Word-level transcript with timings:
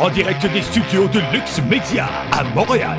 en 0.00 0.10
direct 0.10 0.46
des 0.52 0.62
studios 0.62 1.08
de 1.08 1.18
Lux 1.32 1.60
Media 1.68 2.08
à 2.30 2.44
Montréal. 2.54 2.98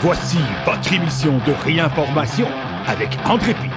Voici 0.00 0.38
votre 0.64 0.92
émission 0.92 1.38
de 1.46 1.52
réinformation 1.64 2.48
avec 2.86 3.10
André 3.24 3.54
Pitre. 3.54 3.76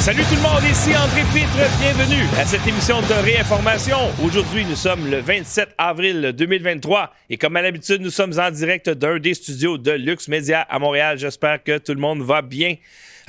Salut 0.00 0.22
tout 0.22 0.36
le 0.36 0.42
monde, 0.42 0.62
ici 0.70 0.90
André 0.96 1.22
Pitre, 1.34 1.58
bienvenue 1.80 2.24
à 2.38 2.46
cette 2.46 2.66
émission 2.66 3.00
de 3.00 3.24
réinformation. 3.24 3.98
Aujourd'hui, 4.24 4.64
nous 4.64 4.76
sommes 4.76 5.10
le 5.10 5.18
27 5.18 5.74
avril 5.76 6.32
2023 6.36 7.12
et 7.28 7.36
comme 7.36 7.56
à 7.56 7.62
l'habitude, 7.62 8.00
nous 8.00 8.10
sommes 8.10 8.38
en 8.38 8.50
direct 8.50 8.88
d'un 8.88 9.18
des 9.18 9.34
studios 9.34 9.76
de 9.76 9.90
Lux 9.90 10.28
Media 10.28 10.62
à 10.62 10.78
Montréal. 10.78 11.18
J'espère 11.18 11.62
que 11.62 11.78
tout 11.78 11.94
le 11.94 12.00
monde 12.00 12.22
va 12.22 12.42
bien. 12.42 12.76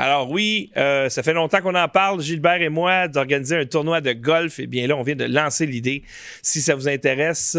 Alors 0.03 0.31
oui, 0.31 0.71
euh, 0.77 1.09
ça 1.09 1.21
fait 1.21 1.33
longtemps 1.33 1.61
qu'on 1.61 1.75
en 1.75 1.87
parle, 1.87 2.21
Gilbert 2.21 2.59
et 2.59 2.69
moi, 2.69 3.07
d'organiser 3.07 3.55
un 3.55 3.65
tournoi 3.67 4.01
de 4.01 4.13
golf. 4.13 4.57
Et 4.57 4.65
bien 4.65 4.87
là, 4.87 4.97
on 4.97 5.03
vient 5.03 5.15
de 5.15 5.25
lancer 5.25 5.67
l'idée. 5.67 6.01
Si 6.41 6.59
ça 6.59 6.73
vous 6.73 6.89
intéresse 6.89 7.55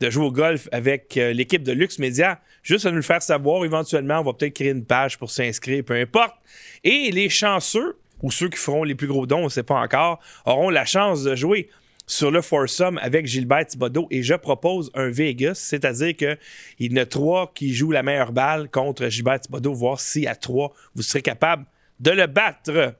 de 0.00 0.10
jouer 0.10 0.24
au 0.24 0.32
golf 0.32 0.68
avec 0.72 1.16
euh, 1.16 1.32
l'équipe 1.32 1.62
de 1.62 1.70
Lux 1.70 2.00
Media, 2.00 2.40
juste 2.64 2.86
à 2.86 2.90
nous 2.90 2.96
le 2.96 3.02
faire 3.02 3.22
savoir. 3.22 3.64
Éventuellement, 3.64 4.18
on 4.18 4.24
va 4.24 4.32
peut-être 4.32 4.54
créer 4.54 4.70
une 4.70 4.84
page 4.84 5.16
pour 5.16 5.30
s'inscrire, 5.30 5.84
peu 5.84 5.94
importe. 5.94 6.34
Et 6.82 7.12
les 7.12 7.28
chanceux 7.28 7.96
ou 8.20 8.32
ceux 8.32 8.48
qui 8.48 8.58
feront 8.58 8.82
les 8.82 8.96
plus 8.96 9.06
gros 9.06 9.24
dons, 9.24 9.42
on 9.42 9.44
ne 9.44 9.48
sait 9.48 9.62
pas 9.62 9.80
encore, 9.80 10.18
auront 10.44 10.70
la 10.70 10.86
chance 10.86 11.22
de 11.22 11.36
jouer 11.36 11.70
sur 12.08 12.32
le 12.32 12.42
foursome 12.42 12.98
avec 12.98 13.28
Gilbert 13.28 13.64
Thibodeau 13.64 14.08
et 14.10 14.24
je 14.24 14.34
propose 14.34 14.90
un 14.94 15.08
Vegas, 15.08 15.54
c'est-à-dire 15.54 16.16
qu'il 16.16 16.36
y 16.80 16.92
en 16.92 16.96
a 17.02 17.06
trois 17.06 17.52
qui 17.54 17.72
jouent 17.72 17.92
la 17.92 18.02
meilleure 18.02 18.32
balle 18.32 18.68
contre 18.70 19.08
Gilbert 19.08 19.38
Thibodeau, 19.38 19.72
voir 19.72 20.00
si 20.00 20.26
à 20.26 20.34
trois, 20.34 20.72
vous 20.96 21.02
serez 21.02 21.22
capable 21.22 21.64
de 22.00 22.10
le 22.10 22.26
battre. 22.26 22.94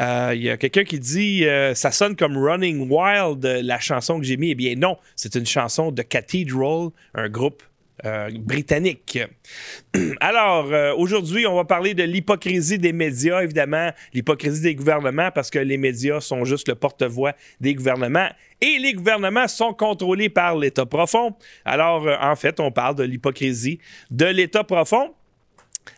Euh, 0.00 0.32
il 0.34 0.42
y 0.42 0.50
a 0.50 0.56
quelqu'un 0.56 0.84
qui 0.84 0.98
dit 0.98 1.44
euh, 1.44 1.74
ça 1.74 1.90
sonne 1.90 2.14
comme 2.14 2.36
Running 2.36 2.88
Wild, 2.88 3.44
la 3.44 3.78
chanson 3.80 4.18
que 4.18 4.24
j'ai 4.24 4.36
mis. 4.36 4.50
Eh 4.50 4.54
bien 4.54 4.74
non, 4.76 4.96
c'est 5.16 5.34
une 5.34 5.46
chanson 5.46 5.90
de 5.90 6.02
Cathedral, 6.02 6.90
un 7.14 7.28
groupe 7.28 7.62
euh, 8.04 8.30
britannique. 8.38 9.18
Alors, 10.20 10.70
aujourd'hui, 10.96 11.48
on 11.48 11.56
va 11.56 11.64
parler 11.64 11.94
de 11.94 12.04
l'hypocrisie 12.04 12.78
des 12.78 12.92
médias, 12.92 13.42
évidemment, 13.42 13.90
l'hypocrisie 14.14 14.62
des 14.62 14.74
gouvernements, 14.76 15.32
parce 15.32 15.50
que 15.50 15.58
les 15.58 15.78
médias 15.78 16.20
sont 16.20 16.44
juste 16.44 16.68
le 16.68 16.76
porte-voix 16.76 17.32
des 17.60 17.74
gouvernements 17.74 18.28
et 18.60 18.78
les 18.78 18.92
gouvernements 18.92 19.48
sont 19.48 19.72
contrôlés 19.74 20.28
par 20.28 20.56
l'État 20.56 20.86
profond. 20.86 21.34
Alors, 21.64 22.06
en 22.20 22.36
fait, 22.36 22.60
on 22.60 22.70
parle 22.70 22.94
de 22.94 23.04
l'hypocrisie 23.04 23.80
de 24.12 24.26
l'État 24.26 24.62
profond. 24.62 25.12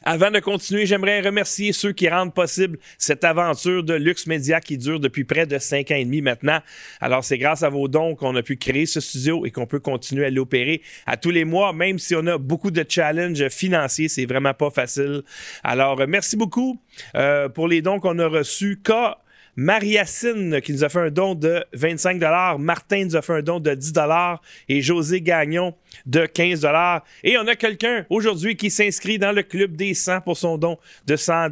Avant 0.02 0.30
de 0.30 0.38
continuer, 0.41 0.86
j'aimerais 0.86 1.20
remercier 1.20 1.72
ceux 1.72 1.92
qui 1.92 2.08
rendent 2.08 2.34
possible 2.34 2.78
cette 2.98 3.24
aventure 3.24 3.83
de 3.83 3.94
Luxe 3.94 4.27
Média 4.27 4.60
qui 4.60 4.78
dure 4.78 5.00
depuis 5.00 5.24
près 5.24 5.46
de 5.46 5.58
cinq 5.58 5.91
ans 5.91 5.96
et 5.96 6.05
demi 6.05 6.22
maintenant. 6.22 6.60
Alors, 7.00 7.24
c'est 7.24 7.38
grâce 7.38 7.62
à 7.62 7.69
vos 7.69 7.88
dons 7.88 8.14
qu'on 8.14 8.34
a 8.36 8.42
pu 8.42 8.56
créer 8.56 8.86
ce 8.86 9.00
studio 9.00 9.44
et 9.46 9.50
qu'on 9.50 9.66
peut 9.66 9.80
continuer 9.80 10.27
à 10.27 10.30
l'opérer 10.30 10.83
à 11.06 11.16
tous 11.16 11.30
les 11.30 11.44
mois, 11.44 11.72
même 11.72 11.98
si 11.98 12.14
on 12.14 12.27
a 12.27 12.38
beaucoup 12.38 12.70
de 12.70 12.84
challenges 12.88 13.48
financiers. 13.48 14.08
C'est 14.08 14.27
vraiment 14.27 14.55
pas 14.55 14.70
facile. 14.70 15.22
Alors, 15.62 16.00
merci 16.08 16.36
beaucoup 16.36 16.80
euh, 17.14 17.48
pour 17.48 17.68
les 17.68 17.83
dons 17.83 18.00
qu'on 18.00 18.18
a 18.18 18.27
reçus. 18.27 18.80
Mariacine 19.62 20.62
qui 20.62 20.72
nous 20.72 20.84
a 20.84 20.89
fait 20.89 21.00
un 21.00 21.11
don 21.11 21.34
de 21.34 21.62
25 21.75 22.19
Martin 22.58 23.05
nous 23.05 23.14
a 23.14 23.20
fait 23.20 23.34
un 23.34 23.42
don 23.42 23.61
de 23.61 23.75
10 23.75 23.92
et 24.70 24.80
José 24.80 25.20
Gagnon 25.20 25.75
de 26.06 26.25
15 26.25 26.67
Et 27.25 27.36
on 27.36 27.47
a 27.47 27.55
quelqu'un 27.56 28.06
aujourd'hui 28.08 28.56
qui 28.56 28.70
s'inscrit 28.70 29.19
dans 29.19 29.33
le 29.33 29.42
club 29.42 29.77
des 29.77 29.92
100 29.92 30.22
pour 30.22 30.39
son 30.39 30.56
don 30.56 30.78
de 31.06 31.14
100 31.14 31.48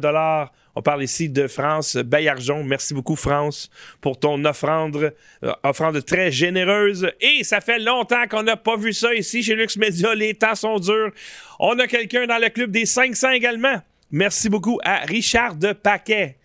on 0.75 0.81
parle 0.81 1.03
ici 1.03 1.29
de 1.29 1.45
France 1.47 1.97
Bayarjon. 1.97 2.63
Merci 2.63 2.93
beaucoup, 2.95 3.15
France, 3.15 3.69
pour 4.01 4.17
ton 4.17 4.43
offrande, 4.45 5.13
euh, 5.43 5.51
offrande 5.63 6.03
très 6.05 6.31
généreuse. 6.31 7.11
Et 7.19 7.43
ça 7.43 7.59
fait 7.59 7.79
longtemps 7.79 8.27
qu'on 8.27 8.43
n'a 8.43 8.55
pas 8.55 8.77
vu 8.77 8.93
ça 8.93 9.13
ici 9.13 9.43
chez 9.43 9.55
Lux 9.55 9.77
Media. 9.77 10.15
Les 10.15 10.33
temps 10.33 10.55
sont 10.55 10.79
durs. 10.79 11.11
On 11.59 11.77
a 11.77 11.85
quelqu'un 11.85 12.25
dans 12.27 12.37
le 12.37 12.49
club 12.49 12.71
des 12.71 12.85
500 12.85 13.31
également. 13.31 13.81
Merci 14.09 14.49
beaucoup 14.49 14.79
à 14.83 14.99
Richard 14.99 15.55
de 15.55 15.73
Paquet 15.73 16.38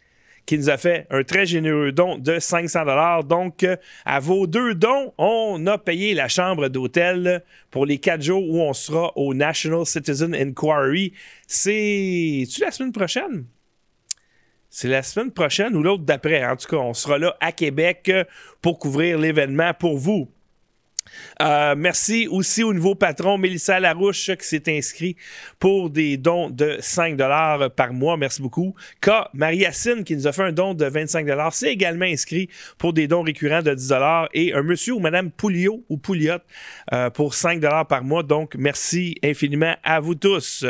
qui 0.47 0.59
nous 0.59 0.71
a 0.71 0.77
fait 0.77 1.07
un 1.11 1.23
très 1.23 1.47
généreux 1.47 1.93
don 1.93 2.19
de 2.19 2.39
500 2.39 2.85
dollars. 2.85 3.25
Donc, 3.25 3.63
euh, 3.63 3.77
à 4.05 4.21
vos 4.21 4.47
deux 4.47 4.75
dons, 4.75 5.13
on 5.19 5.67
a 5.67 5.79
payé 5.79 6.15
la 6.15 6.29
chambre 6.29 6.69
d'hôtel 6.69 7.43
pour 7.71 7.87
les 7.87 7.99
quatre 7.99 8.23
jours 8.23 8.49
où 8.49 8.61
on 8.61 8.73
sera 8.73 9.13
au 9.17 9.35
National 9.35 9.87
Citizen 9.87 10.35
Inquiry. 10.35 11.13
C'est 11.47 12.45
tu 12.51 12.61
la 12.61 12.71
semaine 12.71 12.93
prochaine? 12.93 13.47
C'est 14.69 14.89
la 14.89 15.03
semaine 15.03 15.31
prochaine 15.31 15.77
ou 15.77 15.83
l'autre 15.83 16.03
d'après. 16.03 16.45
En 16.45 16.57
tout 16.57 16.67
cas, 16.69 16.79
on 16.79 16.95
sera 16.95 17.17
là 17.17 17.37
à 17.41 17.53
Québec 17.53 18.11
pour 18.61 18.79
couvrir 18.79 19.19
l'événement 19.19 19.73
pour 19.73 19.97
vous. 19.97 20.29
Euh, 21.43 21.75
merci 21.77 22.29
aussi 22.29 22.63
au 22.63 22.73
nouveau 22.73 22.95
patron 22.95 23.39
Mélissa 23.39 23.81
Larouche 23.81 24.31
qui 24.37 24.47
s'est 24.47 24.63
inscrit 24.69 25.17
pour 25.59 25.91
des 25.91 26.17
dons 26.17 26.51
de 26.51 26.77
5 26.81 27.17
par 27.71 27.93
mois. 27.93 28.17
Merci 28.17 28.43
beaucoup. 28.43 28.75
K. 29.01 29.11
Marie-Yacine 29.33 30.05
qui 30.05 30.17
nous 30.17 30.27
a 30.27 30.33
fait 30.33 30.43
un 30.43 30.53
don 30.53 30.75
de 30.75 30.85
25 30.85 31.27
s'est 31.53 31.73
également 31.73 32.05
inscrit 32.05 32.49
pour 32.79 32.93
des 32.93 33.07
dons 33.07 33.23
récurrents 33.23 33.63
de 33.63 33.75
10 33.75 33.93
et 34.33 34.53
un 34.53 34.63
monsieur 34.63 34.95
ou 34.95 35.01
madame 35.01 35.31
Pouliot 35.31 35.85
ou 35.89 35.97
Pouliot 35.97 36.39
euh, 36.93 37.11
pour 37.11 37.35
5 37.35 37.61
par 37.89 38.05
mois. 38.05 38.23
Donc, 38.23 38.55
merci 38.57 39.17
infiniment 39.23 39.75
à 39.83 40.01
vous 40.01 40.15
tous. 40.15 40.65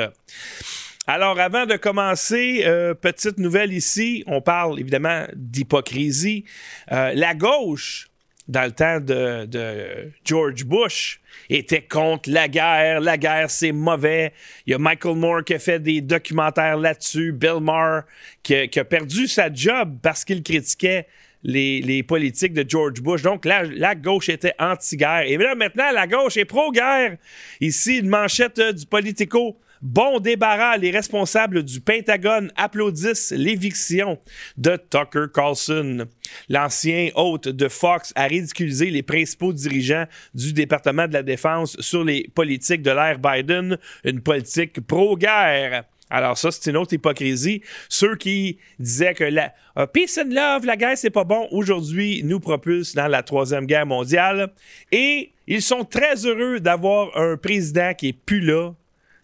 Alors, 1.07 1.39
avant 1.39 1.67
de 1.67 1.77
commencer, 1.77 2.63
euh, 2.65 2.95
petite 2.95 3.39
nouvelle 3.39 3.73
ici, 3.73 4.25
on 4.27 4.41
parle 4.41 4.81
évidemment 4.81 5.27
d'hypocrisie. 5.35 6.45
la 6.91 7.35
gauche 7.35 8.09
dans 8.47 8.65
le 8.65 8.73
temps 8.73 9.01
de, 9.01 10.11
George 10.25 10.65
Bush, 10.65 11.21
était 11.49 11.83
contre 11.83 12.31
la 12.31 12.49
guerre. 12.49 13.01
La 13.01 13.17
guerre, 13.17 13.51
c'est 13.51 13.73
mauvais. 13.73 14.33
Il 14.67 14.73
y 14.73 14.75
a 14.75 14.79
Michael 14.79 15.17
Moore 15.17 15.45
qui 15.45 15.55
a 15.55 15.59
fait 15.59 15.79
des 15.79 16.01
documentaires 16.01 16.77
là-dessus. 16.77 17.33
Bill 17.33 17.61
Maher 17.61 18.03
qui, 18.43 18.55
a 18.55 18.85
perdu 18.85 19.27
sa 19.27 19.53
job 19.53 19.99
parce 20.03 20.25
qu'il 20.25 20.43
critiquait 20.43 21.07
les, 21.43 22.03
politiques 22.03 22.55
de 22.55 22.65
George 22.69 23.01
Bush. 23.01 23.23
Donc, 23.23 23.45
la, 23.45 23.95
gauche 23.95 24.29
était 24.29 24.55
anti-guerre. 24.59 25.25
Et 25.27 25.37
là, 25.37 25.55
maintenant, 25.55 25.91
la 25.93 26.07
gauche 26.07 26.37
est 26.37 26.45
pro-guerre. 26.45 27.17
Ici, 27.61 27.99
une 27.99 28.09
manchette 28.09 28.59
euh, 28.59 28.73
du 28.73 28.87
Politico. 28.87 29.59
Bon 29.85 30.19
débarras, 30.19 30.79
les 30.79 30.91
responsables 30.91 31.63
du 31.63 31.79
Pentagone 31.79 32.51
applaudissent 32.57 33.33
l'éviction 33.37 34.19
de 34.57 34.79
Tucker 34.89 35.27
Carlson. 35.31 36.07
L'ancien 36.49 37.11
hôte 37.17 37.49
de 37.49 37.69
Fox 37.69 38.11
a 38.17 38.25
ridiculisé 38.25 38.89
les 38.89 39.03
principaux 39.03 39.53
dirigeants 39.53 40.07
du 40.33 40.55
département 40.55 41.07
de 41.07 41.13
la 41.13 41.23
Défense 41.23 41.77
sur 41.81 42.03
les 42.03 42.27
politiques 42.35 42.81
de 42.81 42.93
l'ère 42.93 43.19
Biden, 43.19 43.77
une 44.05 44.23
politique 44.23 44.81
pro-guerre. 44.87 45.85
Alors 46.09 46.39
ça, 46.39 46.51
c'est 46.51 46.71
une 46.71 46.79
autre 46.79 46.95
hypocrisie. 46.95 47.61
Ceux 47.91 48.17
qui 48.17 48.57
disaient 48.79 49.13
que 49.13 49.25
la 49.25 49.53
uh, 49.77 49.83
peace 49.93 50.19
and 50.19 50.31
love, 50.31 50.65
la 50.65 50.79
guerre, 50.79 50.97
c'est 50.97 51.11
pas 51.11 51.25
bon, 51.25 51.47
aujourd'hui 51.51 52.23
nous 52.25 52.41
propulsent 52.41 52.95
dans 52.95 53.09
la 53.09 53.23
troisième 53.23 53.67
guerre 53.67 53.85
mondiale. 53.85 54.51
Et 54.93 55.33
ils 55.47 55.61
sont 55.61 55.85
très 55.85 56.25
heureux 56.25 56.59
d'avoir 56.59 57.15
un 57.19 57.37
président 57.37 57.93
qui 57.93 58.09
est 58.09 58.13
plus 58.15 58.41
là, 58.41 58.73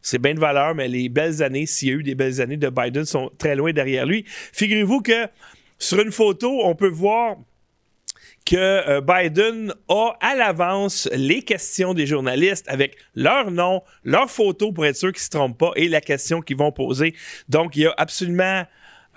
c'est 0.02 0.18
bien 0.18 0.34
de 0.34 0.40
valeur, 0.40 0.74
mais 0.74 0.88
les 0.88 1.08
belles 1.08 1.42
années, 1.42 1.66
s'il 1.66 1.88
y 1.88 1.90
a 1.92 1.94
eu 1.94 2.02
des 2.02 2.14
belles 2.14 2.40
années 2.40 2.56
de 2.56 2.68
Biden, 2.68 3.04
sont 3.04 3.30
très 3.38 3.54
loin 3.54 3.72
derrière 3.72 4.06
lui. 4.06 4.24
Figurez-vous 4.26 5.00
que 5.02 5.26
sur 5.78 6.00
une 6.00 6.12
photo, 6.12 6.60
on 6.64 6.74
peut 6.74 6.88
voir 6.88 7.36
que 8.46 8.56
euh, 8.56 9.00
Biden 9.00 9.72
a 9.88 10.12
à 10.20 10.34
l'avance 10.34 11.08
les 11.12 11.42
questions 11.42 11.94
des 11.94 12.06
journalistes 12.06 12.66
avec 12.68 12.96
leur 13.14 13.50
nom, 13.50 13.82
leur 14.04 14.30
photo 14.30 14.72
pour 14.72 14.86
être 14.86 14.96
sûr 14.96 15.12
qu'ils 15.12 15.20
ne 15.20 15.24
se 15.24 15.30
trompent 15.30 15.58
pas 15.58 15.72
et 15.76 15.88
la 15.88 16.00
question 16.00 16.40
qu'ils 16.40 16.56
vont 16.56 16.72
poser. 16.72 17.14
Donc, 17.48 17.76
il 17.76 17.82
y 17.82 17.86
a 17.86 17.94
absolument, 17.96 18.64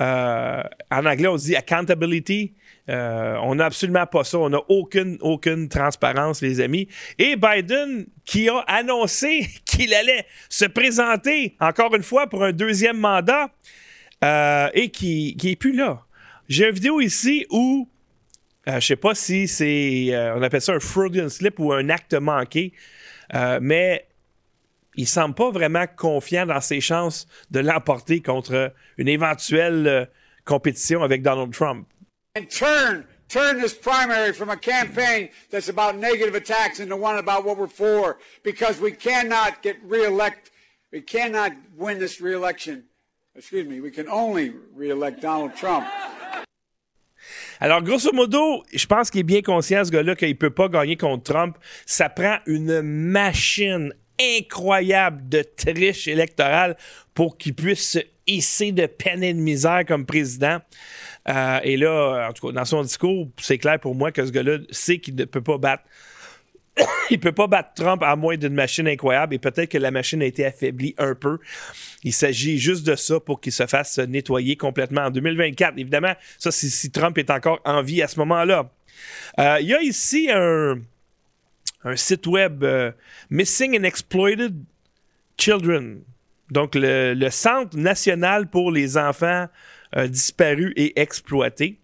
euh, 0.01 0.63
en 0.91 1.05
anglais, 1.05 1.27
on 1.27 1.35
dit 1.35 1.55
accountability. 1.55 2.53
Euh, 2.89 3.37
on 3.41 3.55
n'a 3.55 3.65
absolument 3.65 4.05
pas 4.05 4.23
ça. 4.23 4.37
On 4.39 4.49
n'a 4.49 4.61
aucune, 4.67 5.17
aucune 5.21 5.69
transparence, 5.69 6.41
les 6.41 6.59
amis. 6.59 6.87
Et 7.17 7.35
Biden, 7.35 8.05
qui 8.25 8.49
a 8.49 8.59
annoncé 8.67 9.47
qu'il 9.75 9.93
allait 9.93 10.25
se 10.49 10.65
présenter 10.65 11.55
encore 11.59 11.95
une 11.95 12.03
fois 12.03 12.27
pour 12.27 12.43
un 12.43 12.51
deuxième 12.51 12.97
mandat 12.97 13.49
euh, 14.23 14.69
et 14.73 14.89
qui, 14.89 15.35
qui 15.37 15.51
est 15.51 15.55
plus 15.55 15.73
là. 15.73 16.05
J'ai 16.49 16.67
une 16.67 16.75
vidéo 16.75 16.99
ici 16.99 17.45
où 17.49 17.87
euh, 18.67 18.79
je 18.79 18.87
sais 18.87 18.95
pas 18.95 19.15
si 19.15 19.47
c'est 19.47 20.11
on 20.35 20.41
appelle 20.41 20.61
ça 20.61 20.73
un 20.73 20.79
Freudian 20.79 21.29
slip 21.29 21.59
ou 21.59 21.73
un 21.73 21.89
acte 21.89 22.13
manqué, 22.13 22.73
mais 23.61 24.07
il 24.95 25.07
semble 25.07 25.35
pas 25.35 25.49
vraiment 25.49 25.85
confiant 25.97 26.45
dans 26.45 26.61
ses 26.61 26.79
chances 26.79 27.27
de 27.51 27.59
l'emporter 27.59 28.21
contre 28.21 28.73
une 28.97 29.07
éventuelle 29.07 30.09
compétition 30.45 31.03
avec 31.03 31.23
Donald 31.23 31.51
Trump. 31.51 31.87
Turn 33.33 33.59
this 33.59 33.73
primary 33.73 34.31
from 34.31 34.51
a 34.51 34.55
campaign 34.55 35.27
that's 35.49 35.67
about 35.67 35.97
negative 35.97 36.35
attacks 36.35 36.79
into 36.79 36.95
one 36.95 37.17
about 37.17 37.43
what 37.43 37.57
we're 37.57 37.67
for 37.67 38.19
because 38.43 38.79
we 38.79 38.91
cannot 38.91 39.63
get 39.63 39.75
reelect 39.83 40.51
we 40.91 41.01
cannot 41.01 41.51
win 41.75 41.97
this 41.97 42.21
reelection 42.21 42.83
excuse 43.35 43.67
me 43.67 43.81
we 43.81 43.89
can 43.89 44.07
only 44.07 44.53
reelect 44.75 45.19
donald 45.21 45.55
trump 45.55 45.85
Alors, 47.59 47.81
grosso 47.81 48.11
modo, 48.11 48.63
je 48.73 48.85
pense 48.85 49.09
qu'il 49.09 49.21
est 49.21 49.23
bien 49.23 49.41
conscient, 49.41 49.85
ce 49.85 49.89
gars-là, 49.89 50.15
qu'il 50.15 50.37
peut 50.37 50.49
pas 50.49 50.67
gagner 50.67 50.97
contre 50.97 51.23
Trump. 51.31 51.57
Ça 51.85 52.09
prend 52.09 52.39
une 52.45 52.81
machine 52.81 53.93
incroyable 54.19 55.29
de 55.29 55.43
triche 55.43 56.09
électorale 56.09 56.75
pour 57.13 57.37
qu'il 57.37 57.53
puisse 57.53 57.91
se 57.91 57.99
hisser 58.27 58.71
de 58.71 58.85
peine 58.85 59.23
et 59.23 59.33
de 59.33 59.39
misère 59.39 59.83
comme 59.87 60.05
président. 60.05 60.59
Euh, 61.29 61.59
et 61.63 61.77
là, 61.77 62.27
en 62.29 62.33
tout 62.33 62.47
cas, 62.47 62.53
dans 62.53 62.65
son 62.65 62.83
discours, 62.83 63.29
c'est 63.39 63.57
clair 63.57 63.79
pour 63.79 63.95
moi 63.95 64.11
que 64.11 64.25
ce 64.25 64.31
gars-là 64.31 64.57
sait 64.71 64.97
qu'il 64.99 65.15
ne 65.15 65.25
peut 65.25 65.41
pas 65.41 65.57
battre 65.57 65.83
il 67.09 67.19
peut 67.19 67.31
pas 67.31 67.47
battre 67.47 67.69
Trump 67.75 68.01
à 68.03 68.15
moins 68.15 68.37
d'une 68.37 68.53
machine 68.53 68.87
incroyable 68.87 69.35
et 69.35 69.39
peut-être 69.39 69.69
que 69.69 69.77
la 69.77 69.91
machine 69.91 70.21
a 70.21 70.25
été 70.25 70.45
affaiblie 70.45 70.95
un 70.97 71.15
peu. 71.15 71.39
Il 72.03 72.13
s'agit 72.13 72.57
juste 72.57 72.85
de 72.85 72.95
ça 72.95 73.19
pour 73.19 73.41
qu'il 73.41 73.51
se 73.51 73.65
fasse 73.67 73.97
nettoyer 73.99 74.55
complètement 74.55 75.01
en 75.01 75.09
2024. 75.11 75.75
Évidemment, 75.77 76.13
ça, 76.37 76.51
si, 76.51 76.91
Trump 76.91 77.17
est 77.17 77.29
encore 77.29 77.59
en 77.65 77.81
vie 77.81 78.01
à 78.01 78.07
ce 78.07 78.19
moment-là. 78.19 78.71
Euh, 79.39 79.57
il 79.61 79.67
y 79.67 79.73
a 79.73 79.81
ici 79.81 80.29
un, 80.31 80.81
site 81.95 82.27
web 82.27 82.63
euh, 82.63 82.91
Missing 83.29 83.79
and 83.79 83.83
Exploited 83.83 84.55
Children. 85.37 86.01
Donc, 86.51 86.71
le, 86.75 87.29
Centre 87.29 87.77
national 87.77 88.49
pour 88.49 88.71
les 88.71 88.97
enfants 88.97 89.47
euh, 89.47 89.47
disparus 90.09 90.73
et 90.75 90.99
exploités. 90.99 91.79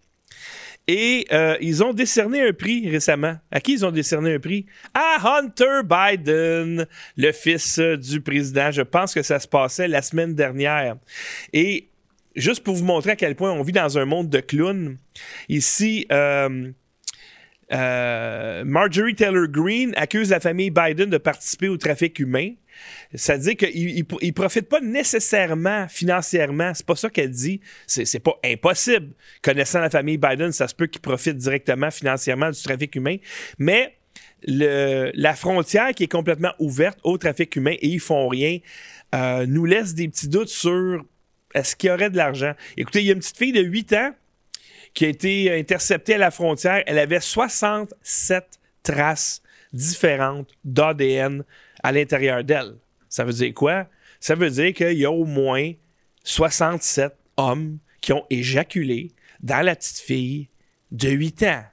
Et 0.92 1.28
euh, 1.32 1.56
ils 1.62 1.84
ont 1.84 1.94
décerné 1.94 2.42
un 2.42 2.52
prix 2.52 2.90
récemment. 2.90 3.36
À 3.52 3.60
qui 3.60 3.74
ils 3.74 3.86
ont 3.86 3.92
décerné 3.92 4.34
un 4.34 4.40
prix? 4.40 4.66
À 4.96 5.38
Hunter 5.38 5.82
Biden, 5.84 6.88
le 7.16 7.32
fils 7.32 7.78
euh, 7.78 7.96
du 7.96 8.22
président. 8.22 8.72
Je 8.72 8.82
pense 8.82 9.14
que 9.14 9.22
ça 9.22 9.40
se 9.40 9.48
passait 9.48 9.88
la 9.88 10.02
semaine 10.02 10.34
dernière. 10.34 10.96
Et 11.54 11.90
juste 12.36 12.64
pour 12.64 12.76
vous 12.76 12.86
montrer 12.86 13.12
à 13.12 13.16
quel 13.16 13.36
point 13.36 13.52
on 13.52 13.62
vit 13.62 13.72
dans 13.72 14.00
un 14.00 14.06
monde 14.06 14.30
de 14.30 14.40
clowns, 14.40 14.98
ici, 15.48 16.08
euh, 16.12 16.72
Marjorie 17.70 19.14
Taylor 19.14 19.48
Greene 19.48 19.94
accuse 19.96 20.32
la 20.32 20.40
famille 20.40 20.72
Biden 20.72 21.12
de 21.12 21.20
participer 21.20 21.68
au 21.68 21.78
trafic 21.78 22.18
humain. 22.18 22.54
Ça 23.16 23.38
veut 23.38 23.44
dire 23.44 23.56
qu'il 23.56 23.96
ne 23.96 24.32
profite 24.32 24.70
pas 24.70 24.82
nécessairement 24.82 25.88
financièrement. 25.88 26.74
C'est 26.74 26.86
pas 26.86 26.96
ça 26.96 27.10
qu'elle 27.10 27.32
dit. 27.32 27.62
C'est 27.88 28.20
pas 28.20 28.38
impossible. 28.44 29.14
Connaissant 29.42 29.80
la 29.80 29.90
famille 29.90 30.18
Biden, 30.18 30.52
ça 30.52 30.68
se 30.68 30.76
peut 30.76 30.88
qu'il 30.88 31.02
profite 31.02 31.38
directement 31.38 31.92
financièrement 31.92 32.50
du 32.50 32.62
trafic 32.62 32.96
humain. 32.96 33.18
Mais 33.58 33.96
la 34.44 35.36
frontière 35.36 35.92
qui 35.92 36.04
est 36.04 36.12
complètement 36.12 36.54
ouverte 36.60 37.00
au 37.04 37.18
trafic 37.18 37.56
humain 37.56 37.76
et 37.80 37.88
ils 37.88 38.00
font 38.00 38.28
rien 38.28 38.60
euh, 39.16 39.46
nous 39.48 39.66
laisse 39.66 39.96
des 39.96 40.08
petits 40.08 40.30
doutes 40.30 40.50
sur 40.50 41.04
est-ce 41.56 41.76
qu'il 41.76 41.90
y 41.90 41.94
aurait 41.94 42.12
de 42.12 42.18
l'argent. 42.18 42.54
Écoutez, 42.78 43.00
il 43.00 43.08
y 43.08 43.10
a 43.10 43.14
une 43.14 43.20
petite 43.20 43.38
fille 43.38 43.52
de 43.52 43.62
8 43.62 43.94
ans 43.94 44.12
qui 44.94 45.06
a 45.06 45.08
été 45.08 45.58
interceptée 45.58 46.16
à 46.16 46.18
la 46.20 46.32
frontière. 46.32 46.84
Elle 46.86 47.00
avait 47.00 47.20
67 47.20 48.60
traces 48.84 49.42
différentes 49.74 50.50
d'ADN 50.64 51.44
à 51.84 51.92
l'intérieur 51.92 52.44
d'elle. 52.44 52.76
Ça 53.08 53.24
veut 53.24 53.34
dire 53.34 53.54
quoi? 53.54 53.88
Ça 54.20 54.36
veut 54.36 54.50
dire 54.50 54.74
qu'il 54.74 54.98
y 54.98 55.06
a 55.06 55.12
au 55.12 55.26
moins 55.26 55.72
67 56.24 57.14
hommes 57.38 57.80
qui 58.02 58.14
ont 58.14 58.26
éjaculé 58.30 59.12
dans 59.42 59.66
la 59.66 59.76
petite 59.76 60.00
fille 60.00 60.50
de 60.92 61.10
8 61.10 61.44
ans. 61.44 61.64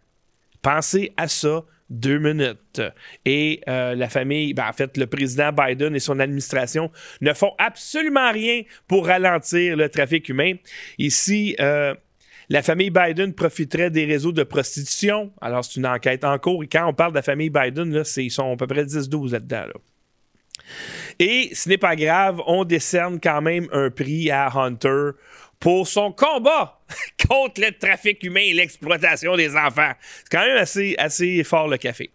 Pensez 0.63 1.13
à 1.17 1.29
ça 1.29 1.65
deux 1.91 2.19
minutes. 2.19 2.83
Et 3.25 3.61
euh, 3.69 3.95
la 3.95 4.09
famille, 4.09 4.55
ben, 4.55 4.69
en 4.69 4.73
fait, 4.73 4.97
le 4.97 5.07
président 5.07 5.53
Biden 5.53 5.95
et 5.95 6.01
son 6.01 6.19
administration 6.19 6.91
ne 7.21 7.33
font 7.33 7.53
absolument 7.59 8.33
rien 8.33 8.63
pour 8.89 9.07
ralentir 9.07 9.77
le 9.77 9.89
trafic 9.89 10.29
humain. 10.29 10.55
Ici, 10.99 11.55
euh, 11.61 11.95
la 12.49 12.63
famille 12.63 12.91
Biden 12.91 13.35
profiterait 13.35 13.91
des 13.91 14.05
réseaux 14.05 14.33
de 14.33 14.43
prostitution. 14.43 15.33
Alors, 15.41 15.65
c'est 15.65 15.77
une 15.77 15.87
enquête 15.87 16.25
en 16.25 16.39
cours. 16.39 16.65
Et 16.65 16.69
quand 16.69 16.87
on 16.87 16.95
parle 16.95 17.13
de 17.13 17.17
la 17.17 17.23
famille 17.23 17.51
Biden, 17.51 17.93
là, 17.93 18.03
ils 18.17 18.31
sont 18.31 18.53
à 18.53 18.57
peu 18.57 18.67
près 18.67 18.85
10-12 18.85 19.33
là-dedans. 19.33 19.67
Là. 19.67 19.75
Et 21.19 21.51
ce 21.55 21.69
n'est 21.69 21.79
pas 21.79 21.97
grave, 21.97 22.43
on 22.47 22.65
décerne 22.65 23.19
quand 23.21 23.41
même 23.41 23.69
un 23.73 23.91
prix 23.91 24.31
à 24.31 24.51
Hunter 24.55 25.11
pour 25.61 25.89
son 25.89 26.13
combat 26.13 26.81
contre 27.29 27.61
le 27.61 27.73
trafic 27.73 28.23
humain 28.23 28.43
et 28.45 28.53
l'exploitation 28.53 29.37
des 29.37 29.57
enfants. 29.57 29.93
C'est 30.01 30.31
quand 30.31 30.45
même 30.45 30.59
assez, 30.59 30.95
assez 30.99 31.43
fort 31.45 31.69
le 31.69 31.79
café. 31.79 32.11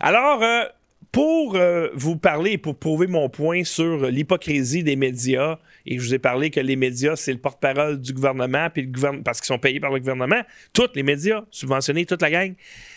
Alors, 0.00 0.42
euh, 0.42 0.64
pour 1.12 1.56
euh, 1.56 1.88
vous 1.94 2.16
parler, 2.16 2.58
pour 2.58 2.76
prouver 2.76 3.06
mon 3.06 3.28
point 3.28 3.64
sur 3.64 4.06
l'hypocrisie 4.06 4.82
des 4.82 4.96
médias, 4.96 5.58
et 5.86 5.98
je 5.98 6.02
vous 6.02 6.14
ai 6.14 6.18
parlé 6.18 6.50
que 6.50 6.60
les 6.60 6.76
médias, 6.76 7.16
c'est 7.16 7.32
le 7.32 7.38
porte-parole 7.38 8.00
du 8.00 8.12
gouvernement, 8.12 8.68
puis 8.70 8.82
le 8.82 8.88
gouvernement, 8.88 9.22
parce 9.22 9.40
qu'ils 9.40 9.48
sont 9.48 9.58
payés 9.58 9.80
par 9.80 9.90
le 9.90 9.98
gouvernement, 9.98 10.42
tous 10.72 10.90
les 10.94 11.02
médias, 11.02 11.42
subventionnés, 11.50 12.06
toute 12.06 12.22
la 12.22 12.30
gang. 12.30 12.54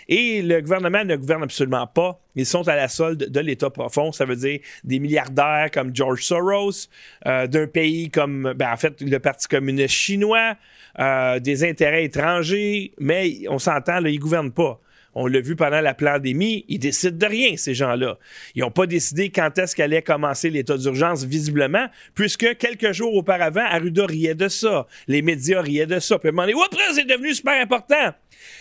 Et 0.08 0.42
le 0.42 0.62
gouvernement 0.62 1.04
ne 1.04 1.16
gouverne 1.16 1.44
absolument 1.44 1.88
pas. 1.88 2.20
Ils 2.36 2.46
sont 2.46 2.68
à 2.68 2.76
la 2.76 2.88
solde 2.88 3.30
de 3.30 3.40
l'État 3.40 3.72
profond. 3.72 4.12
Ça 4.12 4.26
veut 4.26 4.36
dire 4.36 4.60
des 4.84 5.00
milliardaires 5.00 5.70
comme 5.74 5.96
George 5.96 6.24
Soros, 6.24 6.90
euh, 7.26 7.48
d'un 7.48 7.66
pays 7.66 8.10
comme, 8.12 8.54
ben, 8.56 8.72
en 8.72 8.78
fait, 8.78 9.02
le 9.02 9.18
Parti 9.20 9.48
communiste 9.48 9.96
chinois, 9.96 10.56
euh, 11.00 11.40
des 11.40 11.64
intérêts 11.68 12.04
étrangers, 12.04 12.94
mais 13.00 13.48
on 13.50 13.58
s'entend, 13.58 13.98
ils 14.06 14.16
ne 14.16 14.20
gouvernent 14.20 14.52
pas. 14.52 14.80
On 15.16 15.28
l'a 15.28 15.40
vu 15.40 15.56
pendant 15.56 15.82
la 15.82 15.94
pandémie, 15.94 16.66
ils 16.68 16.80
décident 16.80 17.18
de 17.18 17.26
rien, 17.26 17.56
ces 17.58 17.74
gens-là. 17.74 18.18
Ils 18.54 18.62
n'ont 18.62 18.72
pas 18.72 18.86
décidé 18.86 19.30
quand 19.30 19.58
est-ce 19.58 19.76
qu'allait 19.76 20.02
commencer 20.02 20.50
l'état 20.50 20.78
d'urgence, 20.78 21.24
visiblement, 21.24 21.88
puisque 22.14 22.58
quelques 22.58 22.92
jours 22.92 23.16
auparavant, 23.16 23.64
Arruda 23.64 24.06
riait 24.06 24.36
de 24.36 24.50
ça. 24.50 24.88
Les 25.08 25.22
médias 25.22 25.62
riaient 25.62 25.88
de 25.88 26.00
ça. 26.00 26.20
Puis 26.20 26.30
à 26.30 26.32
un 26.32 26.36
moment 26.36 26.48
donné, 26.48 26.84
c'est 26.94 27.08
devenu 27.08 27.34
super 27.34 27.62
important. 27.62 28.14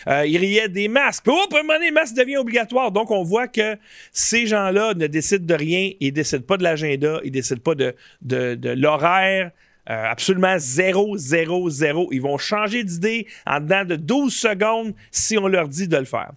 Euh, 0.07 0.25
ils 0.25 0.37
riaient 0.37 0.69
des 0.69 0.87
masques. 0.87 1.23
Puis, 1.23 1.33
à 1.33 1.59
un 1.59 1.63
moment 1.63 1.73
donné, 1.73 1.85
les 1.85 1.91
masques 1.91 2.15
deviennent 2.15 2.39
obligatoires. 2.39 2.91
Donc, 2.91 3.11
on 3.11 3.23
voit 3.23 3.47
que 3.47 3.77
ces 4.11 4.45
gens-là 4.45 4.93
ne 4.93 5.07
décident 5.07 5.45
de 5.45 5.53
rien. 5.53 5.91
Ils 5.99 6.07
ne 6.07 6.15
décident 6.15 6.45
pas 6.45 6.57
de 6.57 6.63
l'agenda. 6.63 7.19
Ils 7.23 7.27
ne 7.27 7.33
décident 7.33 7.61
pas 7.61 7.75
de, 7.75 7.95
de, 8.21 8.69
l'horaire. 8.69 9.51
Euh, 9.89 10.05
absolument 10.09 10.57
zéro, 10.57 11.15
zéro, 11.17 11.69
zéro. 11.69 12.09
Ils 12.11 12.21
vont 12.21 12.37
changer 12.37 12.83
d'idée 12.83 13.27
en 13.45 13.59
dedans 13.59 13.85
de 13.85 13.95
12 13.95 14.33
secondes 14.33 14.95
si 15.11 15.37
on 15.37 15.47
leur 15.47 15.67
dit 15.67 15.87
de 15.87 15.97
le 15.97 16.05
faire. 16.05 16.31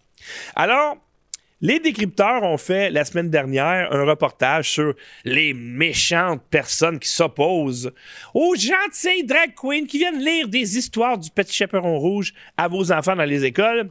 Alors, 0.54 0.96
les 1.60 1.80
décrypteurs 1.80 2.44
ont 2.44 2.56
fait 2.56 2.88
la 2.90 3.04
semaine 3.04 3.30
dernière 3.30 3.92
un 3.92 4.04
reportage 4.04 4.70
sur 4.70 4.94
les 5.24 5.54
méchantes 5.54 6.40
personnes 6.50 7.00
qui 7.00 7.08
s'opposent 7.08 7.92
aux 8.32 8.54
gentils 8.54 9.24
drag 9.24 9.54
queens 9.60 9.86
qui 9.86 9.98
viennent 9.98 10.22
lire 10.22 10.46
des 10.46 10.78
histoires 10.78 11.18
du 11.18 11.30
petit 11.30 11.54
chaperon 11.54 11.98
rouge 11.98 12.32
à 12.56 12.68
vos 12.68 12.92
enfants 12.92 13.16
dans 13.16 13.24
les 13.24 13.44
écoles. 13.44 13.90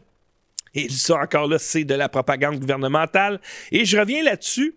Et 0.75 0.89
ça, 0.89 1.15
encore 1.17 1.47
là, 1.47 1.57
c'est 1.59 1.83
de 1.83 1.95
la 1.95 2.07
propagande 2.07 2.59
gouvernementale. 2.59 3.41
Et 3.71 3.83
je 3.83 3.97
reviens 3.97 4.23
là-dessus 4.23 4.75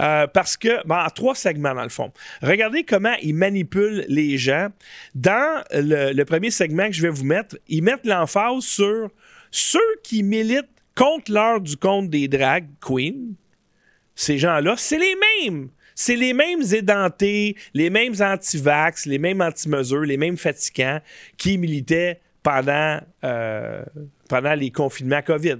euh, 0.00 0.26
parce 0.26 0.56
que, 0.56 0.80
en 0.88 1.10
trois 1.10 1.34
segments 1.34 1.74
dans 1.74 1.82
le 1.82 1.90
fond. 1.90 2.10
Regardez 2.42 2.84
comment 2.84 3.14
ils 3.22 3.34
manipulent 3.34 4.04
les 4.08 4.38
gens. 4.38 4.68
Dans 5.14 5.62
le 5.72 6.24
premier 6.24 6.50
segment 6.50 6.86
que 6.86 6.94
je 6.94 7.02
vais 7.02 7.10
vous 7.10 7.24
mettre, 7.24 7.56
ils 7.68 7.82
mettent 7.82 8.06
l'emphase 8.06 8.64
sur 8.64 9.10
ceux 9.50 9.78
qui 10.02 10.22
militent 10.22 10.81
contre 10.96 11.32
l'heure 11.32 11.60
du 11.60 11.76
compte 11.76 12.10
des 12.10 12.28
drag 12.28 12.66
queens, 12.80 13.34
ces 14.14 14.38
gens-là, 14.38 14.74
c'est 14.76 14.98
les 14.98 15.14
mêmes. 15.14 15.68
C'est 15.94 16.16
les 16.16 16.32
mêmes 16.32 16.62
édentés, 16.72 17.56
les 17.74 17.90
mêmes 17.90 18.14
anti-vax, 18.20 19.06
les 19.06 19.18
mêmes 19.18 19.40
anti-mesures, 19.40 20.02
les 20.02 20.16
mêmes 20.16 20.38
fatigants 20.38 21.00
qui 21.36 21.58
militaient 21.58 22.20
pendant, 22.42 22.98
euh, 23.24 23.84
pendant 24.28 24.54
les 24.54 24.70
confinements 24.70 25.22
COVID. 25.22 25.58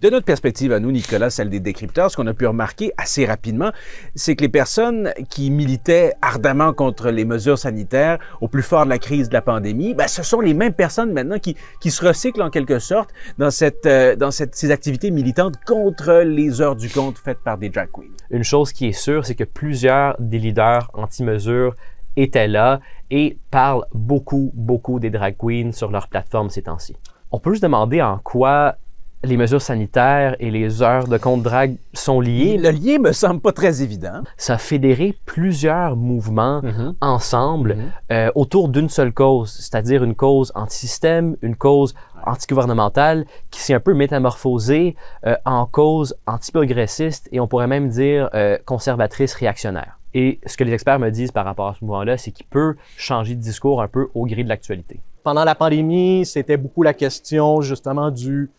De 0.00 0.10
notre 0.10 0.26
perspective 0.26 0.72
à 0.72 0.78
nous, 0.78 0.92
Nicolas, 0.92 1.28
celle 1.28 1.50
des 1.50 1.58
décrypteurs, 1.58 2.08
ce 2.08 2.16
qu'on 2.16 2.28
a 2.28 2.32
pu 2.32 2.46
remarquer 2.46 2.92
assez 2.96 3.26
rapidement, 3.26 3.72
c'est 4.14 4.36
que 4.36 4.42
les 4.42 4.48
personnes 4.48 5.12
qui 5.28 5.50
militaient 5.50 6.12
ardemment 6.22 6.72
contre 6.72 7.10
les 7.10 7.24
mesures 7.24 7.58
sanitaires 7.58 8.20
au 8.40 8.46
plus 8.46 8.62
fort 8.62 8.84
de 8.84 8.90
la 8.90 9.00
crise 9.00 9.28
de 9.28 9.34
la 9.34 9.42
pandémie, 9.42 9.94
ben, 9.94 10.06
ce 10.06 10.22
sont 10.22 10.40
les 10.40 10.54
mêmes 10.54 10.72
personnes 10.72 11.12
maintenant 11.12 11.40
qui, 11.40 11.56
se 11.90 12.06
recyclent 12.06 12.42
en 12.42 12.50
quelque 12.50 12.78
sorte 12.78 13.10
dans, 13.38 13.48
euh, 13.86 14.30
ces 14.52 14.70
activités 14.70 15.10
militantes 15.10 15.56
contre 15.66 16.22
les 16.24 16.60
heures 16.60 16.76
du 16.76 16.88
compte 16.88 17.18
faites 17.18 17.40
par 17.40 17.58
des 17.58 17.68
drag 17.68 17.88
queens. 17.92 18.14
Une 18.30 18.44
chose 18.44 18.70
qui 18.70 18.86
est 18.86 18.92
sûre, 18.92 19.26
c'est 19.26 19.34
que 19.34 19.42
plusieurs 19.42 20.14
des 20.20 20.38
leaders 20.38 20.92
anti-mesures 20.94 21.74
étaient 22.14 22.46
là 22.46 22.78
et 23.10 23.36
parlent 23.50 23.86
beaucoup, 23.92 24.52
beaucoup 24.54 25.00
des 25.00 25.10
drag 25.10 25.34
queens 25.36 25.72
sur 25.72 25.90
leur 25.90 26.06
plateforme 26.06 26.50
ces 26.50 26.62
temps-ci. 26.62 26.94
On 27.32 27.40
peut 27.40 27.56
se 27.56 27.60
demander 27.60 28.00
en 28.00 28.18
quoi 28.18 28.76
les 29.24 29.36
mesures 29.36 29.62
sanitaires 29.62 30.36
et 30.38 30.50
les 30.50 30.82
heures 30.82 31.08
de 31.08 31.18
compte 31.18 31.42
drague 31.42 31.76
sont 31.92 32.20
liées. 32.20 32.56
Le 32.56 32.70
lien 32.70 32.98
me 32.98 33.12
semble 33.12 33.40
pas 33.40 33.52
très 33.52 33.82
évident. 33.82 34.22
Ça 34.36 34.54
a 34.54 34.58
fédéré 34.58 35.16
plusieurs 35.26 35.96
mouvements 35.96 36.62
mhm. 36.62 36.94
ensemble 37.00 37.74
mhm. 37.74 37.88
Euh, 38.10 38.30
autour 38.34 38.68
d'une 38.68 38.88
seule 38.88 39.12
cause, 39.12 39.50
c'est-à-dire 39.50 40.02
une 40.02 40.14
cause 40.14 40.52
anti-système, 40.54 41.36
une 41.42 41.56
cause 41.56 41.94
anti-gouvernementale 42.26 43.26
qui 43.50 43.60
s'est 43.60 43.74
un 43.74 43.80
peu 43.80 43.92
métamorphosée 43.92 44.96
euh, 45.26 45.36
en 45.44 45.66
cause 45.66 46.16
anti-progressiste 46.26 47.28
et 47.32 47.40
on 47.40 47.48
pourrait 47.48 47.66
même 47.66 47.88
dire 47.88 48.30
euh, 48.34 48.56
conservatrice 48.64 49.34
réactionnaire. 49.34 49.98
Et 50.14 50.40
ce 50.46 50.56
que 50.56 50.64
les 50.64 50.72
experts 50.72 50.98
me 50.98 51.10
disent 51.10 51.32
par 51.32 51.44
rapport 51.44 51.68
à 51.68 51.74
ce 51.74 51.84
mouvement-là, 51.84 52.16
c'est 52.16 52.30
qu'il 52.30 52.46
peut 52.46 52.76
changer 52.96 53.34
de 53.34 53.40
discours 53.40 53.82
un 53.82 53.88
peu 53.88 54.08
au 54.14 54.26
gré 54.26 54.42
de 54.42 54.48
l'actualité. 54.48 55.00
pendant 55.22 55.44
la 55.44 55.54
pandémie, 55.54 56.24
c'était 56.24 56.56
beaucoup 56.56 56.82
la 56.82 56.94
question 56.94 57.60
justement 57.60 58.10
du 58.10 58.50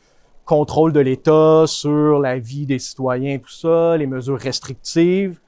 contrôle 0.49 0.91
de 0.93 0.99
l'État 0.99 1.65
sur 1.67 2.17
la 2.17 2.39
vie 2.39 2.65
des 2.65 2.79
citoyens, 2.79 3.37
tout 3.37 3.51
ça, 3.51 3.95
les 3.97 4.07
mesures 4.07 4.39
restrictives. 4.39 5.39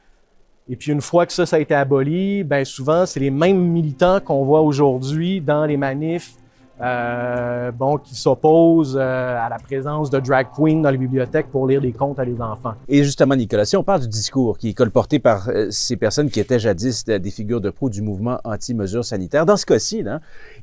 Et 0.70 0.76
puis 0.76 0.92
une 0.92 1.02
fois 1.02 1.26
que 1.26 1.34
ça, 1.34 1.44
a 1.56 1.60
été 1.60 1.74
aboli, 1.74 2.44
ben 2.44 2.64
souvent, 2.64 3.08
c'est 3.08 3.20
les 3.20 3.32
mêmes 3.32 3.58
militants 3.58 4.20
qu'on 4.20 4.44
voit 4.44 4.62
aujourd'hui 4.62 5.42
dans 5.42 5.66
les 5.66 5.76
manifs 5.76 6.36
euh, 6.82 7.72
bon, 7.72 7.98
qui 7.98 8.16
s'opposent 8.16 8.96
euh, 8.96 9.38
à 9.38 9.50
la 9.50 9.58
présence 9.58 10.12
de 10.12 10.20
drag 10.20 10.48
queens 10.56 10.82
dans 10.82 10.90
les 10.92 10.98
bibliothèques 10.98 11.48
pour 11.52 11.68
lire 11.68 11.82
des 11.82 11.94
contes 11.94 12.20
à 12.20 12.26
des 12.26 12.40
enfants. 12.40 12.74
Et 12.88 13.04
justement, 13.04 13.36
Nicolas, 13.36 13.66
si 13.66 13.78
on 13.78 13.84
parle 13.84 14.02
du 14.02 14.08
discours 14.08 14.60
qui 14.60 14.70
est 14.70 14.74
colporté 14.74 15.18
par 15.18 15.50
euh, 15.50 15.68
ces 15.72 15.98
personnes 15.98 16.30
qui 16.30 16.40
étaient 16.40 16.60
jadis 16.60 17.06
des 17.06 17.32
figures 17.32 17.62
de 17.62 17.72
proue 17.72 17.90
du 17.90 18.04
mouvement 18.04 18.40
anti-mesures 18.44 19.06
sanitaires, 19.06 19.46
dans 19.46 19.58
ce 19.58 19.66
cas-ci, 19.66 20.04
là, 20.04 20.22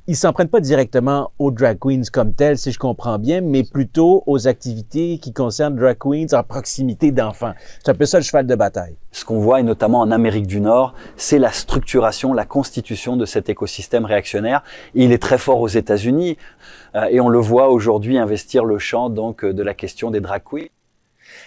ils 0.09 0.17
s'en 0.17 0.33
prennent 0.33 0.49
pas 0.49 0.61
directement 0.61 1.33
aux 1.39 1.51
drag 1.51 1.79
queens 1.79 2.05
comme 2.11 2.33
telles, 2.33 2.57
si 2.57 2.73
je 2.73 2.79
comprends 2.79 3.19
bien, 3.19 3.43
mais 3.43 3.63
plutôt 3.63 4.23
aux 4.27 4.49
activités 4.49 5.19
qui 5.19 5.35
concernent 5.35 5.77
drag 5.77 5.99
queens 5.99 6.33
en 6.33 6.43
proximité 6.43 7.13
d'enfants. 7.13 7.53
C'est 7.85 7.91
un 7.91 7.95
peu 7.95 8.07
ça 8.07 8.17
le 8.17 8.25
cheval 8.25 8.47
de 8.47 8.55
bataille. 8.55 8.97
Ce 9.13 9.27
qu'on 9.27 9.39
voit, 9.39 9.61
et 9.61 9.63
notamment 9.63 10.01
en 10.01 10.11
Amérique 10.11 10.47
du 10.47 10.63
Nord, 10.63 10.95
c'est 11.19 11.39
la 11.39 11.53
structuration, 11.53 12.33
la 12.33 12.47
constitution 12.47 13.19
de 13.19 13.27
cet 13.27 13.51
écosystème 13.51 14.07
réactionnaire. 14.07 14.63
il 14.95 15.13
est 15.13 15.23
très 15.23 15.37
fort 15.37 15.61
aux 15.61 15.69
États-Unis, 15.69 16.39
euh, 16.95 17.05
et 17.11 17.21
on 17.21 17.29
le 17.29 17.39
voit 17.39 17.69
aujourd'hui 17.69 18.17
investir 18.17 18.65
le 18.65 18.79
champ 18.79 19.11
donc 19.11 19.45
de 19.45 19.63
la 19.63 19.75
question 19.75 20.11
des 20.11 20.21
drag 20.21 20.43
queens. 20.43 20.69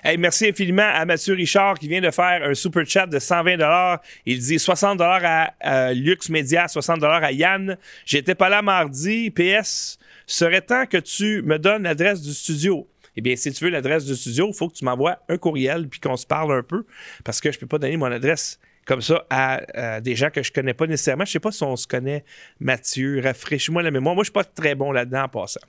Hey, 0.04 0.18
merci 0.18 0.48
infiniment 0.48 0.90
à 0.92 1.06
Mathieu 1.06 1.36
Richard 1.36 1.78
qui 1.78 1.88
vient 1.88 2.02
de 2.02 2.10
faire 2.10 2.42
un 2.44 2.56
super 2.56 2.84
chat 2.88 3.06
de 3.06 3.20
120 3.20 4.00
Il 4.26 4.40
dit 4.40 4.58
60 4.58 5.00
à 5.00 5.94
Lux 5.94 6.28
Media, 6.30 6.68
60 6.68 7.04
à 7.04 7.32
Yann. 7.32 7.78
J'étais 8.04 8.34
pas 8.34 8.50
là 8.50 8.64
mardi. 8.64 9.30
PS, 9.30 10.00
serait 10.26 10.62
temps 10.62 10.88
que 10.88 10.98
tu 10.98 11.44
me 11.44 11.60
donnes 11.60 11.84
l'adresse 11.84 12.24
du 12.24 12.34
studio? 12.34 12.90
Eh 13.16 13.22
bien, 13.22 13.36
si 13.36 13.54
tu 13.54 13.64
veux 13.64 13.70
l'adresse 13.70 14.04
du 14.06 14.16
studio, 14.16 14.48
il 14.50 14.56
faut 14.56 14.70
que 14.70 14.74
tu 14.74 14.86
m'envoies 14.86 15.20
un 15.30 15.38
courriel 15.38 15.88
puis 15.88 16.00
qu'on 16.00 16.18
se 16.18 16.26
parle 16.26 16.52
un 16.52 16.64
peu 16.64 16.84
parce 17.24 17.40
que 17.40 17.52
je 17.52 17.60
peux 17.60 17.68
pas 17.68 17.78
donner 17.78 17.98
mon 17.98 18.12
adresse 18.12 18.60
comme 18.88 19.02
ça 19.02 19.28
à, 19.30 20.02
des 20.02 20.16
gens 20.16 20.32
que 20.32 20.42
je 20.42 20.52
connais 20.52 20.74
pas 20.74 20.88
nécessairement. 20.88 21.26
Je 21.26 21.34
sais 21.34 21.40
pas 21.40 21.52
si 21.52 21.62
on 21.62 21.76
se 21.76 21.88
connaît, 21.88 22.26
Mathieu. 22.60 23.22
Rafraîchis-moi 23.24 23.84
la 23.84 23.92
mémoire. 23.92 24.16
Moi, 24.16 24.24
je 24.24 24.30
suis 24.30 24.34
pas 24.34 24.46
très 24.46 24.74
bon 24.74 24.92
là-dedans 24.92 25.26
en 25.26 25.30
passant. 25.30 25.62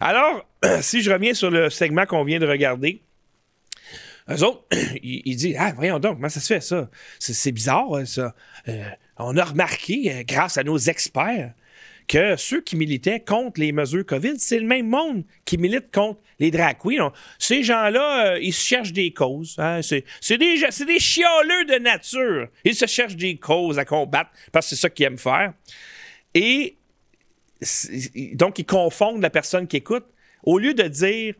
Alors, 0.00 0.44
si 0.80 1.02
je 1.02 1.12
reviens 1.12 1.34
sur 1.34 1.52
le 1.52 1.70
segment 1.70 2.04
qu'on 2.04 2.24
vient 2.24 2.40
de 2.40 2.48
regarder, 2.48 3.00
eux 4.28 4.44
autres, 4.44 4.64
ils, 5.02 5.36
disent 5.36 5.56
Ah, 5.58 5.72
voyons 5.74 5.98
donc, 5.98 6.16
comment 6.16 6.28
ça 6.28 6.40
se 6.40 6.54
fait 6.54 6.60
ça? 6.60 6.88
C'est 7.18 7.52
bizarre, 7.52 7.94
hein, 7.94 8.04
ça. 8.04 8.34
Euh, 8.68 8.84
on 9.18 9.36
a 9.36 9.44
remarqué, 9.44 10.12
euh, 10.12 10.22
grâce 10.26 10.58
à 10.58 10.62
nos 10.62 10.78
experts, 10.78 11.54
que 12.10 12.36
ceux 12.36 12.60
qui 12.60 12.74
militaient 12.74 13.20
contre 13.20 13.60
les 13.60 13.70
mesures 13.70 14.04
COVID, 14.04 14.34
c'est 14.38 14.58
le 14.58 14.66
même 14.66 14.88
monde 14.88 15.22
qui 15.44 15.58
milite 15.58 15.92
contre 15.92 16.20
les 16.40 16.50
drag. 16.50 16.76
Ces 17.38 17.62
gens-là, 17.62 18.32
euh, 18.32 18.38
ils 18.40 18.52
se 18.52 18.66
cherchent 18.66 18.92
des 18.92 19.12
causes. 19.12 19.54
Hein. 19.58 19.80
C'est 19.82 20.38
des, 20.38 20.56
des 20.58 20.98
chialeux 20.98 21.64
de 21.66 21.78
nature. 21.78 22.48
Ils 22.64 22.74
se 22.74 22.86
cherchent 22.86 23.14
des 23.14 23.36
causes 23.36 23.78
à 23.78 23.84
combattre 23.84 24.30
parce 24.50 24.66
que 24.66 24.74
c'est 24.74 24.80
ça 24.80 24.90
qu'ils 24.90 25.06
aiment 25.06 25.18
faire. 25.18 25.52
Et 26.34 26.78
donc, 28.34 28.58
ils 28.58 28.66
confondent 28.66 29.22
la 29.22 29.30
personne 29.30 29.68
qui 29.68 29.76
écoute. 29.76 30.06
Au 30.42 30.58
lieu 30.58 30.74
de 30.74 30.84
dire 30.84 31.34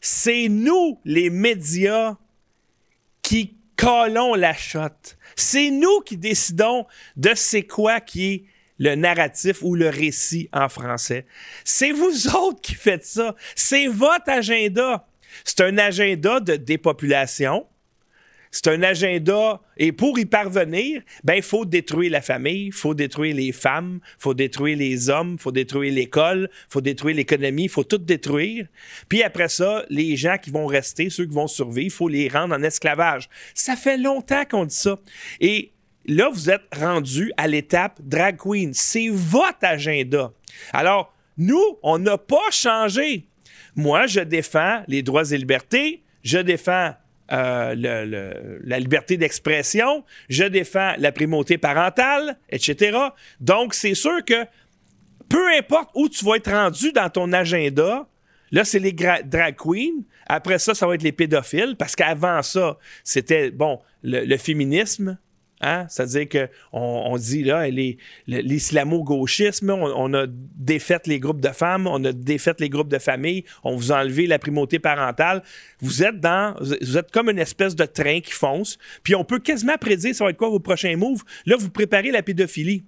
c'est 0.00 0.48
nous, 0.48 0.98
les 1.04 1.30
médias, 1.30 2.16
qui 3.22 3.56
collons 3.76 4.34
la 4.34 4.54
shot. 4.54 4.88
C'est 5.36 5.70
nous 5.70 6.00
qui 6.00 6.16
décidons 6.16 6.86
de 7.16 7.30
c'est 7.34 7.62
quoi 7.62 8.00
qui 8.00 8.32
est 8.32 8.44
le 8.78 8.94
narratif 8.94 9.62
ou 9.62 9.74
le 9.74 9.88
récit 9.88 10.48
en 10.52 10.68
français. 10.68 11.26
C'est 11.64 11.92
vous 11.92 12.28
autres 12.34 12.60
qui 12.60 12.74
faites 12.74 13.04
ça. 13.04 13.36
C'est 13.54 13.86
votre 13.86 14.30
agenda. 14.30 15.06
C'est 15.44 15.60
un 15.60 15.78
agenda 15.78 16.40
de 16.40 16.56
dépopulation. 16.56 17.66
C'est 18.50 18.66
un 18.66 18.82
agenda. 18.82 19.60
Et 19.76 19.92
pour 19.92 20.18
y 20.18 20.24
parvenir, 20.24 21.02
ben, 21.22 21.34
il 21.34 21.42
faut 21.42 21.64
détruire 21.64 22.10
la 22.10 22.20
famille, 22.20 22.66
il 22.66 22.72
faut 22.72 22.94
détruire 22.94 23.34
les 23.34 23.52
femmes, 23.52 24.00
il 24.02 24.22
faut 24.22 24.34
détruire 24.34 24.76
les 24.76 25.08
hommes, 25.08 25.34
il 25.34 25.40
faut 25.40 25.52
détruire 25.52 25.94
l'école, 25.94 26.50
il 26.52 26.72
faut 26.72 26.80
détruire 26.80 27.16
l'économie, 27.16 27.64
il 27.64 27.68
faut 27.68 27.84
tout 27.84 27.98
détruire. 27.98 28.66
Puis 29.08 29.22
après 29.22 29.48
ça, 29.48 29.84
les 29.88 30.16
gens 30.16 30.36
qui 30.36 30.50
vont 30.50 30.66
rester, 30.66 31.10
ceux 31.10 31.26
qui 31.26 31.34
vont 31.34 31.46
survivre, 31.46 31.86
il 31.86 31.90
faut 31.90 32.08
les 32.08 32.28
rendre 32.28 32.54
en 32.54 32.62
esclavage. 32.62 33.28
Ça 33.54 33.76
fait 33.76 33.98
longtemps 33.98 34.44
qu'on 34.44 34.64
dit 34.64 34.74
ça. 34.74 34.98
Et 35.40 35.70
là, 36.06 36.28
vous 36.32 36.50
êtes 36.50 36.62
rendu 36.76 37.32
à 37.36 37.46
l'étape 37.46 38.00
drag 38.02 38.36
queen. 38.36 38.72
C'est 38.74 39.08
votre 39.10 39.58
agenda. 39.62 40.32
Alors, 40.72 41.14
nous, 41.38 41.78
on 41.82 41.98
n'a 41.98 42.18
pas 42.18 42.50
changé. 42.50 43.26
Moi, 43.76 44.06
je 44.08 44.20
défends 44.20 44.82
les 44.88 45.02
droits 45.02 45.30
et 45.30 45.38
libertés, 45.38 46.02
je 46.24 46.38
défends 46.38 46.94
euh, 47.32 48.58
la 48.64 48.78
liberté 48.78 49.16
d'expression, 49.16 50.04
je 50.28 50.44
défends 50.44 50.94
la 50.98 51.12
primauté 51.12 51.58
parentale, 51.58 52.36
etc. 52.50 52.98
Donc, 53.40 53.74
c'est 53.74 53.94
sûr 53.94 54.24
que 54.24 54.46
peu 55.28 55.46
importe 55.56 55.90
où 55.94 56.08
tu 56.08 56.24
vas 56.24 56.36
être 56.36 56.50
rendu 56.50 56.92
dans 56.92 57.08
ton 57.08 57.32
agenda, 57.32 58.08
là, 58.50 58.64
c'est 58.64 58.80
les 58.80 58.92
drag 58.92 59.56
queens. 59.56 60.02
Après 60.26 60.58
ça, 60.58 60.74
ça 60.74 60.86
va 60.86 60.94
être 60.94 61.02
les 61.02 61.12
pédophiles, 61.12 61.76
parce 61.78 61.94
qu'avant 61.94 62.42
ça, 62.42 62.78
c'était, 63.04 63.50
bon, 63.50 63.80
le 64.02 64.36
féminisme, 64.36 65.18
Hein? 65.60 65.86
C'est-à-dire 65.88 66.28
qu'on 66.28 66.48
on 66.78 67.16
dit, 67.16 67.44
là, 67.44 67.68
l'islamo-gauchisme, 68.26 69.70
on, 69.70 70.14
a 70.14 70.26
défait 70.28 71.00
les 71.06 71.18
groupes 71.18 71.40
de 71.40 71.48
femmes, 71.48 71.86
on 71.86 72.02
a 72.04 72.12
défait 72.12 72.54
les 72.58 72.68
groupes 72.68 72.88
de 72.88 72.98
familles, 72.98 73.44
on 73.62 73.76
vous 73.76 73.92
a 73.92 74.00
enlevé 74.00 74.26
la 74.26 74.38
primauté 74.38 74.78
parentale. 74.78 75.42
Vous 75.80 76.02
êtes 76.02 76.18
dans, 76.18 76.54
vous 76.60 76.96
êtes 76.96 77.10
comme 77.10 77.28
une 77.28 77.38
espèce 77.38 77.76
de 77.76 77.84
train 77.84 78.20
qui 78.20 78.32
fonce, 78.32 78.78
puis 79.02 79.14
on 79.14 79.24
peut 79.24 79.38
quasiment 79.38 79.76
prédire 79.76 80.14
ça 80.14 80.24
va 80.24 80.30
être 80.30 80.36
quoi 80.36 80.48
vos 80.48 80.60
prochains 80.60 80.96
moves. 80.96 81.22
Là, 81.46 81.56
vous 81.58 81.70
préparez 81.70 82.10
la 82.10 82.22
pédophilie, 82.22 82.84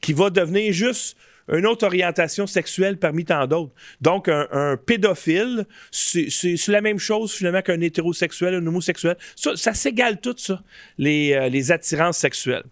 qui 0.00 0.12
va 0.12 0.30
devenir 0.30 0.72
juste 0.72 1.16
une 1.48 1.66
autre 1.66 1.86
orientation 1.86 2.46
sexuelle 2.46 2.98
parmi 2.98 3.24
tant 3.24 3.46
d'autres. 3.46 3.72
Donc, 4.00 4.28
un, 4.28 4.76
pédophile, 4.76 5.66
c'est 5.90 6.68
la 6.68 6.80
même 6.80 6.98
chose 6.98 7.32
finalement 7.32 7.62
qu'un 7.62 7.80
hétérosexuel, 7.80 8.54
un 8.54 8.66
homosexuel. 8.66 9.16
Ça, 9.36 9.74
s'égale 9.74 10.20
tout 10.20 10.34
ça, 10.36 10.62
les, 10.98 11.32
euh, 11.32 11.48
les 11.48 11.72
attirances 11.72 12.18
sexuelles. 12.18 12.64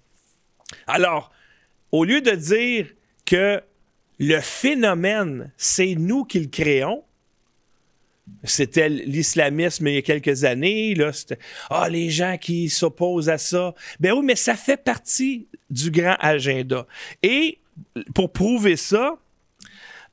Alors, 0.87 1.32
au 1.92 2.04
lieu 2.04 2.20
de 2.20 2.32
dire 2.32 2.87
que 3.25 3.60
le 4.18 4.40
phénomène, 4.40 5.52
c'est 5.56 5.94
nous 5.94 6.25
qui 6.25 6.40
le 6.40 6.48
créons, 6.48 7.04
c'était 8.44 8.88
l'islamisme 8.88 9.87
il 9.88 9.94
y 9.94 9.98
a 9.98 10.02
quelques 10.02 10.44
années. 10.44 10.94
Là, 10.94 11.10
ah 11.70 11.88
les 11.88 12.10
gens 12.10 12.37
qui 12.38 12.68
s'opposent 12.68 13.28
à 13.28 13.38
ça. 13.38 13.75
Ben 14.00 14.12
oui, 14.12 14.25
mais 14.25 14.37
ça 14.37 14.54
fait 14.54 14.76
partie 14.76 15.48
du 15.70 15.90
grand 15.90 16.16
agenda. 16.20 16.87
Et 17.22 17.58
pour 18.14 18.32
prouver 18.32 18.76
ça, 18.76 19.18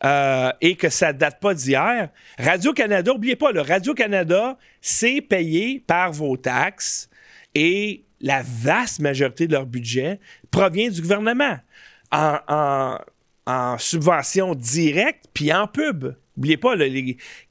euh, 0.04 0.52
et 0.62 0.76
que 0.76 0.90
ça 0.90 1.14
date 1.14 1.40
pas 1.40 1.54
d'hier, 1.54 2.10
Radio-Canada, 2.38 3.14
n'oubliez 3.14 3.36
pas, 3.36 3.52
le 3.52 3.62
Radio-Canada, 3.62 4.58
c'est 4.82 5.22
payé 5.22 5.84
par 5.88 6.12
vos 6.12 6.36
taxes 6.36 7.10
et 7.56 8.04
la 8.20 8.44
vaste 8.44 9.00
majorité 9.00 9.48
de 9.48 9.54
leur 9.54 9.66
budget 9.66 10.20
provient 10.52 10.90
du 10.90 11.02
gouvernement 11.02 11.58
en, 12.12 12.98
subvention 13.78 14.54
directe 14.56 15.26
puis 15.34 15.54
en 15.54 15.68
pub. 15.68 16.16
N'oubliez 16.38 16.58
pas, 16.58 16.76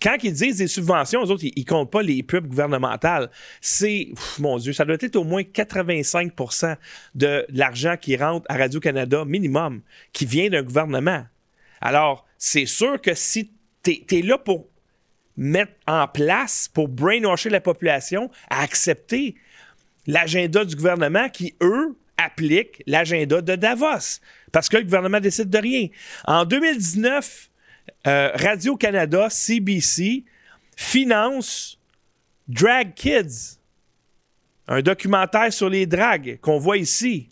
quand 0.03 0.17
ils 0.23 0.33
disent 0.33 0.59
des 0.59 0.67
subventions, 0.67 1.23
aux 1.23 1.31
autres, 1.31 1.45
ils, 1.45 1.53
ne 1.57 1.65
comptent 1.65 1.91
pas 1.91 2.03
les 2.03 2.23
pubs 2.23 2.47
gouvernementales. 2.47 3.31
C'est, 3.61 4.09
mon 4.39 4.59
Dieu, 4.59 4.73
ça 4.73 4.85
doit 4.85 4.97
être 5.01 5.17
au 5.17 5.25
moins 5.25 5.43
85% 5.43 6.77
de 7.15 7.47
l'argent 7.49 7.97
qui 7.97 8.17
rentre 8.17 8.45
à 8.51 8.59
Radio-Canada 8.59 9.25
minimum, 9.25 9.81
qui 10.13 10.27
vient 10.27 10.51
d'un 10.51 10.63
gouvernement. 10.63 11.25
Alors, 11.81 12.27
c'est 12.37 12.67
sûr 12.67 13.01
que 13.01 13.15
si 13.15 13.53
tu 13.83 14.05
es, 14.11 14.23
là 14.23 14.37
pour 14.39 14.69
mettre 15.37 15.73
en 15.87 16.07
place, 16.07 16.69
pour 16.73 16.89
brainwasher 16.89 17.51
la 17.51 17.61
population 17.61 18.31
à 18.51 18.63
accepter 18.63 19.35
l'agenda 20.07 20.65
du 20.65 20.77
gouvernement 20.77 21.29
qui, 21.31 21.55
eux, 21.63 21.97
appliquent 22.17 22.83
l'agenda 22.87 23.41
de 23.41 23.57
Davos. 23.57 24.21
Parce 24.53 24.69
que 24.69 24.77
le 24.77 24.85
gouvernement 24.85 25.21
décide 25.21 25.51
de 25.51 25.59
rien. 25.59 25.89
En 26.27 26.45
2019, 26.45 27.51
euh, 28.07 28.31
Radio-Canada, 28.35 29.29
CBC, 29.31 30.25
finance 30.77 31.79
Drag 32.49 32.93
Kids, 32.95 33.59
un 34.69 34.83
documentaire 34.83 35.53
sur 35.53 35.69
les 35.69 35.87
drags 35.87 36.39
qu'on 36.41 36.59
voit 36.59 36.77
ici. 36.77 37.29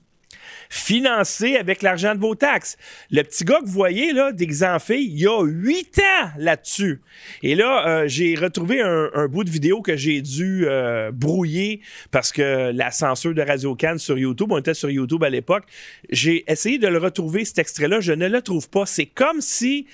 financé 0.71 1.57
avec 1.57 1.83
l'argent 1.83 2.15
de 2.15 2.21
vos 2.21 2.35
taxes. 2.35 2.79
Le 3.11 3.23
petit 3.25 3.45
gars 3.45 3.59
que 3.61 3.67
vous 3.67 3.73
voyez, 3.73 4.15
là, 4.15 4.33
d'exemple, 4.33 4.95
il 4.95 5.21
y 5.21 5.27
a 5.27 5.43
huit 5.45 5.99
ans 5.99 6.31
là-dessus. 6.39 7.03
Et 7.43 7.55
là, 7.55 7.87
euh, 7.87 8.09
j'ai 8.09 8.35
retrouvé 8.37 8.81
un, 8.81 9.29
bout 9.29 9.45
de 9.45 9.51
vidéo 9.51 9.83
que 9.83 9.97
j'ai 9.97 10.23
dû 10.23 10.65
euh, 10.67 11.11
brouiller 11.13 11.83
parce 12.11 12.33
que 12.33 12.73
la 12.73 12.91
censure 12.91 13.35
de 13.35 13.43
Radio 13.43 13.75
Cannes 13.75 13.99
sur 13.99 14.17
YouTube, 14.17 14.51
on 14.51 14.59
était 14.59 14.73
sur 14.73 14.89
YouTube 14.89 15.23
à 15.25 15.29
l'époque. 15.29 15.65
J'ai 16.09 16.51
essayé 16.51 16.79
de 16.79 16.89
le 16.89 16.97
retrouver, 16.97 17.45
cet 17.45 17.59
extrait-là. 17.59 18.01
Je 18.01 18.15
ne 18.15 18.27
le 18.27 18.41
trouve 18.41 18.71
pas. 18.71 18.87
C'est 18.87 19.05
comme 19.05 19.43
si 19.43 19.87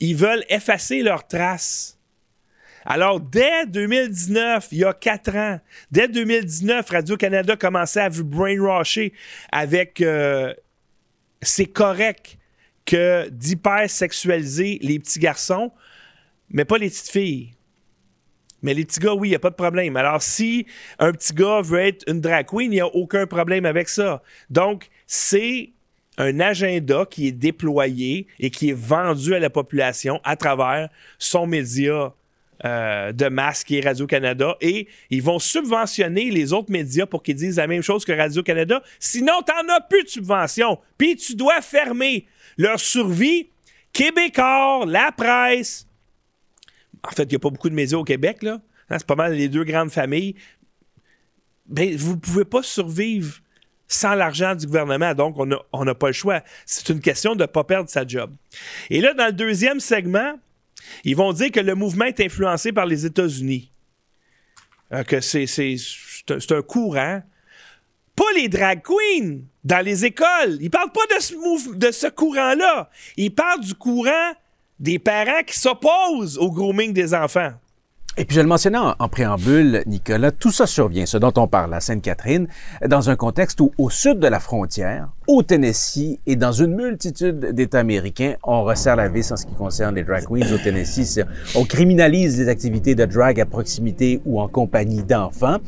ils 0.00 0.16
veulent 0.16 0.44
effacer 0.48 1.02
leurs 1.02 1.26
traces. 1.26 1.98
Alors, 2.84 3.18
dès 3.18 3.66
2019, 3.66 4.68
il 4.70 4.78
y 4.78 4.84
a 4.84 4.92
quatre 4.92 5.34
ans, 5.34 5.58
dès 5.90 6.06
2019, 6.06 6.88
Radio-Canada 6.88 7.56
commençait 7.56 8.00
à 8.00 8.08
vous 8.08 8.24
brainwasher 8.24 9.12
avec 9.50 10.00
euh, 10.00 10.54
c'est 11.42 11.66
correct 11.66 12.38
que 12.84 13.28
d'hypersexualiser 13.28 14.78
les 14.82 15.00
petits 15.00 15.18
garçons, 15.18 15.72
mais 16.48 16.64
pas 16.64 16.78
les 16.78 16.88
petites 16.88 17.10
filles. 17.10 17.50
Mais 18.62 18.72
les 18.72 18.84
petits 18.84 19.00
gars, 19.00 19.14
oui, 19.14 19.28
il 19.28 19.30
n'y 19.30 19.36
a 19.36 19.40
pas 19.40 19.50
de 19.50 19.56
problème. 19.56 19.96
Alors, 19.96 20.22
si 20.22 20.66
un 20.98 21.12
petit 21.12 21.34
gars 21.34 21.60
veut 21.60 21.80
être 21.80 22.04
une 22.08 22.20
drag 22.20 22.46
queen, 22.46 22.72
il 22.72 22.76
n'y 22.76 22.80
a 22.80 22.86
aucun 22.86 23.26
problème 23.26 23.66
avec 23.66 23.88
ça. 23.88 24.22
Donc, 24.48 24.88
c'est 25.06 25.72
un 26.18 26.40
agenda 26.40 27.06
qui 27.08 27.28
est 27.28 27.32
déployé 27.32 28.26
et 28.38 28.50
qui 28.50 28.70
est 28.70 28.78
vendu 28.78 29.34
à 29.34 29.38
la 29.38 29.50
population 29.50 30.20
à 30.24 30.36
travers 30.36 30.88
son 31.18 31.46
média 31.46 32.14
euh, 32.64 33.12
de 33.12 33.28
masse 33.28 33.64
qui 33.64 33.76
est 33.76 33.84
Radio-Canada 33.86 34.56
et 34.62 34.88
ils 35.10 35.22
vont 35.22 35.38
subventionner 35.38 36.30
les 36.30 36.54
autres 36.54 36.72
médias 36.72 37.04
pour 37.04 37.22
qu'ils 37.22 37.36
disent 37.36 37.58
la 37.58 37.66
même 37.66 37.82
chose 37.82 38.04
que 38.04 38.12
Radio-Canada. 38.12 38.82
Sinon, 38.98 39.34
tu 39.46 39.52
n'en 39.52 39.74
as 39.74 39.82
plus 39.82 40.04
de 40.04 40.08
subvention. 40.08 40.78
Puis 40.96 41.16
tu 41.16 41.34
dois 41.34 41.60
fermer 41.60 42.26
leur 42.56 42.80
survie. 42.80 43.50
Québécois, 43.92 44.84
la 44.86 45.12
presse. 45.12 45.86
En 47.02 47.10
fait, 47.10 47.24
il 47.24 47.28
n'y 47.28 47.36
a 47.36 47.38
pas 47.38 47.50
beaucoup 47.50 47.68
de 47.68 47.74
médias 47.74 47.98
au 47.98 48.04
Québec, 48.04 48.42
là. 48.42 48.60
Hein, 48.88 48.96
c'est 48.98 49.06
pas 49.06 49.16
mal 49.16 49.34
les 49.34 49.48
deux 49.48 49.64
grandes 49.64 49.90
familles. 49.90 50.34
Ben, 51.66 51.94
vous 51.96 52.12
ne 52.12 52.20
pouvez 52.20 52.44
pas 52.44 52.62
survivre 52.62 53.40
sans 53.88 54.14
l'argent 54.14 54.54
du 54.54 54.66
gouvernement, 54.66 55.14
donc 55.14 55.36
on 55.72 55.84
n'a 55.84 55.94
pas 55.94 56.08
le 56.08 56.12
choix. 56.12 56.42
C'est 56.64 56.88
une 56.88 57.00
question 57.00 57.34
de 57.34 57.42
ne 57.42 57.46
pas 57.46 57.64
perdre 57.64 57.88
sa 57.88 58.06
job. 58.06 58.32
Et 58.90 59.00
là, 59.00 59.14
dans 59.14 59.26
le 59.26 59.32
deuxième 59.32 59.80
segment, 59.80 60.38
ils 61.04 61.16
vont 61.16 61.32
dire 61.32 61.50
que 61.50 61.60
le 61.60 61.74
mouvement 61.74 62.04
est 62.04 62.20
influencé 62.20 62.72
par 62.72 62.86
les 62.86 63.06
États-Unis. 63.06 63.70
Euh, 64.92 65.02
que 65.02 65.20
c'est, 65.20 65.46
un, 66.30 66.62
courant. 66.62 67.22
Pas 68.14 68.32
les 68.36 68.48
drag 68.48 68.82
queens 68.82 69.40
dans 69.64 69.84
les 69.84 70.04
écoles. 70.04 70.58
Ils 70.60 70.70
parlent 70.70 70.92
pas 70.92 71.14
de 71.14 71.20
ce, 71.20 71.74
de 71.74 71.90
ce 71.90 72.06
courant-là. 72.06 72.88
Ils 73.16 73.34
parlent 73.34 73.60
du 73.60 73.74
courant 73.74 74.32
des 74.78 74.98
parents 74.98 75.42
qui 75.44 75.58
s'opposent 75.58 76.38
au 76.38 76.50
grooming 76.50 76.92
des 76.92 77.14
enfants. 77.14 77.52
Et 78.18 78.24
puis 78.24 78.36
je 78.36 78.40
le 78.40 78.46
mentionnais 78.46 78.78
en, 78.78 79.08
préambule, 79.08 79.82
Nicolas, 79.86 80.30
tout 80.30 80.50
ça 80.50 80.66
survient, 80.66 81.04
ce 81.04 81.18
dont 81.18 81.34
on 81.36 81.48
parle 81.48 81.74
à 81.74 81.80
Sainte-Catherine, 81.80 82.48
dans 82.86 83.10
un 83.10 83.16
contexte 83.16 83.60
où 83.60 83.72
au 83.76 83.90
sud 83.90 84.20
de 84.20 84.26
la 84.26 84.40
frontière, 84.40 85.10
au 85.26 85.42
Tennessee 85.42 86.18
et 86.26 86.34
dans 86.34 86.52
une 86.52 86.74
multitude 86.74 87.52
d'États 87.52 87.80
américains, 87.80 88.36
on 88.42 88.62
resserre 88.64 88.96
la 88.96 89.08
vis 89.08 89.30
en 89.32 89.36
ce 89.36 89.44
qui 89.44 89.52
concerne 89.52 89.96
les 89.96 90.02
drag 90.02 90.24
queens 90.24 90.50
au 90.50 90.56
Tennessee. 90.56 91.20
On 91.54 91.64
criminalise 91.64 92.38
les 92.38 92.48
activités 92.48 92.94
de 92.94 93.04
drag 93.04 93.38
à 93.38 93.44
proximité 93.44 94.22
ou 94.24 94.40
en 94.40 94.48
compagnie 94.48 95.02
d'enfants. 95.02 95.58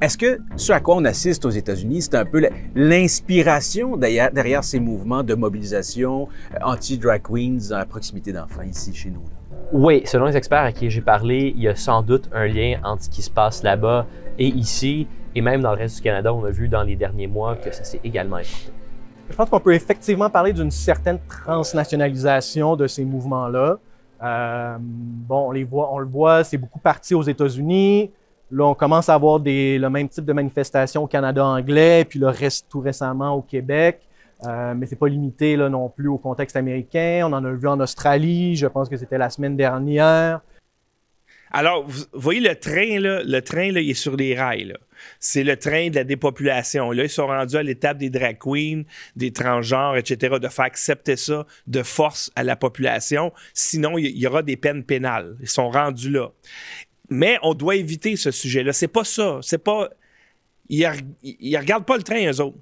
Est-ce 0.00 0.18
que 0.18 0.40
ce 0.56 0.72
à 0.72 0.80
quoi 0.80 0.96
on 0.96 1.04
assiste 1.04 1.44
aux 1.44 1.50
États-Unis, 1.50 2.02
c'est 2.02 2.16
un 2.16 2.24
peu 2.24 2.44
l'inspiration 2.74 3.96
derrière, 3.96 4.32
derrière 4.32 4.64
ces 4.64 4.80
mouvements 4.80 5.22
de 5.22 5.34
mobilisation 5.34 6.28
euh, 6.54 6.58
anti-drag 6.64 7.22
queens 7.22 7.70
à 7.70 7.84
proximité 7.86 8.32
d'enfants 8.32 8.62
ici 8.62 8.92
chez 8.92 9.10
nous? 9.10 9.22
Oui, 9.72 10.02
selon 10.04 10.26
les 10.26 10.36
experts 10.36 10.62
à 10.62 10.72
qui 10.72 10.90
j'ai 10.90 11.00
parlé, 11.00 11.52
il 11.56 11.62
y 11.62 11.68
a 11.68 11.74
sans 11.74 12.02
doute 12.02 12.28
un 12.32 12.46
lien 12.46 12.78
entre 12.84 13.04
ce 13.04 13.10
qui 13.10 13.22
se 13.22 13.30
passe 13.30 13.62
là-bas 13.62 14.06
et 14.38 14.48
ici, 14.48 15.06
et 15.34 15.40
même 15.40 15.62
dans 15.62 15.72
le 15.72 15.78
reste 15.78 15.96
du 15.96 16.02
Canada, 16.02 16.32
on 16.32 16.44
a 16.44 16.50
vu 16.50 16.68
dans 16.68 16.82
les 16.82 16.96
derniers 16.96 17.26
mois 17.26 17.56
que 17.56 17.72
ça 17.72 17.82
s'est 17.82 18.00
également 18.04 18.36
importé. 18.36 18.72
Je 19.30 19.34
pense 19.34 19.48
qu'on 19.48 19.60
peut 19.60 19.74
effectivement 19.74 20.28
parler 20.28 20.52
d'une 20.52 20.70
certaine 20.70 21.18
transnationalisation 21.28 22.76
de 22.76 22.86
ces 22.86 23.04
mouvements-là. 23.04 23.78
Euh, 24.22 24.76
bon, 24.80 25.48
on 25.48 25.50
les 25.50 25.64
voit, 25.64 25.92
on 25.92 25.98
le 25.98 26.06
voit, 26.06 26.44
c'est 26.44 26.58
beaucoup 26.58 26.78
parti 26.78 27.14
aux 27.14 27.22
États-Unis. 27.22 28.10
Là, 28.50 28.66
on 28.66 28.74
commence 28.74 29.08
à 29.08 29.14
avoir 29.14 29.40
le 29.42 29.88
même 29.88 30.08
type 30.08 30.24
de 30.24 30.32
manifestations 30.32 31.02
au 31.02 31.06
Canada 31.06 31.44
anglais, 31.44 32.04
puis 32.04 32.18
le 32.18 32.28
reste 32.28 32.66
tout 32.68 32.80
récemment 32.80 33.32
au 33.32 33.42
Québec. 33.42 34.00
Euh, 34.46 34.74
mais 34.74 34.86
c'est 34.86 34.96
pas 34.96 35.08
limité 35.08 35.56
là, 35.56 35.68
non 35.68 35.88
plus 35.88 36.08
au 36.08 36.18
contexte 36.18 36.56
américain. 36.56 37.22
On 37.24 37.32
en 37.32 37.44
a 37.44 37.52
vu 37.52 37.68
en 37.68 37.80
Australie, 37.80 38.56
je 38.56 38.66
pense 38.66 38.88
que 38.88 38.96
c'était 38.96 39.18
la 39.18 39.30
semaine 39.30 39.56
dernière. 39.56 40.40
Alors, 41.56 41.86
vous 41.86 42.04
voyez 42.12 42.40
le 42.40 42.56
train, 42.56 42.98
là, 42.98 43.22
le 43.22 43.40
train, 43.40 43.70
là, 43.70 43.80
il 43.80 43.90
est 43.90 43.94
sur 43.94 44.16
les 44.16 44.34
rails. 44.34 44.74
C'est 45.20 45.44
le 45.44 45.56
train 45.56 45.88
de 45.88 45.94
la 45.94 46.02
dépopulation. 46.02 46.90
Là, 46.90 47.04
ils 47.04 47.08
sont 47.08 47.28
rendus 47.28 47.54
à 47.56 47.62
l'étape 47.62 47.96
des 47.96 48.10
drag 48.10 48.38
queens, 48.38 48.82
des 49.14 49.32
transgenres, 49.32 49.96
etc., 49.96 50.38
de 50.40 50.48
faire 50.48 50.64
accepter 50.64 51.14
ça 51.14 51.46
de 51.68 51.84
force 51.84 52.32
à 52.34 52.42
la 52.42 52.56
population. 52.56 53.32
Sinon, 53.52 53.98
il 53.98 54.18
y, 54.18 54.26
aura 54.26 54.42
des 54.42 54.56
peines 54.56 54.82
pénales. 54.82 55.36
Ils 55.40 55.48
sont 55.48 55.70
rendus 55.70 56.10
là. 56.10 56.32
Mais 57.08 57.38
on 57.42 57.54
doit 57.54 57.76
éviter 57.76 58.16
ce 58.16 58.32
sujet-là. 58.32 58.72
C'est 58.72 58.88
pas 58.88 59.04
ça. 59.04 59.38
C'est 59.40 59.62
pas. 59.62 59.90
Ils, 60.68 60.90
ils 61.22 61.56
regardent 61.56 61.86
pas 61.86 61.96
le 61.96 62.02
train, 62.02 62.32
eux 62.32 62.40
autres. 62.40 62.58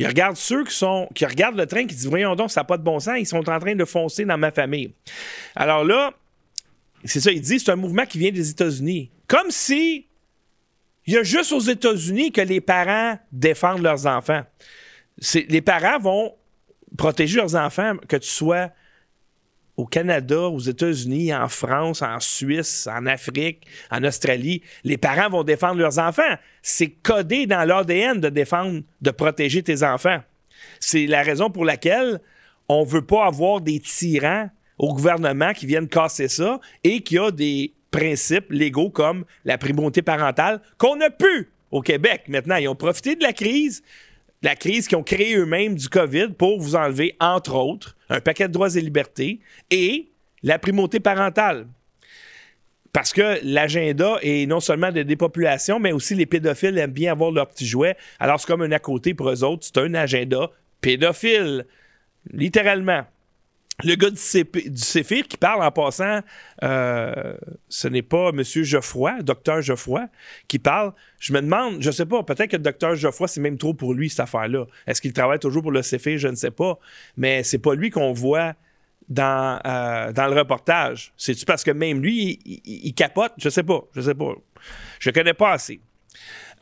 Ils 0.00 0.06
regardent 0.06 0.38
ceux 0.38 0.64
qui 0.64 0.74
sont 0.74 1.10
qui 1.14 1.26
regardent 1.26 1.58
le 1.58 1.66
train 1.66 1.80
qui 1.80 1.94
disent 1.94 2.06
voyons 2.06 2.34
donc 2.34 2.50
ça 2.50 2.60
n'a 2.60 2.64
pas 2.64 2.78
de 2.78 2.82
bon 2.82 2.98
sens, 3.00 3.16
ils 3.18 3.26
sont 3.26 3.46
en 3.50 3.60
train 3.60 3.74
de 3.74 3.84
foncer 3.84 4.24
dans 4.24 4.38
ma 4.38 4.50
famille. 4.50 4.94
Alors 5.54 5.84
là, 5.84 6.14
c'est 7.04 7.20
ça, 7.20 7.30
ils 7.30 7.42
disent 7.42 7.64
c'est 7.66 7.70
un 7.70 7.76
mouvement 7.76 8.06
qui 8.06 8.16
vient 8.16 8.30
des 8.30 8.48
États-Unis. 8.48 9.10
Comme 9.26 9.50
si 9.50 10.06
il 11.06 11.12
y 11.12 11.18
a 11.18 11.22
juste 11.22 11.52
aux 11.52 11.60
États-Unis 11.60 12.32
que 12.32 12.40
les 12.40 12.62
parents 12.62 13.18
défendent 13.30 13.82
leurs 13.82 14.06
enfants. 14.06 14.42
Les 15.34 15.60
parents 15.60 15.98
vont 15.98 16.34
protéger 16.96 17.36
leurs 17.36 17.54
enfants, 17.54 17.92
que 18.08 18.16
tu 18.16 18.28
sois 18.28 18.70
au 19.80 19.86
Canada, 19.86 20.42
aux 20.42 20.58
États-Unis, 20.58 21.34
en 21.34 21.48
France, 21.48 22.02
en 22.02 22.20
Suisse, 22.20 22.86
en 22.86 23.06
Afrique, 23.06 23.66
en 23.90 24.04
Australie, 24.04 24.62
les 24.84 24.98
parents 24.98 25.30
vont 25.30 25.42
défendre 25.42 25.76
leurs 25.76 25.98
enfants. 25.98 26.34
C'est 26.60 26.90
codé 26.90 27.46
dans 27.46 27.66
l'ADN 27.66 28.20
de 28.20 28.28
défendre, 28.28 28.82
de 29.00 29.10
protéger 29.10 29.62
tes 29.62 29.82
enfants. 29.82 30.20
C'est 30.80 31.06
la 31.06 31.22
raison 31.22 31.48
pour 31.50 31.64
laquelle 31.64 32.20
on 32.68 32.84
ne 32.84 32.88
veut 32.88 33.06
pas 33.06 33.24
avoir 33.24 33.62
des 33.62 33.80
tyrans 33.80 34.50
au 34.76 34.92
gouvernement 34.92 35.54
qui 35.54 35.64
viennent 35.64 35.88
casser 35.88 36.28
ça 36.28 36.60
et 36.84 37.00
qui 37.00 37.18
a 37.18 37.30
des 37.30 37.72
principes 37.90 38.50
légaux 38.50 38.90
comme 38.90 39.24
la 39.46 39.56
primauté 39.56 40.02
parentale 40.02 40.60
qu'on 40.76 41.00
a 41.00 41.08
pu 41.08 41.50
au 41.70 41.80
Québec. 41.80 42.24
Maintenant, 42.28 42.56
ils 42.56 42.68
ont 42.68 42.74
profité 42.74 43.16
de 43.16 43.22
la 43.22 43.32
crise 43.32 43.82
la 44.42 44.56
crise 44.56 44.88
qu'ils 44.88 44.96
ont 44.96 45.02
créée 45.02 45.36
eux-mêmes 45.36 45.74
du 45.74 45.88
COVID 45.88 46.28
pour 46.38 46.60
vous 46.60 46.74
enlever, 46.76 47.16
entre 47.20 47.54
autres, 47.54 47.96
un 48.08 48.20
paquet 48.20 48.48
de 48.48 48.52
droits 48.52 48.74
et 48.74 48.80
libertés 48.80 49.40
et 49.70 50.10
la 50.42 50.58
primauté 50.58 51.00
parentale. 51.00 51.66
Parce 52.92 53.12
que 53.12 53.38
l'agenda 53.44 54.16
est 54.22 54.46
non 54.46 54.58
seulement 54.58 54.90
de 54.90 55.02
dépopulation, 55.02 55.78
mais 55.78 55.92
aussi 55.92 56.14
les 56.14 56.26
pédophiles 56.26 56.76
aiment 56.78 56.90
bien 56.90 57.12
avoir 57.12 57.30
leurs 57.30 57.46
petits 57.46 57.66
jouets. 57.66 57.96
Alors, 58.18 58.40
c'est 58.40 58.46
comme 58.46 58.62
un 58.62 58.72
à 58.72 58.80
côté 58.80 59.14
pour 59.14 59.30
eux 59.30 59.44
autres. 59.44 59.64
C'est 59.64 59.78
un 59.78 59.94
agenda 59.94 60.50
pédophile, 60.80 61.66
littéralement 62.32 63.04
le 63.84 63.94
gars 63.94 64.10
du, 64.10 64.16
Céphir 64.76 65.26
qui 65.26 65.36
parle 65.36 65.62
en 65.62 65.70
passant, 65.70 66.20
euh, 66.62 67.34
ce 67.68 67.88
n'est 67.88 68.02
pas 68.02 68.30
M. 68.30 68.42
Geoffroy, 68.42 69.22
docteur 69.22 69.62
Geoffroy, 69.62 70.08
qui 70.48 70.58
parle. 70.58 70.92
Je 71.18 71.32
me 71.32 71.40
demande, 71.40 71.80
je 71.80 71.90
sais 71.90 72.06
pas, 72.06 72.22
peut-être 72.22 72.50
que 72.50 72.56
le 72.56 72.62
docteur 72.62 72.94
Geoffroy, 72.94 73.28
c'est 73.28 73.40
même 73.40 73.58
trop 73.58 73.74
pour 73.74 73.94
lui, 73.94 74.10
cette 74.10 74.20
affaire-là. 74.20 74.66
Est-ce 74.86 75.00
qu'il 75.00 75.12
travaille 75.12 75.38
toujours 75.38 75.62
pour 75.62 75.72
le 75.72 75.82
Céphir? 75.82 76.18
Je 76.18 76.28
ne 76.28 76.36
sais 76.36 76.50
pas. 76.50 76.78
Mais 77.16 77.42
c'est 77.42 77.58
pas 77.58 77.74
lui 77.74 77.90
qu'on 77.90 78.12
voit 78.12 78.54
dans, 79.08 79.60
euh, 79.66 80.12
dans 80.12 80.28
le 80.28 80.38
reportage. 80.38 81.12
C'est-tu 81.16 81.44
parce 81.44 81.64
que 81.64 81.72
même 81.72 82.00
lui, 82.00 82.38
il, 82.44 82.94
capote? 82.94 83.32
Je 83.38 83.48
sais 83.48 83.64
pas. 83.64 83.82
Je 83.94 84.00
sais 84.00 84.14
pas. 84.14 84.34
Je 84.98 85.10
connais 85.10 85.34
pas 85.34 85.52
assez. 85.52 85.80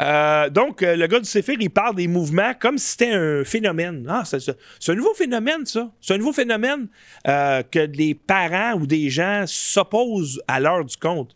Euh, 0.00 0.48
donc, 0.48 0.82
euh, 0.82 0.94
le 0.94 1.06
gars 1.06 1.18
du 1.18 1.28
Céphir, 1.28 1.56
il 1.58 1.70
parle 1.70 1.96
des 1.96 2.06
mouvements 2.06 2.52
comme 2.54 2.78
si 2.78 2.90
c'était 2.90 3.10
un 3.10 3.44
phénomène. 3.44 4.06
Ah, 4.08 4.22
c'est, 4.24 4.90
un 4.90 4.94
nouveau 4.94 5.14
phénomène, 5.14 5.66
ça. 5.66 5.90
C'est 6.00 6.14
un 6.14 6.18
nouveau 6.18 6.32
phénomène 6.32 6.88
euh, 7.26 7.62
que 7.62 7.86
des 7.86 8.14
parents 8.14 8.74
ou 8.74 8.86
des 8.86 9.10
gens 9.10 9.44
s'opposent 9.46 10.40
à 10.46 10.60
l'heure 10.60 10.84
du 10.84 10.96
compte. 10.96 11.34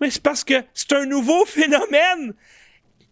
Mais 0.00 0.10
c'est 0.10 0.22
parce 0.22 0.42
que 0.42 0.54
c'est 0.74 0.92
un 0.92 1.06
nouveau 1.06 1.44
phénomène 1.46 2.34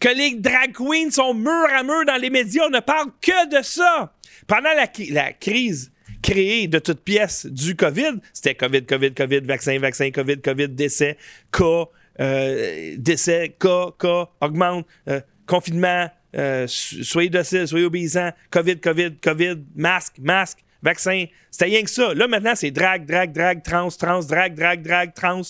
que 0.00 0.08
les 0.08 0.34
drag 0.34 0.72
queens 0.72 1.10
sont 1.10 1.34
mur 1.34 1.66
à 1.72 1.82
mur 1.84 2.04
dans 2.04 2.20
les 2.20 2.30
médias. 2.30 2.64
On 2.66 2.70
ne 2.70 2.80
parle 2.80 3.10
que 3.20 3.56
de 3.56 3.62
ça. 3.62 4.12
Pendant 4.46 4.74
la, 4.74 4.88
la 5.10 5.32
crise 5.32 5.92
créée 6.20 6.66
de 6.66 6.78
toutes 6.78 7.00
pièces 7.00 7.46
du 7.46 7.76
COVID, 7.76 8.18
c'était 8.32 8.54
COVID, 8.54 8.84
COVID, 8.86 9.12
COVID, 9.12 9.40
vaccin, 9.40 9.78
vaccin, 9.78 10.10
COVID, 10.10 10.40
COVID, 10.40 10.68
décès, 10.68 11.16
cas, 11.52 11.84
euh, 12.20 12.94
décès, 12.98 13.56
cas, 13.58 13.86
cas, 13.98 14.28
augmente, 14.40 14.86
euh, 15.08 15.20
confinement, 15.46 16.08
euh, 16.36 16.66
soyez 16.68 17.28
dociles, 17.28 17.68
soyez 17.68 17.84
obéissants, 17.84 18.30
COVID, 18.50 18.80
COVID, 18.80 19.16
COVID, 19.22 19.64
masque, 19.74 20.14
masque, 20.18 20.58
vaccin. 20.82 21.26
C'était 21.50 21.66
rien 21.66 21.82
que 21.82 21.90
ça. 21.90 22.14
Là, 22.14 22.26
maintenant, 22.26 22.54
c'est 22.54 22.70
drag, 22.70 23.06
drag, 23.06 23.32
drag, 23.32 23.62
trans, 23.62 23.88
trans, 23.88 24.20
drag, 24.20 24.54
drag, 24.54 24.82
drag, 24.82 25.14
trans. 25.14 25.42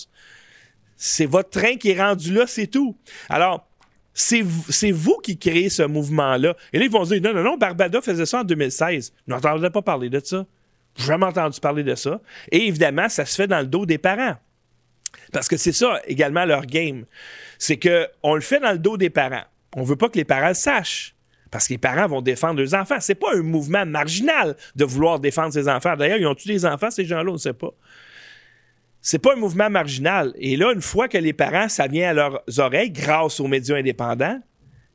C'est 0.96 1.26
votre 1.26 1.50
train 1.50 1.76
qui 1.76 1.90
est 1.90 2.00
rendu 2.00 2.32
là, 2.32 2.46
c'est 2.46 2.66
tout. 2.66 2.96
Alors, 3.28 3.66
c'est 4.14 4.42
vous 4.92 5.18
qui 5.22 5.36
créez 5.36 5.68
ce 5.68 5.82
mouvement-là. 5.82 6.56
Et 6.72 6.78
là, 6.78 6.84
ils 6.84 6.90
vont 6.90 7.02
dire 7.02 7.20
non, 7.20 7.34
non, 7.34 7.42
non, 7.42 7.56
Barbada 7.56 8.00
faisait 8.00 8.26
ça 8.26 8.40
en 8.40 8.44
2016. 8.44 9.12
Je 9.26 9.32
n'entendais 9.32 9.70
pas 9.70 9.82
parler 9.82 10.08
de 10.08 10.20
ça. 10.22 10.46
J'ai 10.96 11.06
jamais 11.06 11.26
entendu 11.26 11.58
parler 11.58 11.82
de 11.82 11.94
ça. 11.96 12.20
Et 12.52 12.68
évidemment, 12.68 13.08
ça 13.08 13.26
se 13.26 13.34
fait 13.34 13.48
dans 13.48 13.58
le 13.58 13.66
dos 13.66 13.84
des 13.86 13.98
parents. 13.98 14.36
Parce 15.32 15.48
que 15.48 15.56
c'est 15.56 15.72
ça 15.72 16.00
également 16.06 16.44
leur 16.44 16.66
game. 16.66 17.04
C'est 17.58 17.78
qu'on 17.78 18.34
le 18.34 18.40
fait 18.40 18.60
dans 18.60 18.72
le 18.72 18.78
dos 18.78 18.96
des 18.96 19.10
parents. 19.10 19.44
On 19.76 19.82
veut 19.82 19.96
pas 19.96 20.08
que 20.08 20.16
les 20.16 20.24
parents 20.24 20.48
le 20.48 20.54
sachent. 20.54 21.14
Parce 21.50 21.68
que 21.68 21.74
les 21.74 21.78
parents 21.78 22.08
vont 22.08 22.20
défendre 22.20 22.60
leurs 22.60 22.74
enfants. 22.74 22.96
C'est 22.98 23.14
pas 23.14 23.34
un 23.34 23.42
mouvement 23.42 23.86
marginal 23.86 24.56
de 24.74 24.84
vouloir 24.84 25.20
défendre 25.20 25.52
ses 25.52 25.68
enfants. 25.68 25.96
D'ailleurs, 25.96 26.18
ils 26.18 26.26
ont 26.26 26.34
tous 26.34 26.48
des 26.48 26.66
enfants, 26.66 26.90
ces 26.90 27.04
gens-là? 27.04 27.30
On 27.30 27.34
ne 27.34 27.38
sait 27.38 27.52
pas. 27.52 27.70
C'est 29.00 29.20
pas 29.20 29.34
un 29.34 29.36
mouvement 29.36 29.70
marginal. 29.70 30.32
Et 30.36 30.56
là, 30.56 30.72
une 30.72 30.82
fois 30.82 31.08
que 31.08 31.18
les 31.18 31.32
parents, 31.32 31.68
ça 31.68 31.86
vient 31.86 32.10
à 32.10 32.12
leurs 32.12 32.42
oreilles 32.58 32.90
grâce 32.90 33.38
aux 33.38 33.46
médias 33.46 33.76
indépendants, 33.76 34.40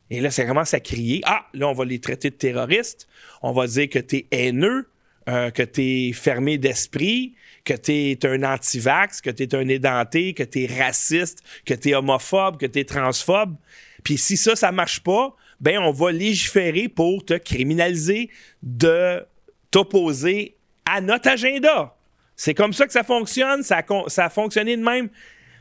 et 0.09 0.21
là, 0.21 0.31
ça 0.31 0.45
commence 0.45 0.73
à 0.73 0.79
crier. 0.79 1.21
Ah, 1.25 1.45
là, 1.53 1.67
on 1.67 1.73
va 1.73 1.85
les 1.85 1.99
traiter 1.99 2.31
de 2.31 2.35
terroristes. 2.35 3.07
On 3.43 3.51
va 3.51 3.67
dire 3.67 3.87
que 3.87 3.99
tu 3.99 4.17
es 4.17 4.27
haineux, 4.31 4.88
euh, 5.29 5.51
que 5.51 5.61
tu 5.61 5.81
es 5.81 6.13
fermé 6.13 6.57
d'esprit, 6.57 7.35
que 7.63 7.75
tu 7.75 7.91
es 7.91 8.25
un 8.25 8.41
anti-vax, 8.41 9.21
que 9.21 9.29
tu 9.29 9.43
es 9.43 9.53
un 9.53 9.67
édenté, 9.67 10.33
que 10.33 10.41
tu 10.41 10.63
es 10.63 10.65
raciste, 10.65 11.43
que 11.65 11.75
tu 11.75 11.89
es 11.89 11.95
homophobe, 11.95 12.57
que 12.57 12.65
tu 12.65 12.79
es 12.79 12.83
transphobe. 12.83 13.55
Puis 14.03 14.17
si 14.17 14.37
ça, 14.37 14.55
ça 14.55 14.71
marche 14.71 15.01
pas, 15.01 15.35
ben 15.59 15.77
on 15.77 15.91
va 15.91 16.11
légiférer 16.11 16.87
pour 16.87 17.23
te 17.23 17.35
criminaliser 17.35 18.31
de 18.63 19.23
t'opposer 19.69 20.55
à 20.85 20.99
notre 20.99 21.29
agenda. 21.29 21.95
C'est 22.35 22.55
comme 22.55 22.73
ça 22.73 22.87
que 22.87 22.93
ça 22.93 23.03
fonctionne. 23.03 23.61
Ça 23.61 23.83
a, 23.85 24.29
fonctionné 24.29 24.77
de 24.77 24.81
même 24.81 25.09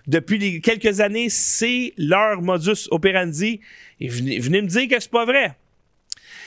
depuis 0.07 0.63
quelques 0.63 1.01
années. 1.01 1.29
C'est 1.29 1.93
leur 1.99 2.41
modus 2.41 2.89
operandi. 2.91 3.61
Et 4.01 4.09
venez, 4.09 4.39
venez 4.39 4.63
me 4.63 4.69
dire 4.69 4.89
que 4.89 4.99
c'est 4.99 5.11
pas 5.11 5.27
vrai. 5.27 5.57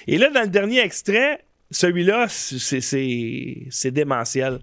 Et 0.08 0.18
là, 0.18 0.32
dans 0.32 0.42
le 0.42 0.48
dernier 0.48 0.80
extrait, 0.80 1.44
celui-là, 1.72 2.28
c'est 2.30 3.92
démentiel. 3.92 4.60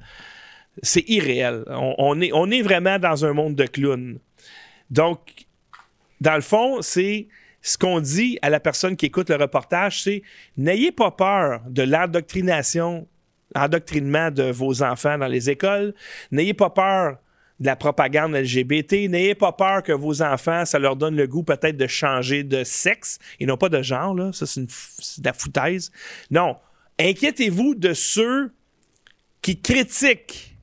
C'est 0.83 1.05
irréel. 1.09 1.65
On, 1.69 2.21
est, 2.21 2.63
vraiment 2.63 2.99
dans 2.99 3.25
un 3.25 3.33
monde 3.33 3.57
de 3.57 3.67
clowns. 3.67 4.19
Donc, 4.91 5.19
dans 6.21 6.37
le 6.37 6.41
fond, 6.41 6.83
c'est 6.83 7.29
ce 7.63 7.77
qu'on 7.77 8.01
dit 8.01 8.39
à 8.43 8.51
la 8.51 8.61
personne 8.61 8.97
qui 8.97 9.07
écoute 9.07 9.31
le 9.31 9.37
reportage, 9.37 10.05
c'est 10.05 10.23
n'ayez 10.57 10.93
pas 10.93 11.11
peur 11.11 11.63
de 11.69 11.83
l'endoctrination, 11.83 13.09
l'endoctrinement 13.55 14.31
de 14.31 14.45
vos 14.45 14.83
enfants 14.83 15.19
dans 15.19 15.27
les 15.27 15.51
écoles. 15.51 15.95
N'ayez 16.31 16.55
pas 16.55 16.71
peur 16.71 17.17
de 17.59 17.67
la 17.67 17.77
propagande 17.77 18.35
LGBT. 18.35 19.09
N'ayez 19.09 19.35
pas 19.35 19.53
peur 19.53 19.83
que 19.83 19.93
vos 19.93 20.23
enfants, 20.23 20.65
ça 20.65 20.79
leur 20.79 20.95
donne 20.95 21.17
le 21.17 21.27
goût 21.27 21.43
peut-être 21.43 21.77
de 21.77 21.87
changer 21.87 22.45
de 22.45 22.63
sexe 22.63 23.19
et 23.41 23.47
non 23.47 23.57
pas 23.57 23.69
de 23.69 23.83
genre. 23.83 24.15
Là. 24.15 24.33
Ça, 24.33 24.47
c'est, 24.47 24.63
de 24.63 25.25
la 25.25 25.33
foutaise. 25.33 25.91
Non. 26.31 26.57
Inquiétez-vous 27.01 27.75
de 27.75 27.93
ceux 27.93 28.51
qui 29.41 29.61
critiquent 29.61 30.57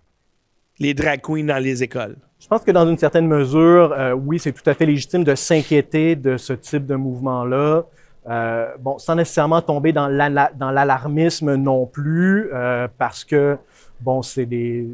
les 0.79 0.93
drag 0.93 1.21
queens 1.21 1.45
dans 1.45 1.63
les 1.63 1.81
écoles? 1.81 2.17
Je 2.39 2.47
pense 2.47 2.61
que 2.61 2.71
dans 2.71 2.87
une 2.87 2.97
certaine 2.97 3.27
mesure, 3.27 3.93
euh, 3.93 4.11
oui, 4.11 4.37
c'est 4.37 4.51
tout 4.51 4.69
à 4.69 4.73
fait 4.73 4.85
légitime 4.85 5.23
de 5.23 5.33
s'inquiéter 5.33 6.15
de 6.15 6.37
ce 6.37 6.53
type 6.53 6.85
de 6.85 6.95
mouvement-là. 6.95 7.85
Euh, 8.27 8.67
bon, 8.79 8.97
sans 8.97 9.15
nécessairement 9.15 9.61
tomber 9.61 9.93
dans 9.93 10.07
l'alarmisme 10.07 11.55
non 11.55 11.85
plus, 11.85 12.49
euh, 12.53 12.87
parce 12.97 13.23
que 13.23 13.57
bon, 14.01 14.21
c'est 14.21 14.45
des, 14.45 14.87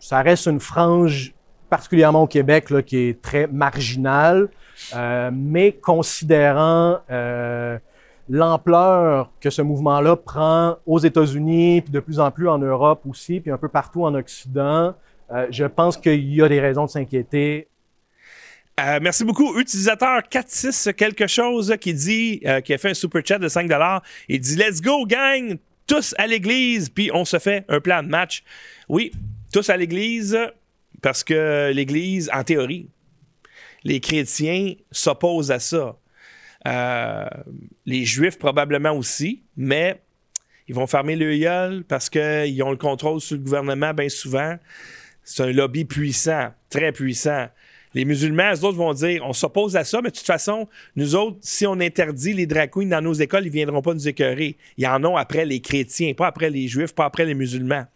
ça 0.00 0.22
reste 0.22 0.46
une 0.46 0.60
frange 0.60 1.34
particulièrement 1.68 2.24
au 2.24 2.26
Québec 2.26 2.70
là, 2.70 2.82
qui 2.82 2.96
est 2.96 3.22
très 3.22 3.46
marginale, 3.46 4.48
euh, 4.96 5.30
mais 5.32 5.72
considérant 5.72 6.98
euh, 7.10 7.78
l'ampleur 8.30 9.32
que 9.40 9.50
ce 9.50 9.60
mouvement-là 9.60 10.14
prend 10.14 10.76
aux 10.86 11.00
États-Unis, 11.00 11.82
puis 11.82 11.90
de 11.90 11.98
plus 11.98 12.20
en 12.20 12.30
plus 12.30 12.48
en 12.48 12.58
Europe 12.58 13.02
aussi, 13.08 13.40
puis 13.40 13.50
un 13.50 13.58
peu 13.58 13.68
partout 13.68 14.04
en 14.04 14.14
Occident, 14.14 14.94
euh, 15.32 15.48
je 15.50 15.64
pense 15.64 15.96
qu'il 15.96 16.32
y 16.32 16.40
a 16.40 16.48
des 16.48 16.60
raisons 16.60 16.86
de 16.86 16.90
s'inquiéter. 16.90 17.66
Euh, 18.78 19.00
merci 19.02 19.24
beaucoup. 19.24 19.58
Utilisateur 19.58 20.22
46 20.28 20.90
quelque 20.96 21.26
chose 21.26 21.74
qui 21.80 21.92
dit, 21.92 22.40
euh, 22.46 22.60
qui 22.60 22.72
a 22.72 22.78
fait 22.78 22.90
un 22.90 22.94
super 22.94 23.20
chat 23.26 23.38
de 23.38 23.48
5 23.48 23.68
Il 24.28 24.40
dit 24.40 24.56
Let's 24.56 24.80
go, 24.80 25.04
gang! 25.06 25.58
Tous 25.88 26.14
à 26.16 26.28
l'église, 26.28 26.88
puis 26.88 27.10
on 27.12 27.24
se 27.24 27.40
fait 27.40 27.64
un 27.68 27.80
plan 27.80 28.00
de 28.00 28.08
match. 28.08 28.44
Oui, 28.88 29.10
tous 29.52 29.68
à 29.70 29.76
l'église, 29.76 30.38
parce 31.02 31.24
que 31.24 31.72
l'église, 31.74 32.30
en 32.32 32.44
théorie, 32.44 32.88
les 33.82 33.98
chrétiens 33.98 34.74
s'opposent 34.92 35.50
à 35.50 35.58
ça. 35.58 35.96
Les 36.64 38.04
juifs 38.04 38.38
probablement 38.38 38.92
aussi, 38.92 39.42
mais 39.56 40.00
ils 40.68 40.74
vont 40.74 40.86
fermer 40.86 41.16
le 41.16 41.82
parce 41.82 42.08
qu'ils 42.08 42.62
ont 42.62 42.70
le 42.70 42.76
contrôle 42.76 43.20
sur 43.20 43.36
le 43.36 43.42
gouvernement 43.42 43.92
bien 43.92 44.08
souvent. 44.08 44.56
C'est 45.24 45.42
un 45.42 45.52
lobby 45.52 45.84
puissant, 45.84 46.50
très 46.68 46.92
puissant. 46.92 47.48
Les 47.92 48.04
musulmans, 48.04 48.52
eux 48.54 48.64
autres 48.64 48.78
vont 48.78 48.92
dire 48.94 49.22
on 49.24 49.32
s'oppose 49.32 49.76
à 49.76 49.82
ça, 49.82 50.00
mais 50.00 50.10
de 50.10 50.14
toute 50.14 50.26
façon, 50.26 50.68
nous 50.94 51.16
autres, 51.16 51.38
si 51.40 51.66
on 51.66 51.72
interdit 51.80 52.34
les 52.34 52.46
drag 52.46 52.70
queens 52.70 52.86
dans 52.86 53.00
nos 53.00 53.12
écoles, 53.12 53.42
ils 53.42 53.48
ne 53.48 53.52
viendront 53.52 53.82
pas 53.82 53.94
nous 53.94 54.06
écœurer. 54.06 54.56
Ils 54.76 54.86
en 54.86 55.04
ont 55.04 55.16
après 55.16 55.44
les 55.44 55.60
chrétiens, 55.60 56.14
pas 56.14 56.28
après 56.28 56.50
les 56.50 56.68
juifs, 56.68 56.94
pas 56.94 57.06
après 57.06 57.24
les 57.24 57.34
musulmans. 57.34 57.86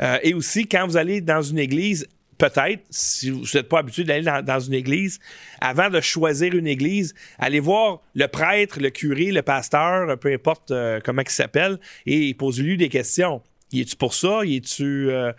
Euh, 0.00 0.18
et 0.22 0.32
aussi, 0.32 0.66
quand 0.66 0.86
vous 0.86 0.96
allez 0.96 1.20
dans 1.20 1.42
une 1.42 1.58
église, 1.58 2.08
peut-être, 2.40 2.82
si 2.88 3.30
vous 3.30 3.44
n'êtes 3.54 3.68
pas 3.68 3.80
habitué 3.80 4.02
d'aller 4.02 4.24
dans, 4.24 4.60
une 4.60 4.74
église, 4.74 5.20
avant 5.60 5.90
de 5.90 6.00
choisir 6.00 6.54
une 6.54 6.66
église, 6.66 7.14
allez 7.38 7.60
voir 7.60 8.00
le 8.14 8.26
prêtre, 8.26 8.80
le 8.80 8.88
curé, 8.90 9.30
le 9.30 9.42
pasteur, 9.42 10.18
peu 10.18 10.32
importe 10.32 10.70
euh, 10.70 11.00
comment 11.04 11.22
il 11.22 11.30
s'appelle, 11.30 11.78
et 12.06 12.32
posez-lui 12.34 12.78
des 12.78 12.88
questions. 12.88 13.42
Y 13.72 13.82
es-tu 13.82 13.96
pour 13.96 14.14
ça? 14.14 14.40
Y 14.44 14.56
es-tu 14.56 15.10
euh, 15.10 15.32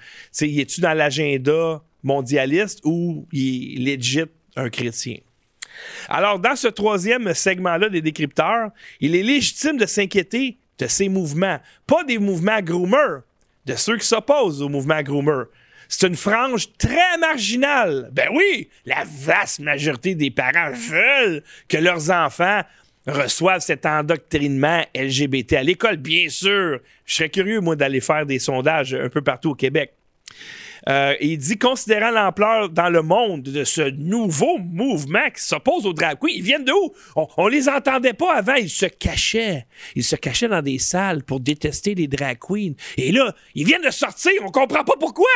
dans 0.78 0.94
l'agenda 0.94 1.82
mondialiste 2.04 2.82
ou 2.86 3.28
il 3.32 3.90
est 3.90 3.98
legit 3.98 4.24
un 4.56 4.70
chrétien? 4.70 5.18
Alors, 6.08 6.40
dans 6.40 6.56
ce 6.56 6.68
troisième 6.68 7.34
segment-là 7.34 7.90
des 7.90 8.02
décrypteurs, 8.02 8.70
il 9.00 9.16
est 9.16 9.24
légitime 9.24 9.78
de 9.78 9.86
s'inquiéter 9.86 10.58
de 10.78 10.88
ces 10.88 11.10
mouvements, 11.10 11.60
pas 11.88 12.04
des 12.04 12.18
mouvements 12.18 12.62
groomers, 12.62 13.22
de 13.66 13.76
ceux 13.76 13.98
qui 13.98 14.06
s'opposent 14.06 14.62
au 14.62 14.70
mouvement 14.70 15.02
groomer. 15.02 15.46
C'est 15.92 16.08
une 16.08 16.16
frange 16.16 16.70
très 16.78 17.18
marginale. 17.20 18.10
Ben 18.14 18.30
oui, 18.34 18.70
la 18.86 19.04
vaste 19.06 19.60
majorité 19.60 20.16
des 20.16 20.32
parents 20.32 20.72
veulent 20.72 21.44
que 21.68 21.76
leurs 21.76 22.10
enfants 22.10 22.62
reçoivent 23.06 23.60
cet 23.60 23.86
endoctrinement 23.86 24.84
LGBT 24.96 25.54
à 25.54 25.64
l'école, 25.64 25.98
bien 25.98 26.30
sûr. 26.30 26.80
Je 27.04 27.16
serais 27.16 27.30
curieux, 27.30 27.60
moi, 27.60 27.76
d'aller 27.76 28.00
faire 28.00 28.26
des 28.26 28.40
sondages 28.40 28.94
un 28.94 29.10
peu 29.10 29.22
partout 29.22 29.50
au 29.50 29.56
Québec. 29.56 29.92
Euh, 30.88 31.14
il 31.20 31.38
dit, 31.38 31.58
considérant 31.58 32.10
l'ampleur 32.10 32.70
dans 32.70 32.90
le 32.90 33.02
monde 33.02 33.44
de 33.44 33.66
ce 33.66 33.82
nouveau 33.82 34.60
mouvement 34.60 35.30
qui 35.36 35.44
s'oppose 35.44 35.86
aux 35.86 35.94
drag 35.94 36.18
queens, 36.20 36.32
ils 36.34 36.42
viennent 36.42 36.64
de 36.64 36.72
où? 36.72 36.94
On, 37.36 37.48
les 37.50 37.68
entendait 37.68 38.14
pas 38.14 38.38
avant, 38.38 38.56
ils 38.56 38.70
se 38.70 38.86
cachaient. 38.86 39.66
Ils 39.96 40.06
se 40.06 40.16
cachaient 40.16 40.48
dans 40.48 40.62
des 40.62 40.80
salles 40.80 41.24
pour 41.24 41.42
détester 41.42 41.96
les 41.96 42.08
drag 42.08 42.38
queens. 42.40 42.76
Et 42.96 43.12
là, 43.12 43.36
ils 43.56 43.66
viennent 43.66 43.84
de 43.84 43.92
sortir, 43.92 44.32
on 44.42 44.52
comprend 44.52 44.86
pas 44.86 44.96
pourquoi. 44.98 45.28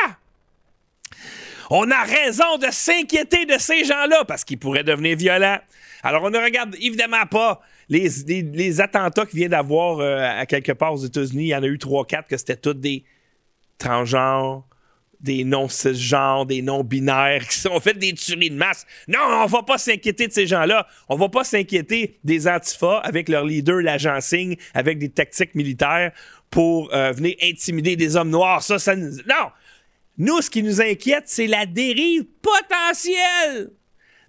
On 1.70 1.90
a 1.90 2.02
raison 2.02 2.58
de 2.58 2.68
s'inquiéter 2.70 3.46
de 3.46 3.58
ces 3.58 3.84
gens-là 3.84 4.24
parce 4.24 4.44
qu'ils 4.44 4.58
pourraient 4.58 4.84
devenir 4.84 5.16
violents. 5.16 5.58
Alors, 6.02 6.22
on 6.24 6.30
ne 6.30 6.38
regarde 6.38 6.76
évidemment 6.80 7.26
pas 7.26 7.60
les, 7.88 8.80
attentats 8.80 9.26
qu'il 9.26 9.40
vient 9.40 9.48
d'avoir 9.48 9.98
euh, 9.98 10.18
à 10.20 10.46
quelque 10.46 10.72
part 10.72 10.94
aux 10.94 11.04
États-Unis. 11.04 11.44
Il 11.44 11.48
y 11.48 11.56
en 11.56 11.62
a 11.62 11.66
eu 11.66 11.78
trois, 11.78 12.04
quatre 12.04 12.28
que 12.28 12.36
c'était 12.36 12.56
tous 12.56 12.74
des 12.74 13.04
transgenres, 13.78 14.66
des 15.20 15.44
non-cisgenres, 15.44 16.46
des 16.46 16.62
non-binaires 16.62 17.46
qui 17.48 17.66
ont 17.68 17.80
fait 17.80 17.98
des 17.98 18.12
tueries 18.12 18.50
de 18.50 18.56
masse. 18.56 18.86
Non, 19.08 19.18
on 19.42 19.46
va 19.46 19.62
pas 19.62 19.78
s'inquiéter 19.78 20.28
de 20.28 20.32
ces 20.32 20.46
gens-là. 20.46 20.86
On 21.08 21.16
va 21.16 21.28
pas 21.28 21.44
s'inquiéter 21.44 22.18
des 22.24 22.46
antifas 22.46 22.98
avec 22.98 23.28
leur 23.28 23.44
leader, 23.44 23.80
l'agent 23.80 24.20
Signe, 24.20 24.56
avec 24.74 24.98
des 24.98 25.08
tactiques 25.08 25.54
militaires 25.54 26.12
pour 26.50 26.94
euh, 26.94 27.12
venir 27.12 27.34
intimider 27.42 27.96
des 27.96 28.16
hommes 28.16 28.30
noirs. 28.30 28.62
Ça, 28.62 28.78
ça. 28.78 28.94
Non! 28.94 29.50
Nous, 30.18 30.40
ce 30.40 30.50
qui 30.50 30.62
nous 30.62 30.80
inquiète, 30.80 31.24
c'est 31.26 31.46
la 31.46 31.66
dérive 31.66 32.24
potentielle 32.40 33.70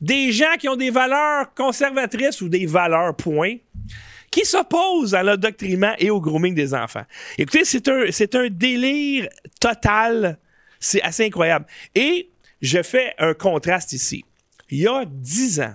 des 0.01 0.31
gens 0.31 0.55
qui 0.59 0.69
ont 0.69 0.75
des 0.75 0.89
valeurs 0.89 1.53
conservatrices 1.53 2.41
ou 2.41 2.49
des 2.49 2.65
valeurs 2.65 3.15
point 3.15 3.55
qui 4.29 4.45
s'opposent 4.45 5.15
à 5.15 5.23
l'endoctrinement 5.23 5.93
et 5.97 6.09
au 6.09 6.19
grooming 6.19 6.53
des 6.53 6.73
enfants. 6.73 7.05
Écoutez, 7.37 7.63
c'est 7.65 8.35
un, 8.35 8.49
délire 8.49 9.29
total. 9.59 10.37
C'est 10.79 11.01
assez 11.01 11.25
incroyable. 11.25 11.65
Et 11.95 12.29
je 12.61 12.83
fais 12.83 13.13
un 13.17 13.33
contraste 13.33 13.93
ici. 13.93 14.23
Il 14.69 14.79
y 14.79 14.87
a 14.87 15.05
dix 15.05 15.61
ans, 15.61 15.73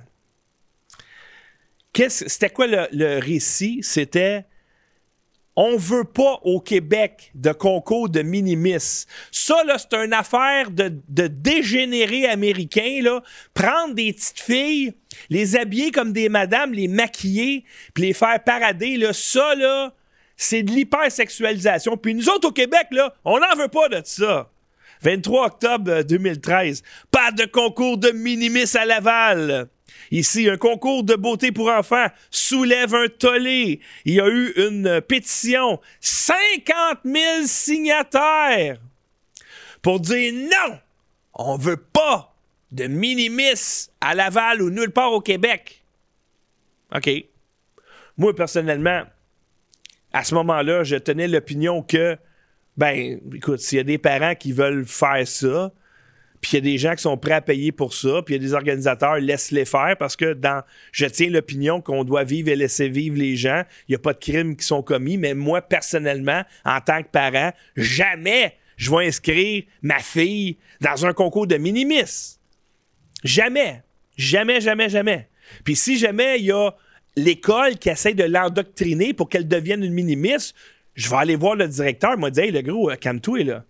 c'était 1.95 2.51
quoi 2.51 2.67
le 2.67 3.19
récit? 3.19 3.81
C'était 3.83 4.45
on 5.57 5.77
veut 5.77 6.05
pas 6.05 6.41
au 6.43 6.61
Québec 6.61 7.31
de 7.35 7.53
concours 7.53 8.09
de 8.09 8.23
minimis. 8.23 9.07
Ça, 9.31 9.63
là, 9.65 9.77
c'est 9.79 9.97
une 9.97 10.13
affaire 10.13 10.71
de, 10.71 10.93
de 11.09 11.27
dégénérés 11.27 12.27
américains, 12.27 13.01
là. 13.03 13.23
Prendre 13.53 13.95
des 13.95 14.13
petites 14.13 14.41
filles, 14.41 14.95
les 15.29 15.57
habiller 15.57 15.91
comme 15.91 16.13
des 16.13 16.29
madames, 16.29 16.73
les 16.73 16.89
maquiller, 16.89 17.65
puis 17.95 18.05
les 18.05 18.13
faire 18.13 18.43
parader, 18.43 18.97
là. 18.97 19.13
Ça, 19.13 19.55
là, 19.55 19.93
c'est 20.37 20.63
de 20.63 20.71
l'hypersexualisation. 20.71 21.97
Puis 21.97 22.15
nous 22.15 22.29
autres, 22.29 22.49
au 22.49 22.53
Québec, 22.53 22.89
là, 22.91 23.15
on 23.25 23.39
n'en 23.39 23.55
veut 23.57 23.69
pas 23.69 23.89
de 23.89 24.01
ça. 24.05 24.49
23 25.03 25.47
octobre 25.47 25.91
euh, 25.91 26.03
2013. 26.03 26.83
Pas 27.11 27.33
de 27.33 27.45
concours 27.45 27.99
de 27.99 28.11
minimis 28.11 28.77
à 28.77 28.85
Laval. 28.85 29.69
Ici, 30.11 30.49
un 30.49 30.57
concours 30.57 31.05
de 31.05 31.15
beauté 31.15 31.53
pour 31.53 31.69
enfants 31.69 32.09
soulève 32.31 32.95
un 32.95 33.09
tollé. 33.09 33.81
Il 34.05 34.15
y 34.15 34.21
a 34.21 34.29
eu 34.29 34.53
une 34.57 35.01
pétition. 35.01 35.81
50 36.01 36.99
000 37.05 37.19
signataires 37.45 38.79
pour 39.81 40.01
dire 40.01 40.33
non, 40.35 40.79
on 41.35 41.57
veut 41.57 41.77
pas 41.77 42.35
de 42.71 42.87
minimis 42.87 43.89
à 44.01 44.15
Laval 44.15 44.63
ou 44.63 44.71
nulle 44.71 44.91
part 44.91 45.13
au 45.13 45.21
Québec. 45.21 45.85
OK. 46.95 47.11
Moi, 48.17 48.35
personnellement, 48.35 49.03
à 50.13 50.25
ce 50.25 50.35
moment-là, 50.35 50.85
je 50.85 50.97
tenais 50.97 51.29
l'opinion 51.29 51.83
que, 51.83 52.17
ben, 52.77 53.19
écoute, 53.35 53.61
s'il 53.61 53.79
y 53.79 53.81
a 53.81 53.85
des 53.85 53.99
parents 53.99 54.35
qui 54.35 54.53
veulent 54.53 54.87
faire 54.87 55.27
ça, 55.27 55.73
puis 56.43 56.51
il 56.53 56.55
y 56.57 56.59
a 56.59 56.61
des 56.61 56.77
gens 56.77 56.95
qui 56.97 57.03
sont 57.03 57.17
prêts 57.17 57.35
à 57.35 57.41
payer 57.41 57.71
pour 57.71 57.95
ça, 57.95 58.21
puis 58.27 58.35
il 58.35 58.43
y 58.43 58.45
a 58.45 58.47
des 58.47 58.53
organisateurs, 58.53 59.17
laisse-les 59.19 59.65
faire 59.65 59.95
parce 59.97 60.17
que 60.17 60.35
dans, 60.35 60.63
je 60.91 61.07
tiens 61.07 61.31
l'opinion 61.31 61.81
qu'on 61.81 62.03
doit 62.03 62.25
vivre 62.25 62.49
et 62.49 62.57
laisser 62.57 62.89
vivre 62.89 63.17
les 63.17 63.37
gens. 63.37 63.63
Il 63.89 63.93
n'y 63.93 63.95
a 63.95 64.01
pas 64.01 64.13
de 64.13 64.19
crimes 64.19 64.57
qui 64.57 64.67
sont 64.67 64.83
commis, 64.83 65.17
mais 65.19 65.35
moi, 65.35 65.63
personnellement, 65.63 66.43
en 66.65 66.81
tant 66.81 67.01
que 67.05 67.09
parent, 67.09 67.53
jamais 67.77 68.57
je 68.77 68.91
vais 68.91 69.07
inscrire 69.07 69.63
ma 69.83 70.01
fille 70.01 70.59
dans 70.81 71.07
un 71.07 71.13
concours 71.13 71.47
de 71.47 71.57
minimis. 71.57 72.39
Jamais. 73.23 73.83
Jamais, 74.17 74.61
jamais, 74.61 74.89
jamais. 74.89 75.29
Puis 75.63 75.77
si 75.77 75.97
jamais 75.97 76.41
il 76.41 76.47
y 76.47 76.53
a 76.53 76.73
l'école 77.15 77.79
qui 77.79 77.89
essaie 77.89 78.15
de 78.15 78.25
l'endoctriner 78.25 79.15
pour 79.15 79.29
qu'elle 79.29 79.47
devienne 79.47 79.85
une 79.85 79.93
minimis, 79.93 80.53
je 80.95 81.09
vais 81.09 81.17
aller 81.17 81.37
voir 81.37 81.55
le 81.55 81.69
directeur, 81.69 82.19
m'a 82.19 82.31
dit 82.31 82.41
Hey, 82.41 82.51
le 82.51 82.63
gros, 82.63 82.91
euh, 82.91 82.97
calme-toi, 82.97 83.45
là. 83.45 83.65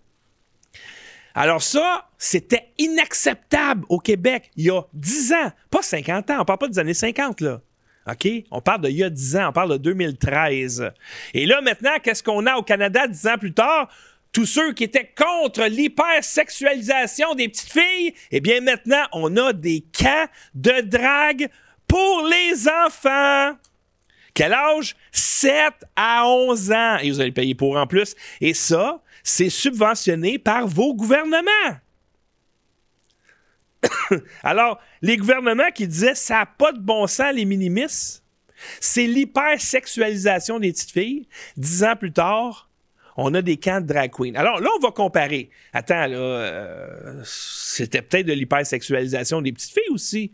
Alors 1.35 1.63
ça, 1.63 2.09
c'était 2.17 2.69
inacceptable 2.77 3.85
au 3.89 3.99
Québec 3.99 4.51
il 4.55 4.65
y 4.65 4.69
a 4.69 4.81
10 4.93 5.33
ans, 5.33 5.51
pas 5.69 5.81
50 5.81 6.29
ans, 6.29 6.37
on 6.41 6.45
parle 6.45 6.59
pas 6.59 6.67
des 6.67 6.79
années 6.79 6.93
50 6.93 7.41
là. 7.41 7.61
OK? 8.07 8.27
On 8.51 8.61
parle 8.61 8.81
de 8.81 8.89
il 8.89 8.97
y 8.97 9.03
a 9.03 9.09
10 9.09 9.37
ans, 9.37 9.49
on 9.49 9.53
parle 9.53 9.71
de 9.71 9.77
2013. 9.77 10.91
Et 11.33 11.45
là 11.45 11.61
maintenant, 11.61 11.97
qu'est-ce 12.01 12.21
qu'on 12.21 12.45
a 12.45 12.55
au 12.55 12.63
Canada 12.63 13.07
10 13.07 13.27
ans 13.27 13.37
plus 13.37 13.53
tard? 13.53 13.89
Tous 14.31 14.45
ceux 14.45 14.73
qui 14.73 14.83
étaient 14.83 15.11
contre 15.15 15.63
l'hypersexualisation 15.63 17.35
des 17.35 17.49
petites 17.49 17.71
filles, 17.71 18.13
eh 18.31 18.39
bien 18.39 18.61
maintenant, 18.61 19.03
on 19.11 19.37
a 19.37 19.53
des 19.53 19.85
camps 19.97 20.27
de 20.55 20.81
drague 20.81 21.49
pour 21.87 22.27
les 22.27 22.67
enfants. 22.67 23.55
Quel 24.33 24.53
âge? 24.53 24.95
7 25.11 25.73
à 25.95 26.27
11 26.27 26.71
ans. 26.71 26.97
Et 26.97 27.11
vous 27.11 27.21
allez 27.21 27.31
payer 27.31 27.53
pour 27.53 27.77
en 27.77 27.85
plus. 27.85 28.15
Et 28.41 28.55
ça, 28.55 29.02
c'est 29.23 29.49
subventionné 29.49 30.37
par 30.37 30.67
vos 30.67 30.93
gouvernements. 30.93 31.79
Alors, 34.43 34.79
les 35.01 35.17
gouvernements 35.17 35.71
qui 35.73 35.87
disaient 35.87 36.15
ça 36.15 36.39
n'a 36.39 36.45
pas 36.45 36.71
de 36.71 36.79
bon 36.79 37.07
sens, 37.07 37.33
les 37.33 37.45
minimis, 37.45 38.21
c'est 38.79 39.07
l'hypersexualisation 39.07 40.59
des 40.59 40.71
petites 40.71 40.91
filles. 40.91 41.27
Dix 41.57 41.83
ans 41.83 41.95
plus 41.95 42.11
tard, 42.11 42.69
on 43.17 43.33
a 43.33 43.41
des 43.41 43.57
camps 43.57 43.81
de 43.81 43.87
drag 43.87 44.11
queen. 44.11 44.35
Alors 44.35 44.59
là, 44.59 44.69
on 44.77 44.79
va 44.79 44.91
comparer. 44.91 45.49
Attends, 45.73 46.07
là, 46.07 46.17
euh, 46.17 47.21
c'était 47.25 48.01
peut-être 48.01 48.25
de 48.25 48.33
l'hypersexualisation 48.33 49.41
des 49.41 49.51
petites 49.51 49.73
filles 49.73 49.91
aussi, 49.91 50.31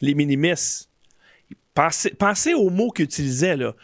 les 0.00 0.14
minimis. 0.14 0.88
Pensez, 1.74 2.10
pensez 2.10 2.54
aux 2.54 2.70
mots 2.70 2.90
qu'ils 2.90 3.04
utilisaient, 3.04 3.56
là. 3.56 3.74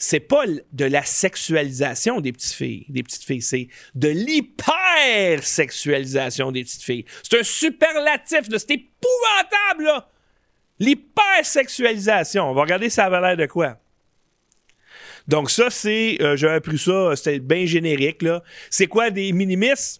C'est 0.00 0.20
pas 0.20 0.44
de 0.46 0.84
la 0.84 1.02
sexualisation 1.02 2.20
des 2.20 2.30
petites 2.32 2.52
filles, 2.52 2.86
des 2.88 3.02
petites 3.02 3.24
filles, 3.24 3.42
c'est 3.42 3.66
de 3.96 4.08
l'hypersexualisation 4.08 6.52
des 6.52 6.62
petites 6.62 6.84
filles. 6.84 7.04
C'est 7.24 7.40
un 7.40 7.42
superlatif. 7.42 8.42
C'est 8.48 8.70
épouvantable, 8.70 9.82
là. 9.84 10.08
L'hypersexualisation. 10.78 12.48
On 12.48 12.54
va 12.54 12.62
regarder 12.62 12.90
ça 12.90 13.06
avait 13.06 13.20
l'air 13.20 13.36
de 13.36 13.46
quoi. 13.46 13.76
Donc 15.26 15.50
ça, 15.50 15.68
c'est, 15.68 16.22
euh, 16.22 16.36
j'avais 16.36 16.60
pris 16.60 16.78
ça, 16.78 17.16
c'était 17.16 17.40
bien 17.40 17.66
générique, 17.66 18.22
là. 18.22 18.44
C'est 18.70 18.86
quoi 18.86 19.10
des 19.10 19.32
minimis? 19.32 19.98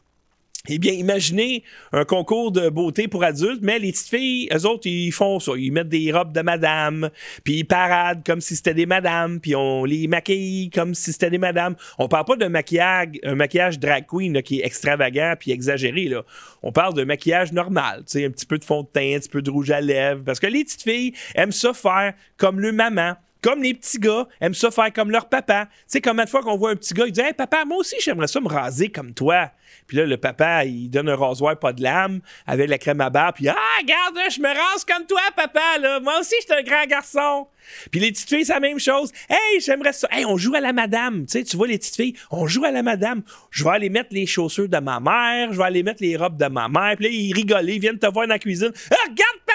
Eh 0.70 0.78
bien, 0.78 0.92
imaginez 0.92 1.64
un 1.92 2.04
concours 2.04 2.52
de 2.52 2.68
beauté 2.68 3.08
pour 3.08 3.24
adultes, 3.24 3.60
mais 3.62 3.78
les 3.78 3.90
petites 3.90 4.08
filles, 4.08 4.48
eux 4.52 4.66
autres, 4.66 4.86
ils 4.86 5.12
font 5.12 5.40
ça. 5.40 5.52
Ils 5.56 5.72
mettent 5.72 5.88
des 5.88 6.12
robes 6.12 6.32
de 6.32 6.42
madame, 6.42 7.08
puis 7.42 7.60
ils 7.60 7.64
paradent 7.64 8.22
comme 8.24 8.42
si 8.42 8.54
c'était 8.54 8.74
des 8.74 8.84
madames, 8.84 9.40
puis 9.40 9.56
on 9.56 9.84
les 9.84 10.06
maquille 10.08 10.68
comme 10.68 10.94
si 10.94 11.12
c'était 11.12 11.30
des 11.30 11.38
madames. 11.38 11.74
On 11.98 12.06
parle 12.06 12.26
pas 12.26 12.36
d'un 12.36 12.50
maquillage, 12.50 13.08
un 13.24 13.34
maquillage 13.34 13.78
drag 13.78 14.04
queen 14.06 14.34
là, 14.34 14.42
qui 14.42 14.60
est 14.60 14.66
extravagant 14.66 15.34
puis 15.40 15.52
exagéré. 15.52 16.04
Là. 16.04 16.22
On 16.62 16.70
parle 16.70 16.92
d'un 16.92 17.06
maquillage 17.06 17.52
normal, 17.52 18.00
tu 18.00 18.18
sais, 18.18 18.26
un 18.26 18.30
petit 18.30 18.46
peu 18.46 18.58
de 18.58 18.64
fond 18.64 18.82
de 18.82 18.88
teint, 18.88 19.16
un 19.16 19.18
petit 19.20 19.30
peu 19.30 19.40
de 19.40 19.50
rouge 19.50 19.70
à 19.70 19.80
lèvres, 19.80 20.22
parce 20.22 20.38
que 20.38 20.46
les 20.46 20.64
petites 20.64 20.82
filles 20.82 21.14
aiment 21.34 21.50
ça 21.50 21.72
faire 21.72 22.12
comme 22.36 22.60
le 22.60 22.72
maman. 22.72 23.14
Comme 23.42 23.62
les 23.62 23.74
petits 23.74 23.98
gars 23.98 24.26
aiment 24.40 24.54
ça 24.54 24.70
faire 24.70 24.92
comme 24.92 25.10
leur 25.10 25.28
papa. 25.28 25.66
Tu 25.66 25.72
sais, 25.86 26.00
combien 26.00 26.24
de 26.24 26.30
fois 26.30 26.42
qu'on 26.42 26.56
voit 26.56 26.70
un 26.70 26.76
petit 26.76 26.92
gars, 26.94 27.06
il 27.06 27.12
dit 27.12 27.20
Hey, 27.20 27.32
papa, 27.32 27.64
moi 27.64 27.78
aussi, 27.78 27.96
j'aimerais 28.00 28.26
ça 28.26 28.40
me 28.40 28.48
raser 28.48 28.88
comme 28.88 29.14
toi. 29.14 29.50
Puis 29.86 29.96
là, 29.96 30.06
le 30.06 30.16
papa, 30.16 30.64
il 30.64 30.88
donne 30.90 31.08
un 31.08 31.16
rasoir 31.16 31.58
pas 31.58 31.72
de 31.72 31.82
lame 31.82 32.20
avec 32.46 32.68
la 32.68 32.78
crème 32.78 33.00
à 33.00 33.10
barbe. 33.10 33.36
Puis 33.36 33.48
Ah, 33.48 33.54
regarde, 33.80 34.18
je 34.30 34.40
me 34.40 34.48
rase 34.48 34.84
comme 34.84 35.06
toi, 35.06 35.20
papa. 35.36 35.78
Là. 35.80 36.00
Moi 36.00 36.18
aussi, 36.20 36.34
je 36.40 36.46
suis 36.46 36.54
un 36.60 36.62
grand 36.62 36.84
garçon. 36.86 37.46
Puis 37.90 38.00
les 38.00 38.10
petites 38.12 38.28
filles, 38.28 38.44
c'est 38.44 38.54
la 38.54 38.60
même 38.60 38.78
chose. 38.78 39.12
Hey, 39.28 39.60
j'aimerais 39.60 39.92
ça. 39.92 40.08
Hey, 40.10 40.24
on 40.24 40.36
joue 40.36 40.54
à 40.54 40.60
la 40.60 40.72
madame. 40.72 41.26
Tu 41.26 41.32
sais, 41.38 41.44
tu 41.44 41.56
vois, 41.56 41.68
les 41.68 41.78
petites 41.78 41.96
filles, 41.96 42.14
on 42.30 42.46
joue 42.46 42.64
à 42.64 42.70
la 42.70 42.82
madame. 42.82 43.22
Je 43.50 43.62
vais 43.64 43.70
aller 43.70 43.90
mettre 43.90 44.08
les 44.12 44.26
chaussures 44.26 44.68
de 44.68 44.78
ma 44.78 45.00
mère. 45.00 45.52
Je 45.52 45.58
vais 45.58 45.64
aller 45.64 45.82
mettre 45.82 46.02
les 46.02 46.16
robes 46.16 46.36
de 46.38 46.46
ma 46.46 46.68
mère. 46.68 46.96
Puis 46.96 47.06
là, 47.06 47.10
ils 47.12 47.32
rigolent. 47.32 47.68
Ils 47.68 47.80
viennent 47.80 47.98
te 47.98 48.06
voir 48.06 48.26
dans 48.26 48.34
la 48.34 48.38
cuisine. 48.38 48.72
Ah, 48.90 48.94
regarde! 49.04 49.47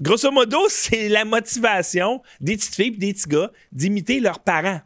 Grosso 0.00 0.30
modo, 0.30 0.58
c'est 0.68 1.08
la 1.08 1.24
motivation 1.24 2.22
des 2.40 2.56
petites 2.56 2.74
filles 2.74 2.94
et 2.94 2.98
des 2.98 3.12
petits 3.12 3.28
gars 3.28 3.50
d'imiter 3.72 4.20
leurs 4.20 4.40
parents. 4.40 4.80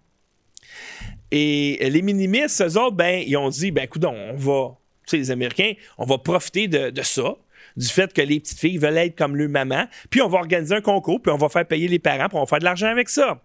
Et 1.30 1.78
les 1.90 2.02
minimis, 2.02 2.42
eux 2.60 2.78
autres, 2.78 2.96
ben, 2.96 3.22
ils 3.24 3.36
ont 3.36 3.48
dit, 3.48 3.70
ben, 3.70 3.84
écoute, 3.84 4.04
on 4.04 4.34
va, 4.34 4.76
tu 5.06 5.10
sais, 5.10 5.16
les 5.16 5.30
Américains, 5.30 5.74
on 5.96 6.04
va 6.04 6.18
profiter 6.18 6.66
de, 6.66 7.02
ça, 7.02 7.36
du 7.76 7.86
fait 7.86 8.12
que 8.12 8.20
les 8.20 8.40
petites 8.40 8.58
filles 8.58 8.78
veulent 8.78 8.98
être 8.98 9.16
comme 9.16 9.36
leur 9.36 9.48
maman, 9.48 9.84
puis 10.10 10.22
on 10.22 10.28
va 10.28 10.38
organiser 10.38 10.74
un 10.74 10.80
concours, 10.80 11.22
puis 11.22 11.32
on 11.32 11.36
va 11.36 11.48
faire 11.48 11.66
payer 11.66 11.86
les 11.86 12.00
parents, 12.00 12.28
puis 12.28 12.36
on 12.36 12.40
va 12.40 12.46
faire 12.46 12.58
de 12.58 12.64
l'argent 12.64 12.88
avec 12.88 13.08
ça. 13.08 13.40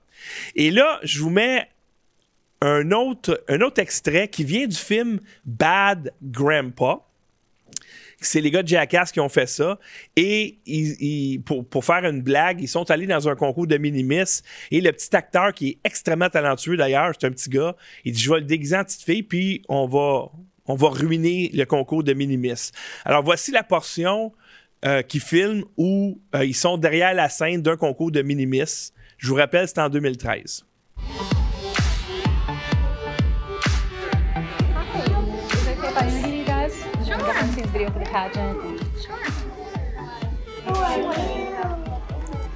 Et 0.56 0.72
là, 0.72 1.00
je 1.04 1.20
vous 1.20 1.30
mets 1.30 1.68
un 2.62 2.90
autre 2.92 3.38
extrait 3.78 4.28
qui 4.28 4.44
vient 4.44 4.66
du 4.66 4.76
film 4.76 5.20
Bad 5.46 6.12
Grandpa 6.24 7.02
c'est 8.28 8.42
les 8.42 8.52
gars 8.52 8.64
de 8.64 8.68
Jackass 8.68 9.12
qui 9.12 9.20
ont 9.20 9.30
fait 9.30 9.48
ça. 9.48 9.80
Et 10.16 10.58
ils- 10.66 11.40
pour, 11.42 11.66
pour 11.68 11.84
faire 11.86 12.04
une 12.06 12.22
blague, 12.22 12.62
ils 12.62 12.68
sont 12.68 12.90
allés 12.92 13.08
dans 13.08 13.28
un 13.30 13.36
concours 13.36 13.68
de 13.68 13.78
minimis. 13.78 14.42
Et 14.72 14.82
le 14.82 14.92
petit 14.92 15.16
acteur, 15.16 15.54
qui 15.54 15.70
est 15.70 15.78
extrêmement 15.84 16.30
talentueux 16.30 16.78
d'ailleurs, 16.78 17.12
c'est 17.20 17.28
un 17.28 17.32
petit 17.32 17.50
gars, 17.50 17.76
il 18.04 18.14
dit 18.14 18.22
Je 18.22 18.30
vais 18.32 18.40
le 18.40 18.46
déguiser 18.46 18.78
en 18.78 18.84
petite 18.84 19.04
fille, 19.04 19.24
puis 19.24 19.62
on 19.70 19.88
va, 19.88 20.30
on 20.66 20.76
va 20.76 20.90
ruiner 20.90 21.50
le 21.54 21.66
concours 21.66 22.04
de 22.04 22.14
minimis. 22.14 22.72
Alors 23.06 23.24
voici 23.24 23.52
la 23.52 23.64
portion 23.64 24.32
euh, 24.86 25.02
qui 25.02 25.20
filme 25.20 25.64
où 25.78 26.20
euh, 26.36 26.46
ils 26.46 26.54
sont 26.56 26.78
derrière 26.78 27.14
la 27.14 27.30
scène 27.30 27.62
d'un 27.62 27.78
concours 27.78 28.12
de 28.12 28.22
minimis. 28.22 28.92
Je 29.18 29.28
vous 29.30 29.36
rappelle, 29.36 29.68
c'était 29.68 29.82
en 29.82 29.90
2013. 29.90 30.66
Video 37.76 37.92
for 37.92 38.00
the 38.00 38.06
pageant. 38.06 38.82
Sure. 39.02 39.20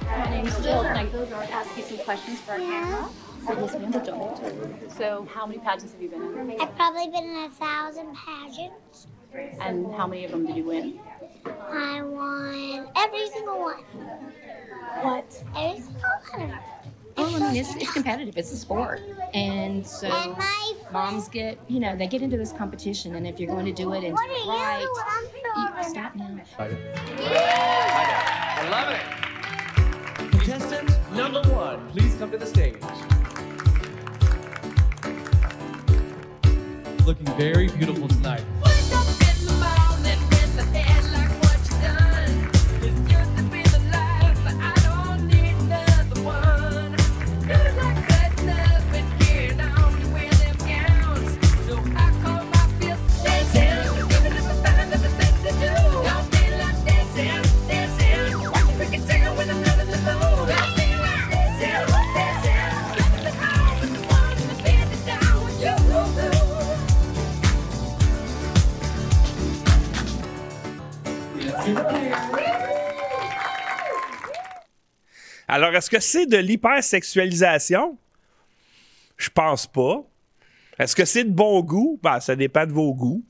My 0.06 0.30
name's 0.30 0.56
Jill, 0.62 0.80
and 0.80 0.98
I 0.98 1.44
ask 1.52 1.76
you 1.76 1.82
some 1.82 1.98
questions 1.98 2.40
for 2.40 2.52
our 2.52 2.58
camera. 2.58 3.10
So 3.46 3.52
yes, 3.52 3.74
ma'am, 3.74 3.90
but 3.90 4.04
don't. 4.06 4.90
So 4.96 5.28
how 5.34 5.44
many 5.44 5.58
pageants 5.58 5.92
have 5.92 6.00
you 6.00 6.08
been 6.08 6.22
in? 6.22 6.58
I've 6.58 6.74
probably 6.74 7.08
been 7.08 7.24
in 7.24 7.36
a 7.36 7.50
thousand 7.50 8.16
pageants. 8.16 9.08
And 9.60 9.92
how 9.92 10.06
many 10.06 10.24
of 10.24 10.30
them 10.30 10.46
did 10.46 10.56
you 10.56 10.64
win? 10.64 10.98
I 11.44 12.00
won 12.02 12.88
every 12.96 13.28
single 13.28 13.60
one. 13.60 13.84
What? 15.02 15.44
Every 15.54 15.82
single 15.82 16.00
one. 16.32 16.58
Well, 17.16 17.34
I 17.42 17.52
mean, 17.52 17.56
it's, 17.56 17.74
it's 17.76 17.92
competitive. 17.92 18.36
It's 18.36 18.52
a 18.52 18.56
sport, 18.56 19.00
and 19.34 19.86
so 19.86 20.08
my 20.08 20.72
moms 20.92 21.28
get, 21.28 21.58
you 21.68 21.80
know, 21.80 21.96
they 21.96 22.06
get 22.06 22.22
into 22.22 22.36
this 22.36 22.52
competition, 22.52 23.14
and 23.14 23.26
if 23.26 23.38
you're 23.38 23.52
going 23.52 23.66
to 23.66 23.72
do 23.72 23.92
it 23.92 24.04
and 24.04 24.12
What 24.14 24.26
do 24.26 24.32
it 24.34 24.46
are 24.48 24.56
right, 24.56 24.80
you? 24.80 25.02
I'm 25.06 25.24
you 25.24 25.82
sorry. 25.82 25.90
stop 25.90 26.16
now. 26.16 26.40
Contestant 30.30 30.90
number 31.12 31.42
one, 31.52 31.88
please 31.90 32.14
come 32.16 32.30
to 32.30 32.38
the 32.38 32.46
stage. 32.46 32.76
Looking 37.06 37.26
very 37.36 37.68
beautiful 37.68 38.08
tonight. 38.08 38.44
Alors, 75.60 75.74
est-ce 75.74 75.90
que 75.90 76.00
c'est 76.00 76.24
de 76.24 76.38
l'hypersexualisation? 76.38 77.98
Je 79.18 79.28
pense 79.28 79.66
pas. 79.66 80.02
Est-ce 80.78 80.96
que 80.96 81.04
c'est 81.04 81.24
de 81.24 81.30
bon 81.30 81.60
goût? 81.60 82.00
Ben, 82.02 82.18
ça 82.18 82.34
dépend 82.34 82.64
de 82.64 82.72
vos 82.72 82.94
goûts. 82.94 83.22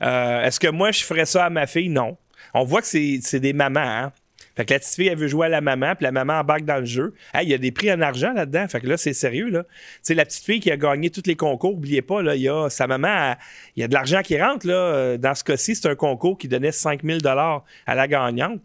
Euh, 0.00 0.44
est-ce 0.44 0.60
que 0.60 0.68
moi, 0.68 0.92
je 0.92 1.02
ferais 1.02 1.26
ça 1.26 1.46
à 1.46 1.50
ma 1.50 1.66
fille? 1.66 1.88
Non. 1.88 2.16
On 2.54 2.62
voit 2.62 2.80
que 2.80 2.86
c'est 2.86 3.40
des 3.40 3.52
mamans, 3.52 3.80
hein? 3.80 4.12
Fait 4.54 4.66
que 4.66 4.72
la 4.72 4.78
petite 4.78 4.94
fille, 4.94 5.08
elle 5.08 5.18
veut 5.18 5.26
jouer 5.26 5.46
à 5.46 5.48
la 5.48 5.60
maman, 5.60 5.96
puis 5.96 6.04
la 6.04 6.12
maman 6.12 6.34
embarque 6.34 6.64
dans 6.64 6.78
le 6.78 6.84
jeu. 6.84 7.12
Hey, 7.34 7.46
il 7.46 7.50
y 7.50 7.54
a 7.54 7.58
des 7.58 7.72
prix 7.72 7.92
en 7.92 8.00
argent 8.02 8.32
là-dedans. 8.32 8.68
Fait 8.68 8.80
que 8.80 8.86
là, 8.86 8.96
c'est 8.96 9.12
sérieux, 9.12 9.48
là. 9.48 9.64
La 10.10 10.24
petite 10.24 10.44
fille 10.44 10.60
qui 10.60 10.70
a 10.70 10.76
gagné 10.76 11.10
tous 11.10 11.24
les 11.26 11.34
concours, 11.34 11.72
oubliez 11.72 12.02
pas, 12.02 12.22
là, 12.22 12.36
y 12.36 12.48
a 12.48 12.70
sa 12.70 12.86
maman, 12.86 13.34
il 13.74 13.80
y 13.80 13.82
a 13.82 13.88
de 13.88 13.94
l'argent 13.94 14.22
qui 14.22 14.40
rentre. 14.40 14.64
Euh, 14.68 15.16
Dans 15.16 15.34
ce 15.34 15.42
cas-ci, 15.42 15.74
c'est 15.74 15.88
un 15.88 15.96
concours 15.96 16.38
qui 16.38 16.46
donnait 16.46 16.70
5000 16.70 17.20
dollars 17.20 17.64
à 17.84 17.96
la 17.96 18.06
gagnante. 18.06 18.60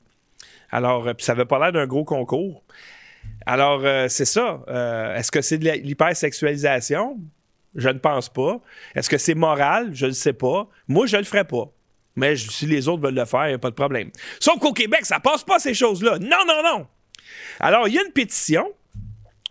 Alors, 0.74 1.08
euh, 1.08 1.14
puis 1.14 1.24
ça 1.24 1.34
avait 1.34 1.46
pas 1.46 1.60
l'air 1.60 1.72
d'un 1.72 1.86
gros 1.86 2.04
concours. 2.04 2.64
Alors, 3.46 3.82
euh, 3.86 4.08
c'est 4.10 4.26
ça. 4.26 4.64
Euh, 4.68 5.16
Est-ce 5.16 5.32
que 5.32 5.42
c'est 5.42 5.60
de 5.60 5.70
l'hypersexualisation? 5.70 7.20
Je 7.76 7.90
ne 7.90 8.00
pense 8.00 8.28
pas. 8.28 8.60
Est-ce 8.96 9.08
que 9.08 9.20
c'est 9.20 9.36
moral? 9.36 9.92
Je 9.94 10.08
ne 10.08 10.12
sais 10.12 10.34
pas. 10.34 10.68
Moi, 10.88 11.06
je 11.06 11.18
le 11.18 11.26
ferais 11.26 11.46
pas. 11.46 11.72
Mais 12.16 12.36
si 12.36 12.66
les 12.66 12.88
autres 12.88 13.04
veulent 13.04 13.14
le 13.14 13.26
faire, 13.26 13.46
il 13.46 13.50
n'y 13.50 13.54
a 13.54 13.60
pas 13.60 13.70
de 13.70 13.76
problème. 13.76 14.10
Sauf 14.40 14.58
qu'au 14.58 14.74
Québec, 14.74 15.06
ça 15.06 15.20
passe 15.20 15.44
pas 15.44 15.60
ces 15.60 15.76
choses-là. 15.76 16.18
Non, 16.18 16.44
non, 16.48 16.64
non. 16.64 16.88
Alors, 17.60 17.88
il 17.88 17.94
y 17.94 18.00
a 18.00 18.04
une 18.04 18.12
pétition. 18.12 18.68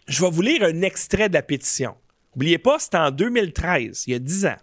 Je 0.09 0.25
vais 0.25 0.31
vous 0.31 0.43
lire 0.43 0.65
un 0.65 0.83
extrait 0.83 1.29
de 1.29 1.35
la 1.35 1.43
pétition. 1.43 1.95
N'oubliez 2.35 2.59
pas, 2.59 2.79
c'est 2.81 2.97
en 2.97 3.13
2013, 3.13 4.05
il 4.09 4.13
y 4.13 4.17
a 4.17 4.19
10 4.19 4.47
ans. 4.47 4.57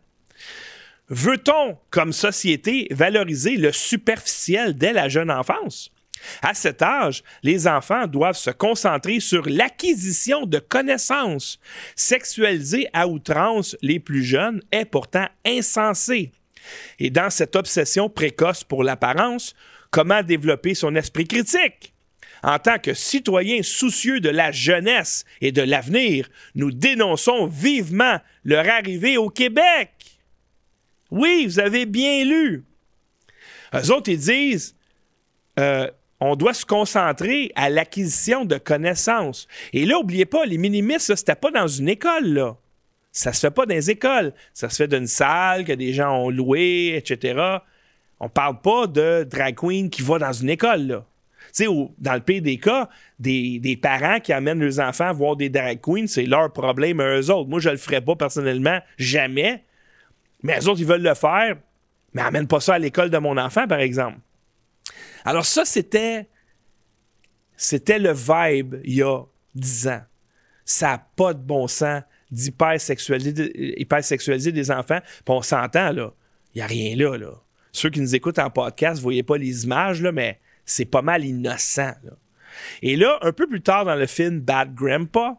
Veut-on, 1.07 1.77
comme 1.89 2.11
société, 2.11 2.87
valoriser 2.91 3.55
le 3.55 3.71
superficiel 3.71 4.77
dès 4.77 4.91
la 4.91 5.07
jeune 5.07 5.31
enfance? 5.31 5.91
À 6.41 6.53
cet 6.53 6.81
âge, 6.81 7.23
les 7.43 7.67
enfants 7.67 8.07
doivent 8.07 8.37
se 8.37 8.49
concentrer 8.49 9.19
sur 9.19 9.47
l'acquisition 9.47 10.45
de 10.45 10.59
connaissances. 10.59 11.59
Sexualiser 11.95 12.87
à 12.93 13.07
outrance 13.07 13.75
les 13.81 13.99
plus 13.99 14.23
jeunes 14.23 14.61
est 14.71 14.85
pourtant 14.85 15.27
insensé. 15.45 16.31
Et 16.99 17.09
dans 17.09 17.29
cette 17.29 17.55
obsession 17.55 18.09
précoce 18.09 18.63
pour 18.63 18.83
l'apparence, 18.83 19.55
comment 19.91 20.23
développer 20.23 20.75
son 20.75 20.95
esprit 20.95 21.27
critique? 21.27 21.93
En 22.41 22.57
tant 22.57 22.79
que 22.79 22.93
citoyens 22.93 23.63
soucieux 23.63 24.21
de 24.21 24.29
la 24.29 24.51
jeunesse 24.51 25.25
et 25.41 25.51
de 25.51 25.61
l'avenir, 25.61 26.29
nous 26.55 26.71
dénonçons 26.71 27.47
vivement 27.47 28.19
leur 28.45 28.67
arrivée 28.69 29.17
au 29.17 29.29
Québec. 29.29 29.91
Oui, 31.11 31.45
vous 31.45 31.59
avez 31.59 31.85
bien 31.85 32.23
lu. 32.23 32.63
Eux 33.73 33.91
autres, 33.91 34.11
disent 34.11 34.75
euh, 35.59 35.89
on 36.19 36.35
doit 36.35 36.53
se 36.53 36.65
concentrer 36.65 37.51
à 37.55 37.69
l'acquisition 37.69 38.45
de 38.45 38.57
connaissances. 38.57 39.47
Et 39.73 39.85
là, 39.85 39.95
n'oubliez 39.95 40.25
pas, 40.25 40.45
les 40.45 40.57
minimistes, 40.57 41.07
ça, 41.07 41.15
c'était 41.15 41.35
pas 41.35 41.51
dans 41.51 41.67
une 41.67 41.89
école, 41.89 42.27
là. 42.33 42.57
Ça 43.11 43.33
se 43.33 43.39
fait 43.39 43.51
pas 43.51 43.65
dans 43.65 43.73
les 43.73 43.89
écoles. 43.89 44.33
Ça 44.53 44.69
se 44.69 44.75
fait 44.75 44.87
d'une 44.87 45.07
salle 45.07 45.65
que 45.65 45.73
des 45.73 45.93
gens 45.93 46.15
ont 46.15 46.29
loué, 46.29 46.95
etc. 46.95 47.57
On 48.19 48.29
parle 48.29 48.61
pas 48.61 48.85
de 48.85 49.23
drag 49.23 49.55
queen 49.55 49.89
qui 49.89 50.01
va 50.01 50.19
dans 50.19 50.33
une 50.33 50.49
école, 50.49 50.87
là. 50.87 51.05
Tu 51.55 51.65
sais, 51.65 51.69
dans 51.97 52.13
le 52.13 52.19
pire 52.19 52.43
des 52.43 52.57
cas, 52.57 52.89
des, 53.17 53.59
des 53.59 53.75
parents 53.75 54.19
qui 54.19 54.31
amènent 54.33 54.59
leurs 54.59 54.79
enfants 54.79 55.11
voir 55.13 55.35
des 55.35 55.49
drag 55.49 55.79
queens, 55.81 56.05
c'est 56.05 56.25
leur 56.25 56.53
problème 56.53 56.99
à 56.99 57.17
eux 57.17 57.31
autres. 57.31 57.49
Moi, 57.49 57.59
je 57.59 57.69
le 57.69 57.77
ferais 57.77 58.01
pas 58.01 58.15
personnellement, 58.15 58.79
jamais. 58.97 59.63
Mais 60.43 60.59
eux 60.59 60.69
autres, 60.69 60.79
ils 60.79 60.85
veulent 60.85 61.01
le 61.01 61.15
faire, 61.15 61.55
mais 62.13 62.21
amène 62.21 62.47
pas 62.47 62.59
ça 62.59 62.75
à 62.75 62.79
l'école 62.79 63.09
de 63.09 63.17
mon 63.17 63.35
enfant, 63.37 63.67
par 63.67 63.79
exemple. 63.79 64.19
Alors 65.29 65.45
ça, 65.45 65.63
c'était 65.63 66.27
c'était 67.55 67.99
le 67.99 68.13
vibe 68.13 68.77
il 68.83 68.95
y 68.95 69.03
a 69.03 69.21
10 69.53 69.87
ans. 69.89 70.01
Ça 70.65 70.87
n'a 70.87 71.07
pas 71.15 71.35
de 71.35 71.39
bon 71.39 71.67
sens 71.67 72.01
d'hypersexualiser 72.31 73.79
hypersexualiser 73.79 74.51
des 74.51 74.71
enfants. 74.71 74.97
Puis 75.03 75.23
on 75.27 75.43
s'entend, 75.43 75.91
là. 75.91 76.13
Il 76.55 76.57
n'y 76.57 76.61
a 76.63 76.65
rien 76.65 76.95
là, 76.95 77.15
là. 77.15 77.29
Ceux 77.71 77.91
qui 77.91 78.01
nous 78.01 78.15
écoutent 78.15 78.39
en 78.39 78.49
podcast, 78.49 78.95
vous 78.95 79.03
voyez 79.03 79.21
pas 79.21 79.37
les 79.37 79.65
images, 79.65 80.01
là, 80.01 80.11
mais 80.11 80.39
c'est 80.65 80.85
pas 80.85 81.03
mal 81.03 81.23
innocent. 81.23 81.93
là. 82.03 82.13
Et 82.81 82.95
là, 82.95 83.19
un 83.21 83.31
peu 83.31 83.45
plus 83.45 83.61
tard 83.61 83.85
dans 83.85 83.93
le 83.93 84.07
film 84.07 84.39
Bad 84.39 84.73
Grandpa, 84.73 85.37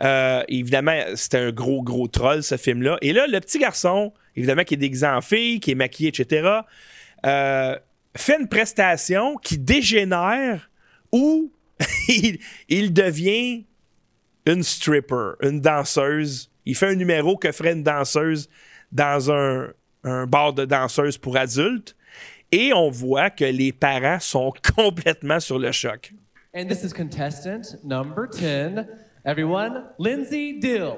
euh, 0.00 0.44
évidemment, 0.46 0.96
c'était 1.16 1.38
un 1.38 1.50
gros, 1.50 1.82
gros 1.82 2.06
troll, 2.06 2.44
ce 2.44 2.56
film-là. 2.56 2.98
Et 3.02 3.12
là, 3.12 3.26
le 3.26 3.40
petit 3.40 3.58
garçon, 3.58 4.12
évidemment, 4.36 4.62
qui 4.62 4.74
est 4.74 4.76
déguisé 4.76 5.08
en 5.08 5.22
fille, 5.22 5.58
qui 5.58 5.72
est 5.72 5.74
maquillé, 5.74 6.10
etc., 6.10 6.60
fait 8.16 8.38
une 8.40 8.48
prestation 8.48 9.36
qui 9.36 9.58
dégénère 9.58 10.70
où 11.12 11.52
il, 12.68 12.92
devient 12.92 13.64
une 14.46 14.62
stripper, 14.62 15.32
une 15.42 15.60
danseuse. 15.60 16.50
Il 16.66 16.76
fait 16.76 16.88
un 16.88 16.94
numéro 16.94 17.36
que 17.36 17.52
ferait 17.52 17.72
une 17.72 17.82
danseuse 17.82 18.48
dans 18.92 19.30
un, 19.32 19.68
un 20.04 20.26
bar 20.26 20.52
de 20.52 20.64
danseuses 20.64 21.18
pour 21.18 21.36
adultes. 21.36 21.96
Et 22.52 22.72
on 22.72 22.90
voit 22.90 23.30
que 23.30 23.44
les 23.44 23.72
parents 23.72 24.20
sont 24.20 24.52
complètement 24.76 25.40
sur 25.40 25.58
le 25.58 25.72
choc. 25.72 26.12
And 26.52 26.66
this 26.66 26.82
is 26.82 26.92
contestant 26.92 27.76
number 27.84 28.26
10. 28.26 28.86
Everyone, 29.24 29.84
Lindsay 29.98 30.58
Dill. 30.58 30.96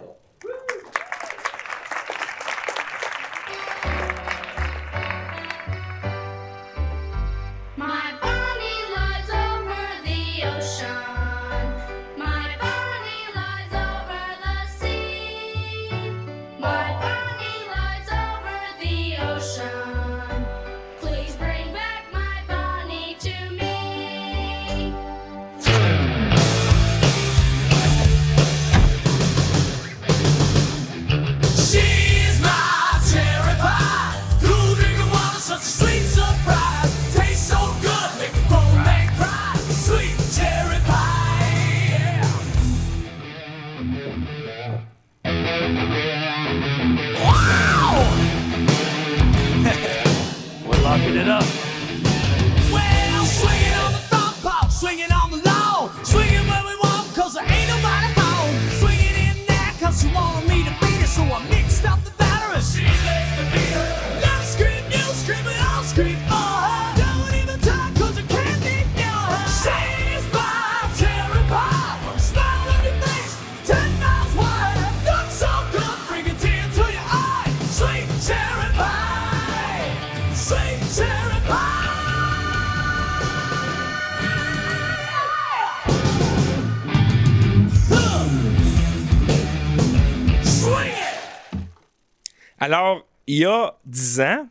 Alors, 92.72 93.06
il 93.26 93.36
y 93.36 93.44
a 93.44 93.74
10 93.84 94.20
ans, 94.22 94.48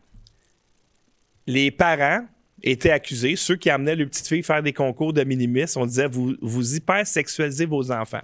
les 1.47 1.72
parents 1.72 2.24
étaient 2.61 2.91
accusés, 2.91 3.36
ceux 3.36 3.55
qui 3.55 3.67
amenaient 3.72 3.95
leur 3.95 4.07
petite 4.09 4.28
fille 4.28 4.43
faire 4.43 4.61
des 4.61 4.74
concours 4.74 5.11
de 5.11 5.24
minimis, 5.24 5.65
on 5.76 5.88
disait 5.88 6.05
vous, 6.05 6.36
vous 6.39 6.76
hypersexualisez 6.76 7.65
vos 7.65 7.91
enfants. 7.91 8.22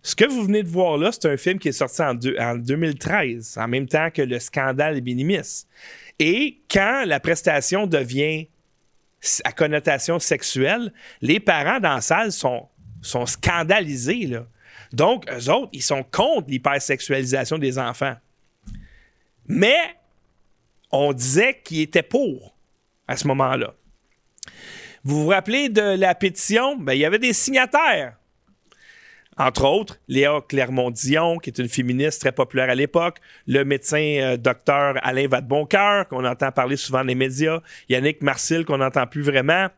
Ce 0.00 0.16
que 0.16 0.24
vous 0.24 0.44
venez 0.44 0.62
de 0.62 0.68
voir 0.68 0.96
là, 0.96 1.10
c'est 1.12 1.26
un 1.26 1.36
film 1.36 1.58
qui 1.58 1.68
est 1.68 1.72
sorti 1.72 2.00
en, 2.00 2.14
deux- 2.14 2.38
en 2.38 2.54
2013, 2.56 3.58
en 3.58 3.68
même 3.68 3.86
temps 3.86 4.08
que 4.10 4.22
le 4.22 4.38
scandale 4.38 5.02
minimis. 5.02 5.66
Et 6.18 6.62
quand 6.70 7.04
la 7.06 7.20
prestation 7.20 7.86
devient 7.86 8.46
à 9.44 9.52
connotation 9.52 10.18
sexuelle, 10.18 10.90
les 11.20 11.38
parents 11.38 11.80
dans 11.80 11.96
la 11.96 12.00
salle 12.00 12.32
sont, 12.32 12.66
sont 13.02 13.26
scandalisés. 13.26 14.38
Donc, 14.90 15.30
eux 15.30 15.50
autres, 15.50 15.68
ils 15.74 15.82
sont 15.82 16.02
contre 16.02 16.48
l'hypersexualisation 16.48 17.58
des 17.58 17.78
enfants. 17.78 18.16
Mais 19.48 19.96
on 20.90 21.12
disait 21.12 21.60
qu'ils 21.64 21.82
étaient 21.82 22.02
pour 22.02 22.56
à 23.08 23.16
ce 23.16 23.26
moment-là. 23.28 23.74
Vous 25.04 25.22
vous 25.22 25.28
rappelez 25.28 25.68
de 25.68 25.96
la 25.96 26.14
pétition? 26.14 26.76
Ben, 26.76 26.92
il 26.94 26.98
y 26.98 27.04
avait 27.04 27.18
des 27.18 27.32
signataires. 27.32 28.16
Entre 29.38 29.64
autres, 29.66 29.98
Léa 30.08 30.40
Clermont-Dion, 30.48 31.36
qui 31.38 31.50
est 31.50 31.58
une 31.58 31.68
féministe 31.68 32.22
très 32.22 32.32
populaire 32.32 32.70
à 32.70 32.74
l'époque, 32.74 33.18
le 33.46 33.64
médecin 33.64 33.98
euh, 33.98 34.36
docteur 34.38 34.94
Alain 35.02 35.28
Vadeboncoeur, 35.28 36.08
qu'on 36.08 36.24
entend 36.24 36.50
parler 36.52 36.76
souvent 36.76 37.00
dans 37.00 37.04
les 37.04 37.14
médias, 37.14 37.60
Yannick 37.90 38.22
Marcil, 38.22 38.64
qu'on 38.64 38.78
n'entend 38.78 39.06
plus 39.06 39.20
vraiment, 39.20 39.68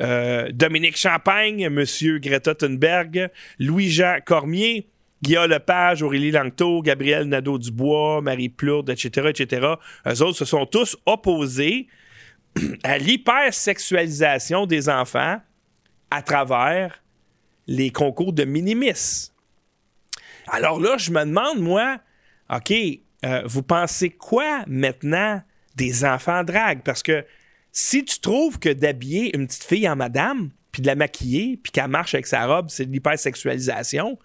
euh, 0.00 0.48
Dominique 0.52 0.96
Champagne, 0.96 1.68
Monsieur 1.68 2.20
Greta 2.20 2.54
Thunberg, 2.54 3.30
Louis-Jean 3.58 4.18
Cormier, 4.24 4.86
Guillaume 5.22 5.50
Lepage, 5.50 6.02
Aurélie 6.02 6.30
Langto, 6.30 6.82
Gabriel 6.82 7.24
Nadeau-Dubois, 7.24 8.22
Marie 8.22 8.48
Plourde, 8.48 8.90
etc., 8.90 9.28
etc. 9.28 9.74
Eux 10.06 10.22
autres 10.22 10.38
se 10.38 10.44
sont 10.44 10.66
tous 10.66 10.96
opposés 11.06 11.88
à 12.82 12.98
l'hypersexualisation 12.98 14.66
des 14.66 14.88
enfants 14.88 15.40
à 16.10 16.22
travers 16.22 17.02
les 17.66 17.90
concours 17.90 18.32
de 18.32 18.44
minimis. 18.44 19.30
Alors 20.48 20.80
là, 20.80 20.96
je 20.96 21.10
me 21.10 21.24
demande, 21.24 21.60
moi, 21.60 21.98
OK, 22.52 22.72
euh, 23.24 23.42
vous 23.44 23.62
pensez 23.62 24.10
quoi 24.10 24.64
maintenant 24.66 25.42
des 25.76 26.04
enfants 26.04 26.42
drague? 26.42 26.82
Parce 26.82 27.02
que 27.02 27.24
si 27.72 28.04
tu 28.04 28.18
trouves 28.18 28.58
que 28.58 28.70
d'habiller 28.70 29.36
une 29.36 29.46
petite 29.46 29.64
fille 29.64 29.88
en 29.88 29.96
madame, 29.96 30.50
puis 30.72 30.82
de 30.82 30.86
la 30.86 30.94
maquiller, 30.94 31.58
puis 31.62 31.72
qu'elle 31.72 31.88
marche 31.88 32.14
avec 32.14 32.26
sa 32.26 32.46
robe, 32.46 32.66
c'est 32.70 32.86
de 32.86 32.92
l'hypersexualisation, 32.92 34.18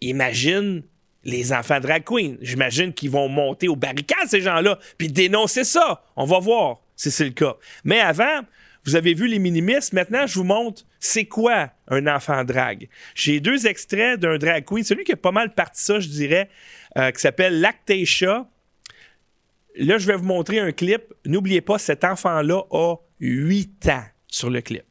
imagine 0.00 0.82
les 1.24 1.52
enfants 1.52 1.80
drag 1.80 2.04
queen. 2.04 2.38
J'imagine 2.40 2.92
qu'ils 2.92 3.10
vont 3.10 3.28
monter 3.28 3.68
aux 3.68 3.76
barricades, 3.76 4.28
ces 4.28 4.40
gens-là, 4.40 4.78
puis 4.96 5.08
dénoncer 5.08 5.64
ça. 5.64 6.02
On 6.16 6.24
va 6.24 6.38
voir 6.38 6.78
si 6.94 7.10
c'est 7.10 7.24
le 7.24 7.30
cas. 7.30 7.56
Mais 7.84 8.00
avant, 8.00 8.42
vous 8.84 8.94
avez 8.94 9.14
vu 9.14 9.26
les 9.26 9.40
minimistes. 9.40 9.92
Maintenant, 9.92 10.26
je 10.26 10.34
vous 10.34 10.44
montre 10.44 10.84
c'est 11.00 11.26
quoi 11.26 11.70
un 11.88 12.06
enfant 12.06 12.44
drag. 12.44 12.88
J'ai 13.14 13.40
deux 13.40 13.66
extraits 13.66 14.18
d'un 14.18 14.38
drag 14.38 14.64
queen. 14.64 14.84
Celui 14.84 15.04
qui 15.04 15.12
a 15.12 15.16
pas 15.16 15.32
mal 15.32 15.54
parti 15.54 15.82
ça, 15.82 15.98
je 15.98 16.08
dirais, 16.08 16.48
euh, 16.96 17.10
qui 17.10 17.20
s'appelle 17.20 17.60
Lactatia. 17.60 18.48
Là, 19.76 19.98
je 19.98 20.06
vais 20.06 20.16
vous 20.16 20.24
montrer 20.24 20.60
un 20.60 20.72
clip. 20.72 21.12
N'oubliez 21.26 21.60
pas, 21.60 21.78
cet 21.78 22.04
enfant-là 22.04 22.62
a 22.70 22.96
8 23.20 23.88
ans 23.88 24.04
sur 24.28 24.50
le 24.50 24.60
clip. 24.60 24.84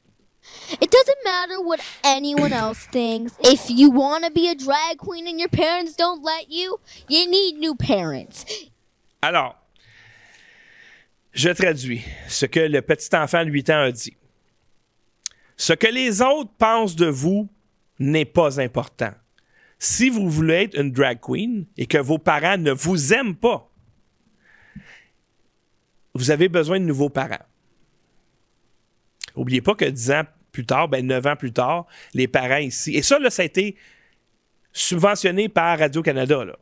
It 0.81 0.89
doesn't 0.91 1.23
matter 1.23 1.61
what 1.61 1.79
anyone 2.03 2.53
else 2.53 2.87
thinks. 2.91 3.33
If 3.43 3.69
you 3.69 3.91
want 3.91 4.25
to 4.25 4.31
be 4.31 4.47
a 4.49 4.55
drag 4.55 4.97
queen 4.97 5.27
and 5.27 5.39
your 5.39 5.49
parents 5.49 5.95
don't 5.95 6.23
let 6.23 6.49
you, 6.49 6.79
you 7.07 7.29
need 7.29 7.59
new 7.59 7.75
parents. 7.75 8.45
Alors, 9.21 9.55
je 11.33 11.49
traduis 11.49 12.03
ce 12.27 12.45
que 12.45 12.59
le 12.59 12.81
petit 12.81 13.15
enfant 13.15 13.45
de 13.45 13.51
8 13.51 13.69
ans 13.69 13.81
a 13.81 13.91
dit. 13.91 14.15
Ce 15.57 15.73
que 15.73 15.87
les 15.87 16.21
autres 16.21 16.51
pensent 16.57 16.95
de 16.95 17.07
vous 17.07 17.47
n'est 17.99 18.25
pas 18.25 18.59
important. 18.59 19.13
Si 19.77 20.09
vous 20.09 20.29
voulez 20.29 20.63
être 20.63 20.79
une 20.79 20.91
drag 20.91 21.19
queen 21.19 21.65
et 21.77 21.85
que 21.85 21.97
vos 21.97 22.17
parents 22.17 22.57
ne 22.57 22.71
vous 22.71 23.13
aiment 23.13 23.35
pas, 23.35 23.69
vous 26.13 26.31
avez 26.31 26.47
besoin 26.47 26.79
de 26.79 26.85
nouveaux 26.85 27.09
parents. 27.09 27.45
Oubliez 29.35 29.61
pas 29.61 29.75
que 29.75 29.85
10 29.85 30.11
ans 30.11 30.23
plus 30.51 30.65
tard, 30.65 30.87
ben 30.87 31.05
9 31.05 31.25
ans 31.27 31.35
plus 31.35 31.51
tard, 31.51 31.85
les 32.13 32.27
parents 32.27 32.57
ici, 32.57 32.95
et 32.95 33.01
ça, 33.01 33.17
ça 33.29 33.41
a 33.41 33.45
été 33.45 33.75
subventionné 34.71 35.49
par 35.49 35.79
Radio-Canada, 35.79 36.45
là, 36.45 36.57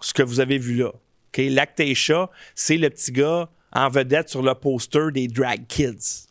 ce 0.00 0.14
que 0.14 0.22
vous 0.22 0.40
avez 0.40 0.58
vu 0.58 0.74
là. 0.76 0.88
OK? 0.88 1.38
Lactatia, 1.38 2.30
c'est 2.54 2.76
le 2.76 2.90
petit 2.90 3.12
gars 3.12 3.50
en 3.72 3.88
vedette 3.88 4.28
sur 4.28 4.42
le 4.42 4.54
poster 4.54 5.10
des 5.12 5.28
Drag 5.28 5.66
Kids. 5.66 6.28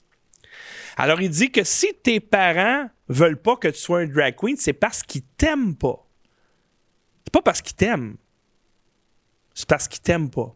Alors, 0.97 1.21
il 1.21 1.29
dit 1.29 1.51
que 1.51 1.63
si 1.63 1.93
tes 2.03 2.19
parents 2.19 2.87
veulent 3.09 3.41
pas 3.41 3.55
que 3.55 3.67
tu 3.67 3.79
sois 3.79 3.99
un 3.99 4.07
drag 4.07 4.35
queen, 4.35 4.55
c'est 4.57 4.73
parce 4.73 5.03
qu'ils 5.03 5.23
t'aiment 5.23 5.75
pas. 5.75 6.07
C'est 7.25 7.33
pas 7.33 7.41
parce 7.41 7.61
qu'ils 7.61 7.75
t'aiment. 7.75 8.17
C'est 9.53 9.67
parce 9.67 9.87
qu'ils 9.87 10.01
t'aiment 10.01 10.29
pas. 10.29 10.55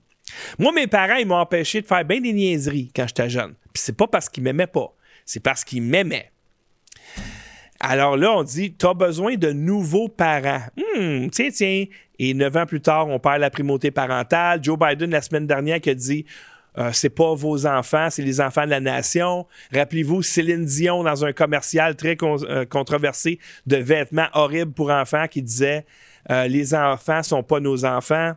Moi, 0.59 0.71
mes 0.73 0.87
parents, 0.87 1.15
ils 1.15 1.25
m'ont 1.25 1.35
empêché 1.35 1.81
de 1.81 1.87
faire 1.87 2.03
bien 2.03 2.19
des 2.19 2.33
niaiseries 2.33 2.91
quand 2.95 3.07
j'étais 3.07 3.29
jeune. 3.29 3.55
Puis 3.73 3.81
c'est 3.83 3.95
pas 3.95 4.07
parce 4.07 4.29
qu'ils 4.29 4.43
m'aimaient 4.43 4.67
pas. 4.67 4.93
C'est 5.27 5.41
parce 5.41 5.63
qu'ils 5.63 5.83
m'aimaient. 5.83 6.31
Alors 7.79 8.17
là, 8.17 8.31
on 8.35 8.43
dit, 8.43 8.73
tu 8.73 8.87
besoin 8.95 9.35
de 9.35 9.51
nouveaux 9.51 10.07
parents. 10.07 10.63
Hmm, 10.75 11.27
tiens, 11.29 11.49
tiens. 11.53 11.85
Et 12.17 12.33
neuf 12.33 12.55
ans 12.55 12.65
plus 12.65 12.81
tard, 12.81 13.07
on 13.07 13.19
perd 13.19 13.41
la 13.41 13.51
primauté 13.51 13.91
parentale. 13.91 14.63
Joe 14.63 14.79
Biden, 14.79 15.11
la 15.11 15.21
semaine 15.21 15.45
dernière, 15.45 15.79
qui 15.79 15.91
a 15.91 15.93
dit, 15.93 16.25
euh, 16.77 16.91
c'est 16.93 17.09
pas 17.09 17.35
vos 17.35 17.67
enfants, 17.67 18.09
c'est 18.09 18.23
les 18.23 18.39
enfants 18.39 18.65
de 18.65 18.69
la 18.69 18.79
nation. 18.79 19.45
Rappelez-vous, 19.73 20.23
Céline 20.23 20.65
Dion, 20.65 21.03
dans 21.03 21.25
un 21.25 21.33
commercial 21.33 21.95
très 21.95 22.17
euh, 22.23 22.65
controversé 22.65 23.39
de 23.67 23.77
vêtements 23.77 24.29
horribles 24.33 24.71
pour 24.71 24.89
enfants, 24.89 25.27
qui 25.27 25.41
disait, 25.41 25.85
euh, 26.31 26.47
les 26.47 26.73
enfants 26.73 27.21
sont 27.21 27.43
pas 27.43 27.59
nos 27.59 27.85
enfants. 27.85 28.33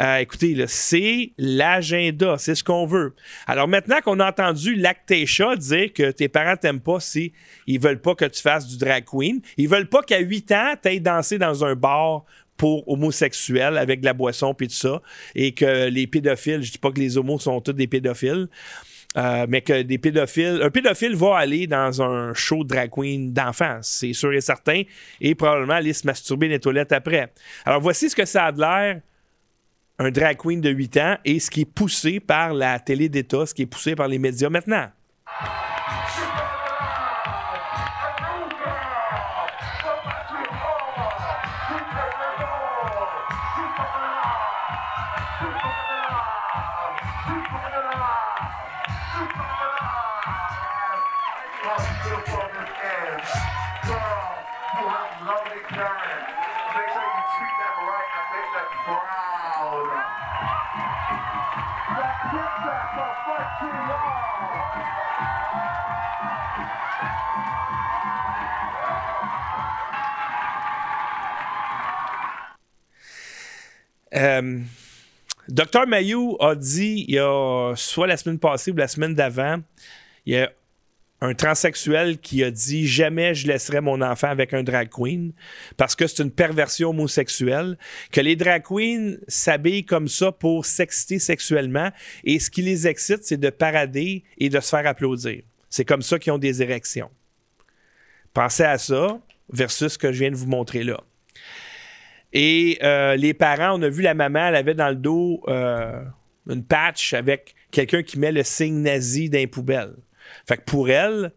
Euh, 0.00 0.16
écoutez, 0.18 0.56
c'est 0.66 1.32
l'agenda, 1.38 2.36
c'est 2.38 2.54
ce 2.54 2.64
qu'on 2.64 2.86
veut. 2.86 3.14
Alors 3.46 3.68
maintenant 3.68 4.00
qu'on 4.02 4.18
a 4.20 4.28
entendu 4.28 4.74
Lactatia 4.74 5.56
dire 5.56 5.92
que 5.92 6.10
tes 6.10 6.28
parents 6.28 6.56
t'aiment 6.56 6.80
pas 6.80 7.00
si 7.00 7.32
ils 7.66 7.80
veulent 7.80 8.00
pas 8.00 8.14
que 8.14 8.24
tu 8.24 8.42
fasses 8.42 8.66
du 8.66 8.76
drag 8.76 9.04
queen, 9.04 9.40
ils 9.56 9.68
veulent 9.68 9.88
pas 9.88 10.02
qu'à 10.02 10.18
8 10.18 10.52
ans, 10.52 10.74
tu 10.82 11.00
danser 11.00 11.38
dans 11.38 11.64
un 11.64 11.74
bar 11.74 12.24
pour 12.56 12.88
homosexuels 12.88 13.76
avec 13.78 14.00
de 14.00 14.04
la 14.06 14.12
boisson 14.12 14.54
puis 14.54 14.68
tout 14.68 14.74
ça, 14.74 15.02
et 15.34 15.52
que 15.52 15.88
les 15.88 16.06
pédophiles, 16.06 16.62
je 16.62 16.72
dis 16.72 16.78
pas 16.78 16.90
que 16.90 17.00
les 17.00 17.18
homos 17.18 17.38
sont 17.38 17.60
tous 17.60 17.72
des 17.72 17.86
pédophiles, 17.86 18.48
euh, 19.16 19.46
mais 19.48 19.60
que 19.60 19.82
des 19.82 19.98
pédophiles, 19.98 20.60
un 20.62 20.70
pédophile 20.70 21.14
va 21.14 21.38
aller 21.38 21.66
dans 21.66 22.02
un 22.02 22.34
show 22.34 22.64
de 22.64 22.68
drag 22.68 22.90
queen 22.90 23.32
d'enfants, 23.32 23.78
c'est 23.82 24.12
sûr 24.12 24.32
et 24.32 24.40
certain, 24.40 24.82
et 25.20 25.34
probablement 25.34 25.74
aller 25.74 25.92
se 25.92 26.06
masturber 26.06 26.48
dans 26.48 26.52
les 26.52 26.60
toilettes 26.60 26.92
après. 26.92 27.32
Alors 27.64 27.80
voici 27.80 28.10
ce 28.10 28.16
que 28.16 28.24
ça 28.24 28.46
a 28.46 28.52
de 28.52 28.60
l'air 28.60 29.00
un 29.98 30.10
drag 30.10 30.36
queen 30.36 30.60
de 30.60 30.70
8 30.70 30.96
ans 30.96 31.16
et 31.24 31.38
ce 31.38 31.50
qui 31.50 31.62
est 31.62 31.64
poussé 31.64 32.20
par 32.20 32.52
la 32.52 32.78
télé 32.78 33.08
d'État, 33.08 33.46
ce 33.46 33.54
qui 33.54 33.62
est 33.62 33.66
poussé 33.66 33.94
par 33.94 34.08
les 34.08 34.18
médias 34.18 34.50
maintenant. 34.50 34.88
Euh, 74.14 74.60
Docteur 75.48 75.86
Mayou 75.86 76.36
a 76.40 76.54
dit, 76.54 77.04
il 77.08 77.14
y 77.14 77.18
a 77.18 77.74
soit 77.76 78.06
la 78.06 78.16
semaine 78.16 78.38
passée 78.38 78.70
ou 78.70 78.76
la 78.76 78.88
semaine 78.88 79.14
d'avant, 79.14 79.58
il 80.24 80.34
y 80.34 80.38
a 80.38 80.50
un 81.20 81.34
transsexuel 81.34 82.18
qui 82.18 82.44
a 82.44 82.50
dit 82.50 82.86
jamais 82.86 83.34
je 83.34 83.46
laisserai 83.46 83.80
mon 83.80 84.02
enfant 84.02 84.28
avec 84.28 84.52
un 84.52 84.62
drag 84.62 84.90
queen 84.90 85.32
parce 85.76 85.94
que 85.94 86.06
c'est 86.06 86.22
une 86.22 86.30
perversion 86.30 86.90
homosexuelle, 86.90 87.78
que 88.10 88.20
les 88.20 88.36
drag 88.36 88.62
queens 88.62 89.16
s'habillent 89.28 89.84
comme 89.84 90.08
ça 90.08 90.32
pour 90.32 90.66
s'exciter 90.66 91.18
sexuellement 91.18 91.90
et 92.24 92.38
ce 92.38 92.50
qui 92.50 92.62
les 92.62 92.86
excite, 92.86 93.24
c'est 93.24 93.38
de 93.38 93.50
parader 93.50 94.24
et 94.38 94.48
de 94.48 94.60
se 94.60 94.68
faire 94.68 94.86
applaudir. 94.86 95.42
C'est 95.70 95.84
comme 95.84 96.02
ça 96.02 96.18
qu'ils 96.18 96.32
ont 96.32 96.38
des 96.38 96.62
érections. 96.62 97.10
Pensez 98.32 98.64
à 98.64 98.78
ça 98.78 99.18
versus 99.50 99.92
ce 99.92 99.98
que 99.98 100.12
je 100.12 100.20
viens 100.20 100.30
de 100.30 100.36
vous 100.36 100.46
montrer 100.46 100.84
là. 100.84 101.02
Et 102.34 102.78
euh, 102.82 103.14
les 103.14 103.32
parents, 103.32 103.78
on 103.78 103.82
a 103.82 103.88
vu 103.88 104.02
la 104.02 104.14
maman, 104.14 104.48
elle 104.48 104.56
avait 104.56 104.74
dans 104.74 104.88
le 104.88 104.96
dos 104.96 105.40
euh, 105.46 106.02
une 106.48 106.64
patch 106.64 107.14
avec 107.14 107.54
quelqu'un 107.70 108.02
qui 108.02 108.18
met 108.18 108.32
le 108.32 108.42
signe 108.42 108.82
nazi 108.82 109.30
dans 109.30 109.38
les 109.38 109.46
poubelles. 109.46 109.94
Fait 110.46 110.56
que 110.56 110.64
pour 110.64 110.90
elle, 110.90 111.32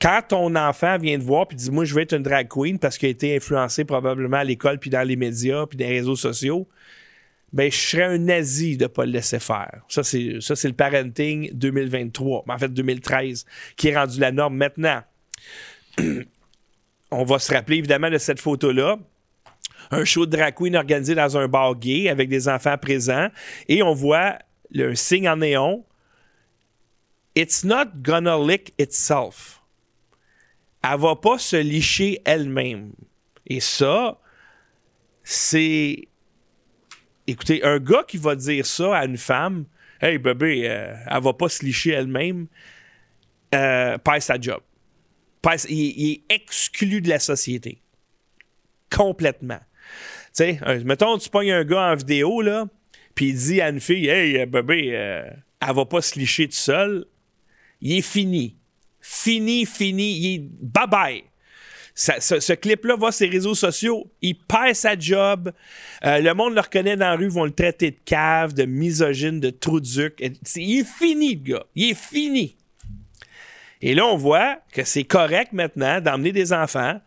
quand 0.00 0.20
ton 0.28 0.56
enfant 0.56 0.98
vient 0.98 1.16
te 1.18 1.22
voir 1.22 1.46
puis 1.46 1.56
dit 1.56 1.70
moi 1.70 1.84
je 1.84 1.94
veux 1.94 2.02
être 2.02 2.12
une 2.12 2.22
drag 2.22 2.48
queen 2.48 2.78
parce 2.78 2.98
qu'il 2.98 3.06
a 3.06 3.10
été 3.10 3.36
influencé 3.36 3.84
probablement 3.84 4.38
à 4.38 4.44
l'école 4.44 4.78
puis 4.78 4.90
dans 4.90 5.06
les 5.06 5.16
médias 5.16 5.66
puis 5.66 5.78
dans 5.78 5.86
les 5.86 5.98
réseaux 5.98 6.16
sociaux, 6.16 6.68
ben 7.52 7.70
je 7.70 7.76
serais 7.76 8.04
un 8.04 8.18
nazi 8.18 8.76
de 8.76 8.86
pas 8.86 9.06
le 9.06 9.12
laisser 9.12 9.38
faire. 9.38 9.82
Ça 9.88 10.02
c'est 10.02 10.40
ça 10.40 10.56
c'est 10.56 10.68
le 10.68 10.74
parenting 10.74 11.50
2023, 11.52 12.44
mais 12.46 12.54
en 12.54 12.58
fait 12.58 12.72
2013 12.72 13.46
qui 13.76 13.88
est 13.88 13.96
rendu 13.96 14.18
la 14.18 14.32
norme 14.32 14.56
maintenant. 14.56 15.02
On 17.10 17.24
va 17.24 17.38
se 17.38 17.52
rappeler 17.52 17.78
évidemment 17.78 18.10
de 18.10 18.18
cette 18.18 18.40
photo 18.40 18.72
là. 18.72 18.98
Un 19.90 20.04
show 20.04 20.26
de 20.26 20.36
drag 20.36 20.54
organisé 20.74 21.14
dans 21.14 21.36
un 21.36 21.48
bar 21.48 21.74
gay 21.76 22.08
avec 22.08 22.28
des 22.28 22.48
enfants 22.48 22.76
présents 22.76 23.28
et 23.68 23.82
on 23.82 23.94
voit 23.94 24.38
le 24.70 24.94
signe 24.94 25.28
en 25.28 25.36
néon 25.36 25.84
It's 27.34 27.64
not 27.64 28.02
gonna 28.02 28.36
lick 28.36 28.74
itself. 28.78 29.62
Elle 30.82 30.98
va 30.98 31.14
pas 31.14 31.38
se 31.38 31.56
licher 31.56 32.20
elle-même. 32.24 32.92
Et 33.46 33.60
ça, 33.60 34.18
c'est. 35.22 36.08
Écoutez, 37.28 37.62
un 37.62 37.78
gars 37.78 38.02
qui 38.08 38.16
va 38.16 38.34
dire 38.34 38.66
ça 38.66 38.96
à 38.96 39.04
une 39.04 39.18
femme, 39.18 39.66
Hey 40.00 40.18
bébé, 40.18 40.68
euh, 40.68 40.94
elle 41.06 41.22
va 41.22 41.32
pas 41.32 41.48
se 41.48 41.64
licher 41.64 41.90
elle-même, 41.90 42.46
euh, 43.54 43.96
sa 44.20 44.40
job. 44.40 44.60
Il 45.68 46.10
est 46.10 46.34
exclu 46.34 47.00
de 47.00 47.08
la 47.08 47.18
société. 47.18 47.80
Complètement. 48.90 49.60
Sais, 50.38 50.60
un- 50.64 50.78
mettons, 50.84 51.18
tu 51.18 51.28
pognes 51.28 51.50
un 51.50 51.64
gars 51.64 51.90
en 51.90 51.96
vidéo, 51.96 52.42
là, 52.42 52.66
puis 53.16 53.30
il 53.30 53.34
dit 53.34 53.60
à 53.60 53.70
une 53.70 53.80
fille, 53.80 54.06
Hey, 54.06 54.38
euh, 54.38 54.46
bébé, 54.46 54.90
euh, 54.92 55.28
elle 55.60 55.74
va 55.74 55.84
pas 55.84 56.00
se 56.00 56.16
licher 56.16 56.46
tout 56.46 56.54
seul. 56.54 57.06
Il 57.80 57.98
est 57.98 58.02
fini. 58.02 58.56
Fini, 59.00 59.66
fini. 59.66 60.16
Il 60.16 60.34
est 60.36 60.48
bye-bye. 60.62 61.24
Ça- 61.92 62.20
ce, 62.20 62.52
clip-là 62.52 62.94
va 62.94 63.10
sur 63.10 63.26
les 63.26 63.32
réseaux 63.32 63.56
sociaux. 63.56 64.12
Il 64.22 64.36
perd 64.36 64.76
sa 64.76 64.96
job. 64.96 65.52
Euh, 66.04 66.20
le 66.20 66.32
monde 66.34 66.54
le 66.54 66.60
reconnaît 66.60 66.96
dans 66.96 67.06
la 67.10 67.16
rue, 67.16 67.26
vont 67.26 67.44
le 67.44 67.50
traiter 67.50 67.90
de 67.90 67.98
cave, 68.04 68.54
de 68.54 68.64
misogyne, 68.64 69.40
de 69.40 69.50
trou 69.50 69.80
duc. 69.80 70.22
Il 70.54 70.78
est 70.78 70.86
fini, 70.86 71.34
le 71.34 71.54
gars. 71.54 71.64
Il 71.74 71.90
est 71.90 71.98
fini. 71.98 72.56
Et 73.82 73.92
là, 73.92 74.06
on 74.06 74.16
voit 74.16 74.58
que 74.72 74.84
c'est 74.84 75.02
correct 75.02 75.52
maintenant 75.52 76.00
d'emmener 76.00 76.30
des 76.30 76.52
enfants 76.52 77.00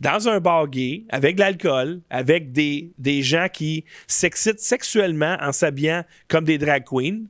dans 0.00 0.28
un 0.28 0.40
bar 0.40 0.68
gay 0.68 1.04
avec 1.08 1.36
de 1.36 1.40
l'alcool, 1.40 2.00
avec 2.10 2.52
des, 2.52 2.92
des 2.98 3.22
gens 3.22 3.48
qui 3.52 3.84
s'excitent 4.06 4.60
sexuellement 4.60 5.36
en 5.40 5.52
s'habillant 5.52 6.04
comme 6.28 6.44
des 6.44 6.58
drag 6.58 6.84
queens 6.84 7.26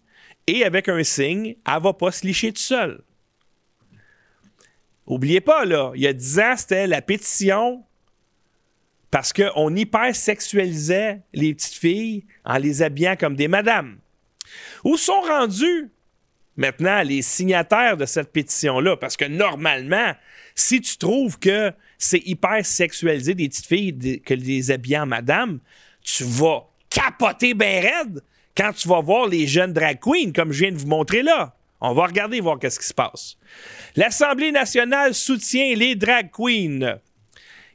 et 0.46 0.64
avec 0.64 0.88
un 0.88 1.02
signe, 1.02 1.56
elle 1.66 1.82
va 1.82 1.92
pas 1.92 2.12
se 2.12 2.26
licher 2.26 2.52
tout 2.52 2.60
seul. 2.60 3.02
Oubliez 5.06 5.40
pas, 5.40 5.64
là, 5.64 5.92
il 5.94 6.02
y 6.02 6.06
a 6.06 6.12
10 6.12 6.38
ans, 6.40 6.54
c'était 6.56 6.86
la 6.86 7.02
pétition 7.02 7.84
parce 9.10 9.32
qu'on 9.32 9.74
hyper-sexualisait 9.74 11.20
les 11.32 11.54
petites 11.54 11.74
filles 11.74 12.24
en 12.44 12.56
les 12.56 12.82
habillant 12.82 13.14
comme 13.16 13.36
des 13.36 13.48
madames. 13.48 13.98
Où 14.82 14.96
sont 14.96 15.20
rendus 15.20 15.90
maintenant 16.56 17.02
les 17.02 17.22
signataires 17.22 17.96
de 17.96 18.06
cette 18.06 18.32
pétition-là? 18.32 18.96
Parce 18.96 19.16
que 19.16 19.24
normalement, 19.24 20.14
si 20.54 20.80
tu 20.80 20.98
trouves 20.98 21.38
que 21.38 21.72
c'est 22.04 22.22
hyper 22.26 22.64
sexualisé 22.64 23.34
des 23.34 23.48
petites 23.48 23.66
filles 23.66 24.20
que 24.24 24.34
les 24.34 24.70
habiller 24.70 24.98
en 24.98 25.06
madame, 25.06 25.60
tu 26.02 26.24
vas 26.24 26.66
capoter 26.90 27.54
ben 27.54 27.82
raide 27.82 28.22
quand 28.56 28.72
tu 28.72 28.88
vas 28.88 29.00
voir 29.00 29.26
les 29.26 29.46
jeunes 29.46 29.72
drag 29.72 29.98
queens 30.00 30.32
comme 30.32 30.52
je 30.52 30.60
viens 30.60 30.72
de 30.72 30.76
vous 30.76 30.86
montrer 30.86 31.22
là. 31.22 31.54
On 31.80 31.92
va 31.92 32.06
regarder 32.06 32.40
voir 32.40 32.58
qu'est-ce 32.58 32.78
qui 32.78 32.86
se 32.86 32.94
passe. 32.94 33.36
L'Assemblée 33.96 34.52
nationale 34.52 35.14
soutient 35.14 35.74
les 35.74 35.94
drag 35.94 36.30
queens 36.30 36.98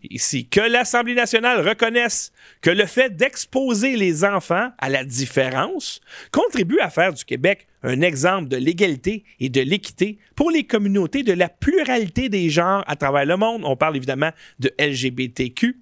ici, 0.03 0.47
que 0.47 0.61
l'Assemblée 0.61 1.15
nationale 1.15 1.67
reconnaisse 1.67 2.31
que 2.61 2.69
le 2.69 2.85
fait 2.85 3.15
d'exposer 3.15 3.95
les 3.95 4.23
enfants 4.23 4.71
à 4.77 4.89
la 4.89 5.03
différence 5.03 5.99
contribue 6.31 6.79
à 6.79 6.89
faire 6.89 7.13
du 7.13 7.25
Québec 7.25 7.67
un 7.83 8.01
exemple 8.01 8.49
de 8.49 8.57
l'égalité 8.57 9.23
et 9.39 9.49
de 9.49 9.61
l'équité 9.61 10.17
pour 10.35 10.51
les 10.51 10.65
communautés 10.65 11.23
de 11.23 11.33
la 11.33 11.49
pluralité 11.49 12.29
des 12.29 12.49
genres 12.49 12.83
à 12.87 12.95
travers 12.95 13.25
le 13.25 13.37
monde. 13.37 13.61
On 13.63 13.75
parle 13.75 13.95
évidemment 13.95 14.31
de 14.59 14.71
LGBTQ 14.79 15.77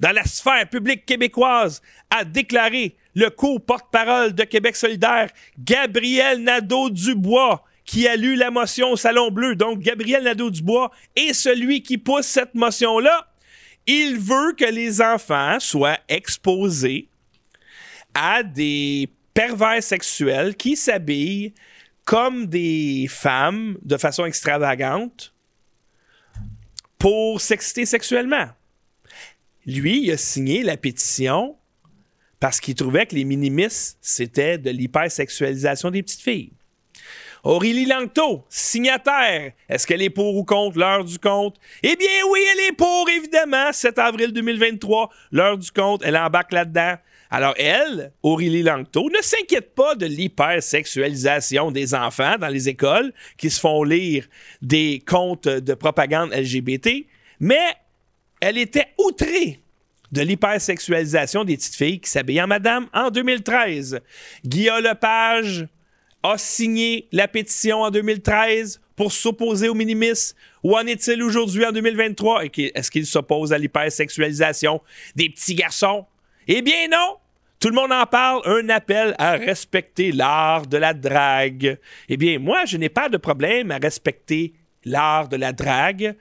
dans 0.00 0.12
la 0.12 0.24
sphère 0.24 0.68
publique 0.68 1.06
québécoise, 1.06 1.82
a 2.10 2.24
déclaré 2.24 2.96
le 3.14 3.30
co-porte-parole 3.30 4.34
de 4.34 4.44
Québec 4.44 4.76
solidaire, 4.76 5.30
Gabriel 5.58 6.42
Nadeau-Dubois, 6.42 7.64
qui 7.84 8.06
a 8.06 8.16
lu 8.16 8.34
la 8.36 8.50
motion 8.50 8.90
au 8.90 8.96
Salon 8.96 9.30
Bleu. 9.30 9.54
Donc, 9.54 9.80
Gabriel 9.80 10.24
Nadeau-Dubois 10.24 10.90
est 11.14 11.32
celui 11.32 11.82
qui 11.82 11.98
pousse 11.98 12.26
cette 12.26 12.54
motion-là. 12.54 13.28
Il 13.86 14.18
veut 14.18 14.52
que 14.52 14.64
les 14.64 15.00
enfants 15.00 15.58
soient 15.60 15.98
exposés 16.08 17.08
à 18.14 18.42
des 18.42 19.08
pervers 19.32 19.82
sexuels 19.82 20.56
qui 20.56 20.76
s'habillent 20.76 21.54
comme 22.04 22.46
des 22.46 23.06
femmes 23.08 23.76
de 23.82 23.96
façon 23.96 24.24
extravagante 24.24 25.32
pour 26.98 27.40
s'exciter 27.40 27.84
sexuellement. 27.84 28.48
Lui, 29.66 30.04
il 30.04 30.12
a 30.12 30.16
signé 30.16 30.62
la 30.62 30.76
pétition 30.76 31.56
parce 32.38 32.60
qu'il 32.60 32.74
trouvait 32.74 33.06
que 33.06 33.14
les 33.14 33.24
minimis, 33.24 33.96
c'était 34.00 34.58
de 34.58 34.70
l'hypersexualisation 34.70 35.90
des 35.90 36.02
petites 36.02 36.20
filles. 36.20 36.52
Aurélie 37.42 37.86
Langto, 37.86 38.44
signataire. 38.48 39.52
Est-ce 39.68 39.86
qu'elle 39.86 40.02
est 40.02 40.10
pour 40.10 40.36
ou 40.36 40.44
contre 40.44 40.78
l'heure 40.78 41.04
du 41.04 41.18
compte? 41.18 41.56
Eh 41.82 41.94
bien 41.96 42.08
oui, 42.30 42.40
elle 42.52 42.68
est 42.68 42.76
pour, 42.76 43.08
évidemment. 43.08 43.72
7 43.72 43.98
avril 43.98 44.32
2023, 44.32 45.10
l'heure 45.32 45.56
du 45.56 45.70
compte, 45.70 46.02
elle 46.04 46.16
embarque 46.16 46.52
là-dedans. 46.52 46.96
Alors 47.30 47.54
elle, 47.56 48.12
Aurélie 48.22 48.62
Langto, 48.62 49.10
ne 49.10 49.22
s'inquiète 49.22 49.74
pas 49.74 49.94
de 49.94 50.06
l'hypersexualisation 50.06 51.70
des 51.70 51.94
enfants 51.94 52.36
dans 52.38 52.48
les 52.48 52.68
écoles 52.68 53.12
qui 53.36 53.50
se 53.50 53.60
font 53.60 53.82
lire 53.82 54.26
des 54.62 55.02
comptes 55.06 55.48
de 55.48 55.74
propagande 55.74 56.32
LGBT, 56.32 57.06
mais 57.40 57.74
elle 58.40 58.58
était 58.58 58.86
outrée 58.98 59.60
de 60.12 60.22
l'hypersexualisation 60.22 61.44
des 61.44 61.56
petites 61.56 61.74
filles 61.74 62.00
qui 62.00 62.10
s'habillaient 62.10 62.42
en 62.42 62.46
madame 62.46 62.86
en 62.92 63.10
2013. 63.10 64.00
Guillaume 64.44 64.82
Lepage 64.84 65.66
a 66.22 66.38
signé 66.38 67.08
la 67.12 67.28
pétition 67.28 67.82
en 67.82 67.90
2013 67.90 68.80
pour 68.94 69.12
s'opposer 69.12 69.68
au 69.68 69.74
minimis. 69.74 70.32
Où 70.62 70.76
en 70.76 70.86
est-il 70.86 71.22
aujourd'hui 71.22 71.64
en 71.64 71.72
2023? 71.72 72.44
Et 72.44 72.50
qui- 72.50 72.70
Est-ce 72.74 72.90
qu'il 72.90 73.06
s'oppose 73.06 73.52
à 73.52 73.58
l'hypersexualisation 73.58 74.80
des 75.14 75.28
petits 75.28 75.54
garçons? 75.54 76.06
Eh 76.48 76.62
bien 76.62 76.88
non! 76.90 77.16
Tout 77.58 77.68
le 77.68 77.74
monde 77.74 77.92
en 77.92 78.04
parle, 78.06 78.42
un 78.44 78.68
appel 78.68 79.14
à 79.18 79.32
respecter 79.32 80.12
l'art 80.12 80.66
de 80.66 80.76
la 80.76 80.92
drague. 80.92 81.78
Eh 82.08 82.16
bien, 82.18 82.38
moi, 82.38 82.66
je 82.66 82.76
n'ai 82.76 82.90
pas 82.90 83.08
de 83.08 83.16
problème 83.16 83.70
à 83.70 83.78
respecter 83.78 84.52
l'art 84.84 85.28
de 85.28 85.36
la 85.36 85.52
drague. 85.52 86.14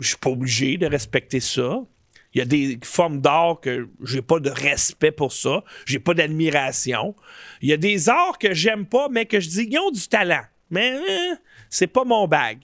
Je 0.00 0.08
suis 0.08 0.16
pas 0.16 0.30
obligé 0.30 0.76
de 0.76 0.86
respecter 0.86 1.40
ça. 1.40 1.84
Il 2.32 2.38
y 2.38 2.40
a 2.42 2.44
des 2.44 2.78
formes 2.82 3.20
d'art 3.20 3.60
que 3.60 3.88
j'ai 4.04 4.22
pas 4.22 4.38
de 4.38 4.50
respect 4.50 5.10
pour 5.10 5.32
ça. 5.32 5.64
J'ai 5.84 5.98
pas 5.98 6.14
d'admiration. 6.14 7.14
Il 7.60 7.68
y 7.68 7.72
a 7.72 7.76
des 7.76 8.08
arts 8.08 8.38
que 8.38 8.54
j'aime 8.54 8.86
pas, 8.86 9.08
mais 9.08 9.26
que 9.26 9.40
je 9.40 9.48
dis, 9.48 9.68
ils 9.70 9.78
ont 9.78 9.90
du 9.90 10.06
talent. 10.06 10.44
Mais 10.70 10.92
euh, 10.92 11.34
c'est 11.68 11.88
pas 11.88 12.04
mon 12.04 12.28
bag. 12.28 12.60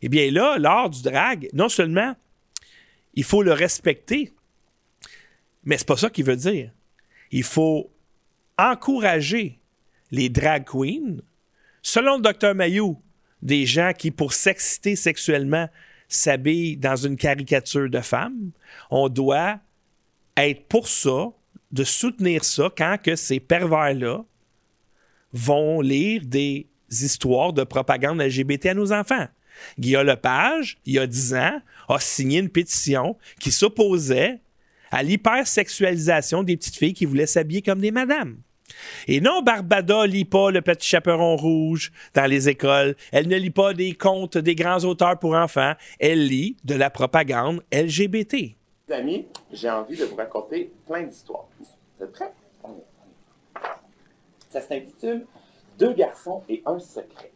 Eh 0.00 0.08
bien 0.08 0.30
là, 0.30 0.58
l'art 0.58 0.90
du 0.90 1.02
drag, 1.02 1.48
non 1.52 1.68
seulement 1.68 2.14
il 3.14 3.24
faut 3.24 3.42
le 3.42 3.52
respecter, 3.52 4.32
mais 5.64 5.78
c'est 5.78 5.86
pas 5.86 5.96
ça 5.96 6.10
qu'il 6.10 6.24
veut 6.24 6.36
dire. 6.36 6.72
Il 7.30 7.44
faut 7.44 7.92
encourager 8.58 9.60
les 10.10 10.28
drag 10.28 10.64
queens. 10.64 11.18
Selon 11.82 12.16
le 12.16 12.22
docteur 12.22 12.54
Mayou, 12.54 13.00
des 13.42 13.66
gens 13.66 13.92
qui, 13.96 14.10
pour 14.10 14.32
s'exciter 14.32 14.96
sexuellement, 14.96 15.68
s'habillent 16.16 16.76
dans 16.76 16.96
une 16.96 17.16
caricature 17.16 17.88
de 17.88 18.00
femme, 18.00 18.50
on 18.90 19.08
doit 19.08 19.58
être 20.36 20.64
pour 20.66 20.88
ça, 20.88 21.28
de 21.70 21.84
soutenir 21.84 22.44
ça 22.44 22.70
quand 22.76 22.96
que 23.02 23.16
ces 23.16 23.40
pervers-là 23.40 24.24
vont 25.32 25.80
lire 25.80 26.22
des 26.24 26.66
histoires 26.90 27.52
de 27.52 27.64
propagande 27.64 28.20
LGBT 28.20 28.66
à 28.66 28.74
nos 28.74 28.92
enfants. 28.92 29.26
Guillaume 29.78 30.06
Lepage, 30.06 30.78
il 30.84 30.94
y 30.94 30.98
a 30.98 31.06
10 31.06 31.34
ans, 31.34 31.60
a 31.88 31.98
signé 31.98 32.38
une 32.38 32.48
pétition 32.48 33.16
qui 33.40 33.50
s'opposait 33.50 34.40
à 34.90 35.02
l'hypersexualisation 35.02 36.42
des 36.42 36.56
petites 36.56 36.76
filles 36.76 36.94
qui 36.94 37.06
voulaient 37.06 37.26
s'habiller 37.26 37.62
comme 37.62 37.80
des 37.80 37.90
madames. 37.90 38.36
Et 39.08 39.20
non, 39.20 39.42
Barbada 39.42 40.06
lit 40.06 40.24
pas 40.24 40.50
le 40.50 40.62
petit 40.62 40.88
chaperon 40.88 41.36
rouge 41.36 41.92
dans 42.14 42.26
les 42.26 42.48
écoles. 42.48 42.94
Elle 43.12 43.28
ne 43.28 43.36
lit 43.36 43.50
pas 43.50 43.74
des 43.74 43.94
contes 43.94 44.38
des 44.38 44.54
grands 44.54 44.84
auteurs 44.84 45.18
pour 45.18 45.34
enfants. 45.34 45.72
Elle 45.98 46.26
lit 46.26 46.56
de 46.64 46.74
la 46.74 46.90
propagande 46.90 47.62
LGBT. 47.72 48.56
Amis, 48.90 49.26
j'ai 49.52 49.70
envie 49.70 49.96
de 49.96 50.04
vous 50.04 50.16
raconter 50.16 50.70
plein 50.86 51.02
d'histoires. 51.04 51.48
Vous 51.58 52.04
êtes 52.04 52.12
prêts? 52.12 52.32
Ça 54.50 54.60
s'intitule 54.60 55.24
Deux 55.78 55.94
garçons 55.94 56.42
et 56.48 56.62
un 56.66 56.78
secret. 56.78 57.32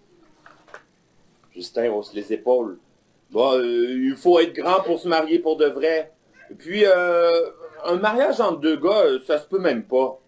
Justin 1.54 1.90
hausse 1.90 2.12
les 2.12 2.30
épaules. 2.32 2.78
Bah, 3.30 3.54
euh, 3.54 4.04
il 4.04 4.16
faut 4.16 4.38
être 4.38 4.54
grand 4.54 4.82
pour 4.82 5.00
se 5.00 5.08
marier 5.08 5.38
pour 5.38 5.56
de 5.56 5.66
vrai. 5.66 6.12
Puis, 6.58 6.84
euh, 6.84 7.50
un 7.84 7.96
mariage 7.96 8.40
entre 8.40 8.60
deux 8.60 8.76
gars, 8.76 9.04
euh, 9.04 9.18
ça 9.26 9.38
se 9.38 9.46
peut 9.46 9.58
même 9.58 9.84
pas. 9.84 10.20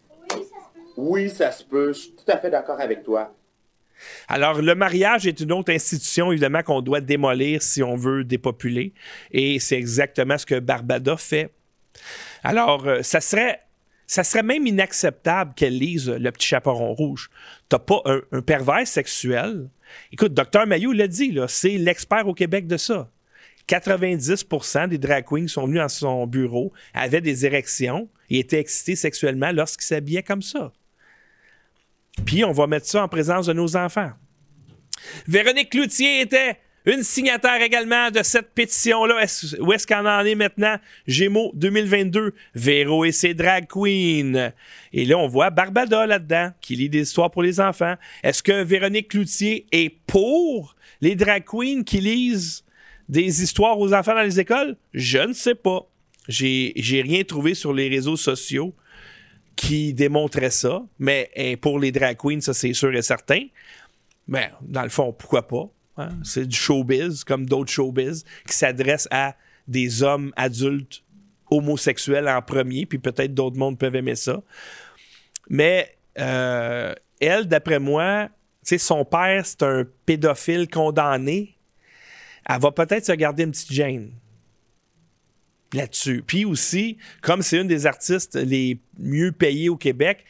Oui, 1.00 1.30
ça 1.30 1.52
se 1.52 1.62
peut. 1.62 1.92
Je 1.92 1.98
suis 2.00 2.10
tout 2.10 2.28
à 2.28 2.38
fait 2.38 2.50
d'accord 2.50 2.80
avec 2.80 3.04
toi. 3.04 3.32
Alors, 4.26 4.60
le 4.60 4.74
mariage 4.74 5.28
est 5.28 5.38
une 5.38 5.52
autre 5.52 5.72
institution, 5.72 6.32
évidemment, 6.32 6.64
qu'on 6.64 6.80
doit 6.80 7.00
démolir 7.00 7.62
si 7.62 7.84
on 7.84 7.94
veut 7.94 8.24
dépopuler. 8.24 8.92
Et 9.30 9.60
c'est 9.60 9.76
exactement 9.76 10.36
ce 10.36 10.44
que 10.44 10.58
Barbada 10.58 11.16
fait. 11.16 11.52
Alors, 12.42 12.88
euh, 12.88 13.02
ça 13.02 13.20
serait. 13.20 13.60
Ça 14.10 14.24
serait 14.24 14.42
même 14.42 14.66
inacceptable 14.66 15.52
qu'elle 15.54 15.76
lise 15.76 16.08
Le 16.08 16.32
Petit 16.32 16.48
Chaperon 16.48 16.94
Rouge. 16.94 17.28
T'as 17.68 17.78
pas 17.78 18.00
un, 18.06 18.40
pervers 18.40 18.86
sexuel? 18.86 19.68
Écoute, 20.10 20.32
Dr. 20.32 20.66
Mayou 20.66 20.92
l'a 20.92 21.08
dit, 21.08 21.38
c'est 21.46 21.76
l'expert 21.76 22.26
au 22.26 22.32
Québec 22.32 22.66
de 22.66 22.78
ça. 22.78 23.10
90% 23.68 24.88
des 24.88 24.96
drag 24.96 25.26
queens 25.26 25.46
sont 25.46 25.66
venus 25.66 25.82
à 25.82 25.90
son 25.90 26.26
bureau, 26.26 26.72
avaient 26.94 27.20
des 27.20 27.44
érections 27.44 28.08
et 28.30 28.38
étaient 28.38 28.60
excités 28.60 28.96
sexuellement 28.96 29.52
lorsqu'ils 29.52 29.84
s'habillaient 29.84 30.22
comme 30.22 30.40
ça. 30.40 30.72
Puis 32.24 32.44
on 32.44 32.52
va 32.52 32.66
mettre 32.66 32.86
ça 32.86 33.02
en 33.02 33.08
présence 33.08 33.46
de 33.46 33.52
nos 33.52 33.76
enfants. 33.76 34.10
Véronique 35.26 35.70
Cloutier 35.70 36.20
était 36.20 36.58
une 36.84 37.02
signataire 37.02 37.60
également 37.60 38.10
de 38.10 38.22
cette 38.22 38.52
pétition-là. 38.54 39.24
Où 39.60 39.72
est-ce 39.72 39.86
qu'on 39.86 40.06
en 40.06 40.24
est 40.24 40.34
maintenant? 40.34 40.76
Gémeaux 41.06 41.52
2022, 41.54 42.34
Véro 42.54 43.04
et 43.04 43.12
ses 43.12 43.34
drag 43.34 43.66
queens. 43.66 44.52
Et 44.92 45.04
là, 45.04 45.18
on 45.18 45.26
voit 45.28 45.50
Barbada 45.50 46.06
là-dedans, 46.06 46.50
qui 46.60 46.76
lit 46.76 46.88
des 46.88 47.02
histoires 47.02 47.30
pour 47.30 47.42
les 47.42 47.60
enfants. 47.60 47.94
Est-ce 48.22 48.42
que 48.42 48.62
Véronique 48.62 49.08
Cloutier 49.08 49.66
est 49.72 49.90
pour 50.06 50.76
les 51.00 51.14
drag 51.14 51.44
queens 51.44 51.82
qui 51.84 52.00
lisent 52.00 52.64
des 53.08 53.42
histoires 53.42 53.78
aux 53.78 53.92
enfants 53.92 54.14
dans 54.14 54.22
les 54.22 54.40
écoles? 54.40 54.76
Je 54.94 55.18
ne 55.18 55.32
sais 55.32 55.54
pas. 55.54 55.86
J'ai 56.26 57.02
rien 57.02 57.22
trouvé 57.24 57.54
sur 57.54 57.72
les 57.72 57.88
réseaux 57.88 58.16
sociaux 58.16 58.74
qui 59.58 59.92
démontrait 59.92 60.52
ça, 60.52 60.84
mais 61.00 61.58
pour 61.60 61.80
les 61.80 61.90
drag 61.90 62.16
queens, 62.16 62.40
ça 62.40 62.54
c'est 62.54 62.72
sûr 62.72 62.94
et 62.94 63.02
certain. 63.02 63.40
Mais 64.28 64.52
dans 64.62 64.84
le 64.84 64.88
fond, 64.88 65.12
pourquoi 65.12 65.48
pas? 65.48 65.68
hein? 65.96 66.10
C'est 66.22 66.46
du 66.46 66.56
showbiz, 66.56 67.24
comme 67.24 67.44
d'autres 67.44 67.72
showbiz, 67.72 68.24
qui 68.46 68.56
s'adressent 68.56 69.08
à 69.10 69.34
des 69.66 70.04
hommes 70.04 70.32
adultes 70.36 71.02
homosexuels 71.50 72.28
en 72.28 72.40
premier, 72.40 72.86
puis 72.86 72.98
peut-être 72.98 73.34
d'autres 73.34 73.56
mondes 73.56 73.78
peuvent 73.78 73.96
aimer 73.96 74.14
ça. 74.14 74.40
Mais 75.50 75.92
euh, 76.20 76.94
elle, 77.20 77.48
d'après 77.48 77.80
moi, 77.80 78.28
son 78.62 79.04
père, 79.04 79.44
c'est 79.44 79.64
un 79.64 79.84
pédophile 80.06 80.68
condamné. 80.68 81.56
Elle 82.48 82.60
va 82.60 82.70
peut-être 82.70 83.06
se 83.06 83.12
garder 83.12 83.42
une 83.42 83.50
petite 83.50 83.72
gêne 83.72 84.12
là-dessus. 85.72 86.22
Puis 86.26 86.44
aussi, 86.44 86.98
comme 87.20 87.42
c'est 87.42 87.58
une 87.60 87.68
des 87.68 87.86
artistes 87.86 88.36
les 88.36 88.80
mieux 88.98 89.32
payées 89.32 89.68
au 89.68 89.76
Québec, 89.76 90.24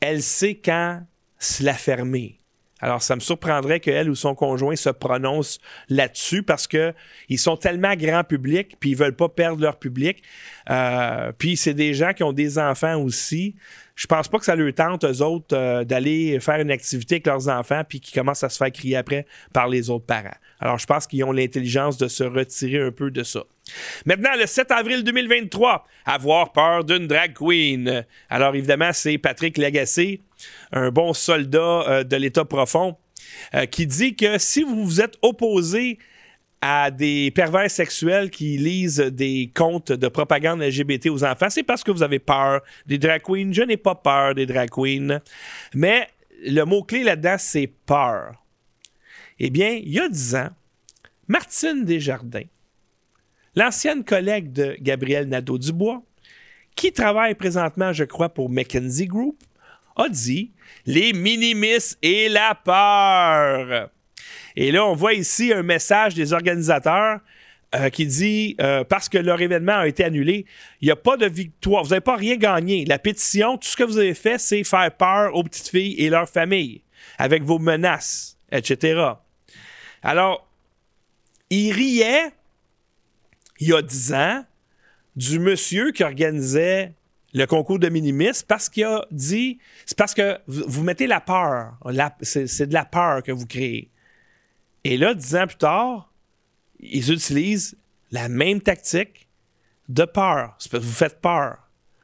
elle 0.00 0.22
sait 0.22 0.56
quand 0.56 1.02
se 1.38 1.62
la 1.62 1.74
fermer. 1.74 2.37
Alors, 2.80 3.02
ça 3.02 3.16
me 3.16 3.20
surprendrait 3.20 3.80
qu'elle 3.80 4.08
ou 4.08 4.14
son 4.14 4.34
conjoint 4.34 4.76
se 4.76 4.90
prononcent 4.90 5.58
là-dessus 5.88 6.42
parce 6.42 6.66
que 6.66 6.94
ils 7.28 7.38
sont 7.38 7.56
tellement 7.56 7.94
grand 7.94 8.24
public, 8.24 8.76
puis 8.78 8.90
ils 8.90 8.96
veulent 8.96 9.16
pas 9.16 9.28
perdre 9.28 9.62
leur 9.62 9.78
public. 9.78 10.22
Euh, 10.70 11.32
puis 11.36 11.56
c'est 11.56 11.74
des 11.74 11.94
gens 11.94 12.12
qui 12.12 12.22
ont 12.22 12.32
des 12.32 12.58
enfants 12.58 12.96
aussi. 12.96 13.56
Je 13.96 14.06
pense 14.06 14.28
pas 14.28 14.38
que 14.38 14.44
ça 14.44 14.54
leur 14.54 14.72
tente, 14.72 15.04
eux 15.04 15.22
autres, 15.22 15.56
euh, 15.56 15.82
d'aller 15.82 16.38
faire 16.38 16.60
une 16.60 16.70
activité 16.70 17.16
avec 17.16 17.26
leurs 17.26 17.48
enfants, 17.48 17.82
puis 17.88 17.98
qui 18.00 18.12
commencent 18.12 18.44
à 18.44 18.48
se 18.48 18.56
faire 18.56 18.70
crier 18.70 18.96
après 18.96 19.26
par 19.52 19.66
les 19.66 19.90
autres 19.90 20.06
parents. 20.06 20.36
Alors, 20.60 20.78
je 20.78 20.86
pense 20.86 21.06
qu'ils 21.06 21.24
ont 21.24 21.32
l'intelligence 21.32 21.98
de 21.98 22.06
se 22.06 22.22
retirer 22.22 22.80
un 22.80 22.92
peu 22.92 23.10
de 23.10 23.24
ça. 23.24 23.42
Maintenant, 24.06 24.30
le 24.38 24.46
7 24.46 24.70
avril 24.70 25.04
2023, 25.04 25.84
avoir 26.04 26.52
peur 26.52 26.84
d'une 26.84 27.06
drag 27.06 27.34
queen. 27.34 28.04
Alors, 28.30 28.54
évidemment, 28.54 28.92
c'est 28.92 29.18
Patrick 29.18 29.58
Lagacé, 29.58 30.20
un 30.72 30.90
bon 30.90 31.12
soldat 31.12 31.84
euh, 31.88 32.04
de 32.04 32.16
l'État 32.16 32.44
profond, 32.44 32.96
euh, 33.54 33.66
qui 33.66 33.86
dit 33.86 34.16
que 34.16 34.38
si 34.38 34.62
vous 34.62 34.84
vous 34.84 35.00
êtes 35.00 35.16
opposé 35.22 35.98
à 36.60 36.90
des 36.90 37.30
pervers 37.30 37.70
sexuels 37.70 38.30
qui 38.30 38.58
lisent 38.58 38.98
des 38.98 39.52
comptes 39.54 39.92
de 39.92 40.08
propagande 40.08 40.60
LGBT 40.60 41.06
aux 41.06 41.24
enfants, 41.24 41.50
c'est 41.50 41.62
parce 41.62 41.84
que 41.84 41.92
vous 41.92 42.02
avez 42.02 42.18
peur 42.18 42.62
des 42.86 42.98
drag 42.98 43.22
queens. 43.22 43.52
Je 43.52 43.62
n'ai 43.62 43.76
pas 43.76 43.94
peur 43.94 44.34
des 44.34 44.46
drag 44.46 44.68
queens. 44.70 45.20
Mais 45.74 46.08
le 46.44 46.64
mot-clé 46.64 47.04
là-dedans, 47.04 47.36
c'est 47.38 47.70
peur. 47.86 48.34
Eh 49.38 49.50
bien, 49.50 49.70
il 49.70 49.90
y 49.90 50.00
a 50.00 50.08
10 50.08 50.34
ans, 50.34 50.48
Martine 51.28 51.84
Desjardins, 51.84 52.48
l'ancienne 53.54 54.04
collègue 54.04 54.52
de 54.52 54.76
Gabriel 54.80 55.28
Nadeau-Dubois, 55.28 56.02
qui 56.74 56.92
travaille 56.92 57.34
présentement, 57.34 57.92
je 57.92 58.04
crois, 58.04 58.28
pour 58.28 58.50
McKinsey 58.50 59.06
Group, 59.06 59.36
a 59.98 60.08
dit 60.08 60.52
les 60.86 61.12
minimis 61.12 61.96
et 62.02 62.28
la 62.28 62.54
peur. 62.54 63.90
Et 64.56 64.72
là, 64.72 64.86
on 64.86 64.94
voit 64.94 65.14
ici 65.14 65.52
un 65.52 65.62
message 65.62 66.14
des 66.14 66.32
organisateurs 66.32 67.20
euh, 67.74 67.90
qui 67.90 68.06
dit 68.06 68.56
euh, 68.60 68.82
parce 68.82 69.10
que 69.10 69.18
leur 69.18 69.40
événement 69.42 69.76
a 69.76 69.86
été 69.86 70.02
annulé, 70.02 70.46
il 70.80 70.86
n'y 70.86 70.90
a 70.90 70.96
pas 70.96 71.18
de 71.18 71.26
victoire, 71.26 71.84
vous 71.84 71.90
n'avez 71.90 72.00
pas 72.00 72.16
rien 72.16 72.36
gagné. 72.36 72.86
La 72.86 72.98
pétition, 72.98 73.58
tout 73.58 73.68
ce 73.68 73.76
que 73.76 73.84
vous 73.84 73.98
avez 73.98 74.14
fait, 74.14 74.38
c'est 74.38 74.64
faire 74.64 74.90
peur 74.96 75.34
aux 75.34 75.42
petites 75.42 75.68
filles 75.68 75.94
et 75.98 76.08
leurs 76.08 76.28
familles 76.28 76.82
avec 77.18 77.42
vos 77.42 77.58
menaces, 77.58 78.38
etc. 78.50 79.12
Alors, 80.02 80.48
il 81.50 81.72
riait 81.72 82.32
il 83.60 83.68
y 83.68 83.74
a 83.74 83.82
10 83.82 84.12
ans 84.14 84.44
du 85.16 85.38
monsieur 85.38 85.90
qui 85.90 86.04
organisait 86.04 86.94
le 87.34 87.46
concours 87.46 87.78
de 87.78 87.88
minimis 87.88 88.42
parce 88.46 88.68
qu'il 88.68 88.84
a 88.84 89.04
dit 89.10 89.58
c'est 89.86 89.96
parce 89.96 90.14
que 90.14 90.38
vous, 90.46 90.82
mettez 90.82 91.06
la 91.06 91.20
peur. 91.20 91.78
C'est, 92.22 92.66
de 92.66 92.74
la 92.74 92.84
peur 92.84 93.22
que 93.22 93.32
vous 93.32 93.46
créez. 93.46 93.90
Et 94.84 94.96
là, 94.96 95.14
dix 95.14 95.36
ans 95.36 95.46
plus 95.46 95.56
tard, 95.56 96.12
ils 96.80 97.12
utilisent 97.12 97.76
la 98.10 98.28
même 98.28 98.60
tactique 98.60 99.28
de 99.88 100.04
peur. 100.04 100.56
Vous 100.72 100.92
faites 100.92 101.20
peur. 101.20 101.58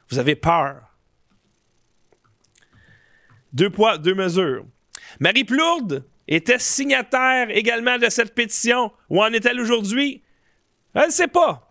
Vous 0.09 0.19
avez 0.19 0.35
peur. 0.35 0.81
Deux 3.53 3.69
poids, 3.69 3.97
deux 3.97 4.13
mesures. 4.13 4.65
Marie 5.19 5.45
Plourde 5.45 6.05
était 6.27 6.59
signataire 6.59 7.49
également 7.49 7.97
de 7.97 8.09
cette 8.09 8.35
pétition. 8.35 8.91
Où 9.09 9.23
en 9.23 9.31
est-elle 9.31 9.59
aujourd'hui? 9.59 10.23
Elle 10.93 11.07
ne 11.07 11.11
sait 11.11 11.27
pas. 11.27 11.64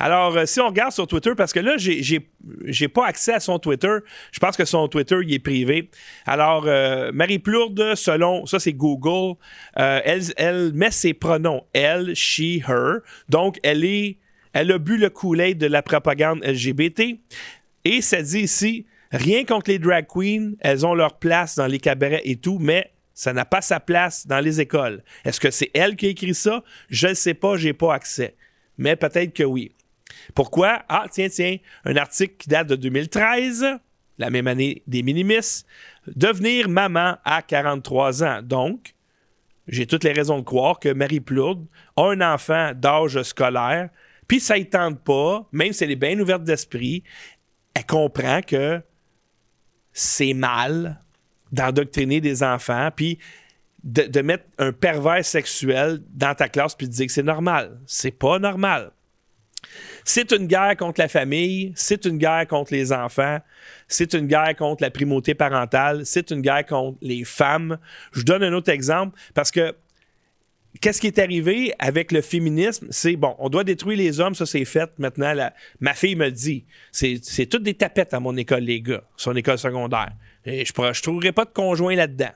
Alors, 0.00 0.34
euh, 0.34 0.46
si 0.46 0.60
on 0.60 0.68
regarde 0.68 0.92
sur 0.92 1.06
Twitter, 1.06 1.32
parce 1.36 1.52
que 1.52 1.60
là, 1.60 1.74
j'ai- 1.76 2.88
pas 2.88 3.06
accès 3.06 3.34
à 3.34 3.40
son 3.40 3.58
Twitter. 3.58 3.98
Je 4.32 4.38
pense 4.38 4.56
que 4.56 4.64
son 4.64 4.88
Twitter, 4.88 5.16
il 5.22 5.34
est 5.34 5.38
privé. 5.38 5.90
Alors, 6.26 6.64
euh, 6.66 7.12
Marie 7.12 7.38
Plourde, 7.38 7.94
selon, 7.94 8.46
ça 8.46 8.58
c'est 8.58 8.72
Google, 8.72 9.36
euh, 9.78 10.00
elle, 10.36 10.72
met 10.72 10.90
ses 10.90 11.12
pronoms. 11.12 11.64
Elle, 11.74 12.14
she, 12.16 12.62
her. 12.66 13.00
Donc, 13.28 13.58
elle 13.62 13.84
est, 13.84 14.16
elle 14.54 14.72
a 14.72 14.78
bu 14.78 14.96
le 14.96 15.10
Kool-Aid 15.10 15.58
de 15.58 15.66
la 15.66 15.82
propagande 15.82 16.42
LGBT. 16.44 17.20
Et 17.84 18.00
ça 18.00 18.22
dit 18.22 18.40
ici, 18.40 18.86
rien 19.12 19.44
contre 19.44 19.70
les 19.70 19.78
drag 19.78 20.06
queens, 20.06 20.52
elles 20.60 20.86
ont 20.86 20.94
leur 20.94 21.18
place 21.18 21.56
dans 21.56 21.66
les 21.66 21.78
cabarets 21.78 22.22
et 22.24 22.36
tout, 22.36 22.58
mais 22.58 22.90
ça 23.12 23.34
n'a 23.34 23.44
pas 23.44 23.60
sa 23.60 23.80
place 23.80 24.26
dans 24.26 24.40
les 24.40 24.62
écoles. 24.62 25.02
Est-ce 25.26 25.38
que 25.40 25.50
c'est 25.50 25.70
elle 25.74 25.94
qui 25.94 26.06
a 26.06 26.08
écrit 26.08 26.34
ça? 26.34 26.64
Je 26.88 27.08
ne 27.08 27.14
sais 27.14 27.34
pas, 27.34 27.56
j'ai 27.56 27.74
pas 27.74 27.92
accès. 27.94 28.34
Mais 28.78 28.96
peut-être 28.96 29.34
que 29.34 29.42
oui. 29.44 29.72
Pourquoi? 30.34 30.82
Ah, 30.88 31.06
tiens, 31.10 31.28
tiens, 31.28 31.56
un 31.84 31.96
article 31.96 32.34
qui 32.38 32.48
date 32.48 32.68
de 32.68 32.76
2013, 32.76 33.66
la 34.18 34.30
même 34.30 34.46
année 34.46 34.82
des 34.86 35.02
Minimis, 35.02 35.64
devenir 36.06 36.68
maman 36.68 37.16
à 37.24 37.42
43 37.42 38.24
ans. 38.24 38.42
Donc, 38.42 38.94
j'ai 39.68 39.86
toutes 39.86 40.04
les 40.04 40.12
raisons 40.12 40.38
de 40.38 40.44
croire 40.44 40.78
que 40.78 40.92
Marie 40.92 41.20
Plourde 41.20 41.66
a 41.96 42.10
un 42.10 42.20
enfant 42.20 42.72
d'âge 42.74 43.22
scolaire, 43.22 43.90
puis 44.26 44.40
ça 44.40 44.58
ne 44.58 44.64
tente 44.64 45.00
pas, 45.02 45.48
même 45.52 45.72
si 45.72 45.84
elle 45.84 45.90
est 45.90 45.96
bien 45.96 46.18
ouverte 46.18 46.44
d'esprit, 46.44 47.02
elle 47.74 47.86
comprend 47.86 48.42
que 48.42 48.80
c'est 49.92 50.34
mal 50.34 51.00
d'endoctriner 51.52 52.20
des 52.20 52.42
enfants, 52.42 52.90
puis 52.94 53.18
de, 53.82 54.20
mettre 54.20 54.44
un 54.58 54.72
pervers 54.72 55.24
sexuel 55.24 56.02
dans 56.10 56.34
ta 56.34 56.48
classe, 56.48 56.74
puis 56.74 56.86
de 56.86 56.92
dire 56.92 57.06
que 57.06 57.12
c'est 57.12 57.22
normal. 57.22 57.80
C'est 57.86 58.10
pas 58.10 58.38
normal. 58.38 58.92
C'est 60.12 60.32
une 60.32 60.48
guerre 60.48 60.76
contre 60.76 61.00
la 61.00 61.06
famille, 61.06 61.72
c'est 61.76 62.04
une 62.04 62.18
guerre 62.18 62.44
contre 62.48 62.72
les 62.72 62.92
enfants, 62.92 63.38
c'est 63.86 64.12
une 64.12 64.26
guerre 64.26 64.56
contre 64.56 64.82
la 64.82 64.90
primauté 64.90 65.34
parentale, 65.34 66.04
c'est 66.04 66.32
une 66.32 66.40
guerre 66.40 66.66
contre 66.66 66.98
les 67.00 67.22
femmes. 67.22 67.78
Je 68.10 68.22
donne 68.22 68.42
un 68.42 68.52
autre 68.52 68.72
exemple 68.72 69.16
parce 69.34 69.52
que 69.52 69.72
qu'est-ce 70.80 71.00
qui 71.00 71.06
est 71.06 71.20
arrivé 71.20 71.72
avec 71.78 72.10
le 72.10 72.22
féminisme? 72.22 72.88
C'est 72.90 73.14
bon, 73.14 73.36
on 73.38 73.48
doit 73.48 73.62
détruire 73.62 73.98
les 73.98 74.18
hommes, 74.18 74.34
ça 74.34 74.46
c'est 74.46 74.64
fait. 74.64 74.90
Maintenant, 74.98 75.32
ma 75.78 75.94
fille 75.94 76.16
me 76.16 76.28
dit. 76.32 76.64
C'est 76.90 77.20
c'est 77.22 77.46
toutes 77.46 77.62
des 77.62 77.74
tapettes 77.74 78.12
à 78.12 78.18
mon 78.18 78.36
école, 78.36 78.64
les 78.64 78.80
gars, 78.80 79.04
son 79.16 79.36
école 79.36 79.58
secondaire. 79.58 80.10
Et 80.44 80.64
je 80.64 80.72
ne 80.76 81.02
trouverai 81.02 81.30
pas 81.30 81.44
de 81.44 81.52
conjoint 81.52 81.94
là-dedans. 81.94 82.32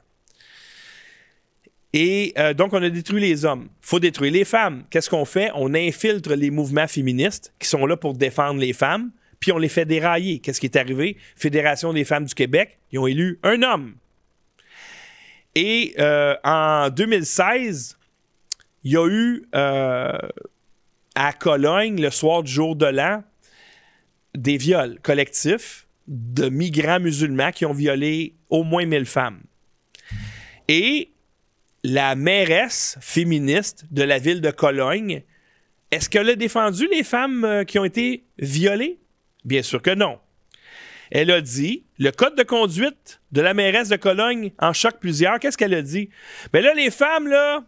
Et 1.97 2.33
euh, 2.39 2.55
donc, 2.55 2.73
on 2.73 2.83
a 2.83 2.91
détruit 2.91 3.21
les 3.21 3.45
hommes. 3.45 3.69
faut 3.81 4.01
détruire 4.01 4.33
les 4.33 4.45
femmes. 4.45 4.83
Qu'est-ce 4.91 5.09
qu'on 5.09 5.25
fait? 5.25 5.53
On 5.55 5.75
infiltre 5.75 6.35
les 6.35 6.51
mouvements 6.51 6.89
féministes 6.89 7.55
qui 7.61 7.69
sont 7.69 7.87
là 7.87 7.97
pour 7.97 8.15
défendre 8.15 8.61
les 8.61 8.73
femmes, 8.73 9.13
puis 9.39 9.53
on 9.53 9.59
les 9.59 9.69
fait 9.69 9.85
dérailler. 9.85 10.41
Qu'est-ce 10.41 10.59
qui 10.61 10.67
est 10.67 10.77
arrivé? 10.77 11.17
Fédération 11.37 11.93
des 11.93 12.05
femmes 12.05 12.25
du 12.25 12.35
Québec, 12.35 12.81
ils 12.91 12.99
ont 12.99 13.07
élu 13.07 13.39
un 13.45 13.63
homme. 13.63 13.95
Et 15.55 15.95
euh, 16.01 16.35
en 16.43 16.91
2016, 16.91 17.97
il 18.83 18.91
y 18.91 18.97
a 18.97 19.07
eu 19.07 19.45
euh, 19.55 20.19
à 21.15 21.33
Cologne, 21.33 22.03
le 22.03 22.11
soir 22.11 22.43
du 22.43 22.51
jour 22.51 22.75
de 22.75 22.87
l'an, 22.87 23.23
des 24.35 24.57
viols 24.57 24.99
collectifs 25.01 25.87
de 26.09 26.49
migrants 26.49 26.99
musulmans 26.99 27.53
qui 27.53 27.65
ont 27.67 27.73
violé 27.73 28.35
au 28.51 28.65
moins 28.65 28.85
1000 28.85 29.07
femmes. 29.07 29.43
Et 30.67 31.14
la 31.85 32.17
mairesse 32.17 32.97
féministe 33.01 33.85
de 33.91 34.03
la 34.03 34.19
ville 34.19 34.41
de 34.41 34.51
Cologne, 34.51 35.23
est-ce 35.91 36.09
qu'elle 36.09 36.31
a 36.31 36.35
défendu 36.35 36.89
les 36.91 37.05
femmes 37.05 37.45
euh, 37.45 37.65
qui 37.65 37.79
ont 37.79 37.85
été 37.85 38.25
violées? 38.39 38.99
Bien 39.45 39.63
sûr 39.63 39.83
que 39.83 39.95
non. 39.95 40.19
Elle 41.11 41.31
a 41.31 41.43
dit, 41.43 41.85
le 41.99 42.11
code 42.11 42.37
de 42.37 42.43
conduite 42.43 43.21
de 43.33 43.43
la 43.43 43.53
mairesse 43.53 43.91
de 43.91 43.97
Cologne 43.97 44.53
en 44.59 44.73
choque 44.73 44.99
plusieurs. 44.99 45.39
Qu'est-ce 45.39 45.59
qu'elle 45.59 45.75
a 45.75 45.83
dit? 45.83 46.09
Ben 46.53 46.65
là, 46.65 46.73
les 46.73 46.91
femmes, 46.91 47.29
là, 47.29 47.63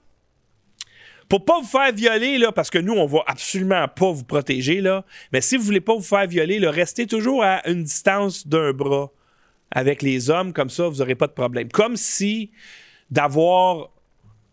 pour 1.28 1.44
pas 1.44 1.60
vous 1.60 1.66
faire 1.66 1.92
violer, 1.92 2.38
là, 2.38 2.52
parce 2.52 2.70
que 2.70 2.78
nous, 2.78 2.94
on 2.94 3.06
va 3.06 3.22
absolument 3.26 3.86
pas 3.86 4.10
vous 4.10 4.24
protéger, 4.24 4.80
là, 4.80 5.04
mais 5.32 5.42
si 5.42 5.58
vous 5.58 5.62
voulez 5.62 5.82
pas 5.82 5.94
vous 5.94 6.02
faire 6.02 6.26
violer, 6.26 6.58
là, 6.58 6.70
restez 6.70 7.06
toujours 7.06 7.44
à 7.44 7.68
une 7.68 7.84
distance 7.84 8.46
d'un 8.46 8.72
bras 8.72 9.12
avec 9.70 10.00
les 10.00 10.30
hommes, 10.30 10.54
comme 10.54 10.70
ça, 10.70 10.88
vous 10.88 10.96
n'aurez 10.96 11.16
pas 11.16 11.26
de 11.26 11.32
problème. 11.32 11.68
Comme 11.68 11.96
si 11.96 12.50
d'avoir. 13.10 13.90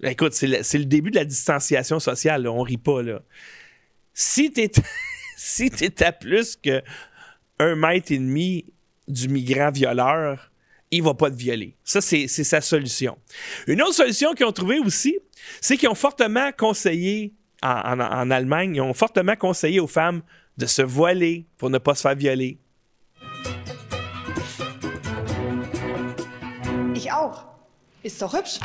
Écoute, 0.05 0.33
c'est 0.33 0.47
le, 0.47 0.85
début 0.85 1.11
de 1.11 1.15
la 1.15 1.25
distanciation 1.25 1.99
sociale, 1.99 2.43
là, 2.43 2.51
on 2.51 2.61
rit 2.61 2.77
pas, 2.77 3.01
là. 3.01 3.21
Si 4.13 4.51
t'es 4.51 4.71
si 5.37 5.71
à 6.01 6.11
plus 6.11 6.55
que 6.55 6.81
un 7.59 7.75
mètre 7.75 8.11
et 8.11 8.17
demi 8.17 8.65
du 9.07 9.29
migrant 9.29 9.71
violeur, 9.71 10.51
il 10.91 11.01
va 11.03 11.13
pas 11.13 11.31
te 11.31 11.35
violer. 11.35 11.75
Ça, 11.83 12.01
c'est 12.01 12.27
sa 12.27 12.61
solution. 12.61 13.17
Une 13.67 13.81
autre 13.81 13.95
solution 13.95 14.33
qu'ils 14.33 14.45
ont 14.45 14.51
trouvée 14.51 14.79
aussi, 14.79 15.17
c'est 15.61 15.77
qu'ils 15.77 15.89
ont 15.89 15.95
fortement 15.95 16.51
conseillé, 16.51 17.33
en 17.61 18.29
Allemagne, 18.29 18.75
ils 18.75 18.81
ont 18.81 18.93
fortement 18.93 19.35
conseillé 19.35 19.79
aux 19.79 19.87
femmes 19.87 20.21
de 20.57 20.65
se 20.65 20.81
voiler 20.81 21.45
pour 21.57 21.69
ne 21.69 21.77
pas 21.77 21.95
se 21.95 22.01
faire 22.01 22.15
violer. 22.15 22.59
Ich 26.95 27.11
auch. 27.11 27.52
Hübsch. 28.03 28.59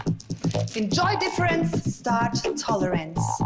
Enjoy 0.77 1.17
difference, 1.19 1.71
start 1.87 2.43
tolerance. 2.57 3.41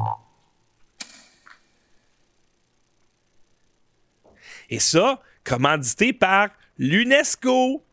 Et 4.70 4.78
ça, 4.78 5.20
commandité 5.44 6.14
par 6.14 6.48
l'UNESCO. 6.78 7.84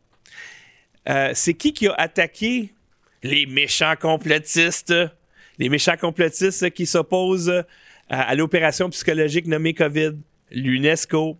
Euh, 1.10 1.32
c'est 1.34 1.54
qui 1.54 1.74
qui 1.74 1.88
a 1.88 1.94
attaqué 1.96 2.74
les 3.22 3.46
méchants 3.46 3.96
complotistes? 4.00 4.94
Les 5.58 5.68
méchants 5.68 5.98
complotistes 5.98 6.70
qui 6.72 6.86
s'opposent 6.86 7.50
euh, 7.50 7.64
à 8.08 8.34
l'opération 8.34 8.90
psychologique 8.90 9.46
nommée 9.46 9.74
COVID? 9.74 10.14
L'UNESCO. 10.52 11.38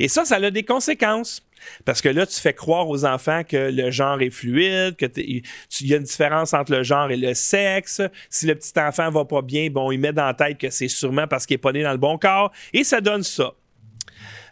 Et 0.00 0.08
ça, 0.08 0.24
ça 0.24 0.36
a 0.36 0.50
des 0.50 0.64
conséquences. 0.64 1.46
Parce 1.84 2.00
que 2.00 2.08
là, 2.08 2.26
tu 2.26 2.40
fais 2.40 2.54
croire 2.54 2.88
aux 2.88 3.04
enfants 3.04 3.42
que 3.44 3.70
le 3.70 3.90
genre 3.90 4.20
est 4.20 4.30
fluide, 4.30 4.96
que 4.96 5.06
t'es- 5.06 5.42
tu- 5.68 5.84
il 5.84 5.88
y 5.88 5.94
a 5.94 5.96
une 5.96 6.02
différence 6.04 6.54
entre 6.54 6.72
le 6.72 6.82
genre 6.82 7.10
et 7.10 7.16
le 7.16 7.34
sexe. 7.34 8.02
Si 8.28 8.46
le 8.46 8.54
petit 8.54 8.72
enfant 8.78 9.10
va 9.10 9.24
pas 9.24 9.42
bien, 9.42 9.70
bon, 9.70 9.90
il 9.90 9.98
met 9.98 10.12
dans 10.12 10.26
la 10.26 10.34
tête 10.34 10.58
que 10.58 10.70
c'est 10.70 10.88
sûrement 10.88 11.26
parce 11.26 11.46
qu'il 11.46 11.54
est 11.54 11.58
pas 11.58 11.72
né 11.72 11.82
dans 11.82 11.92
le 11.92 11.98
bon 11.98 12.18
corps. 12.18 12.52
Et 12.72 12.84
ça 12.84 13.00
donne 13.00 13.22
ça. 13.22 13.52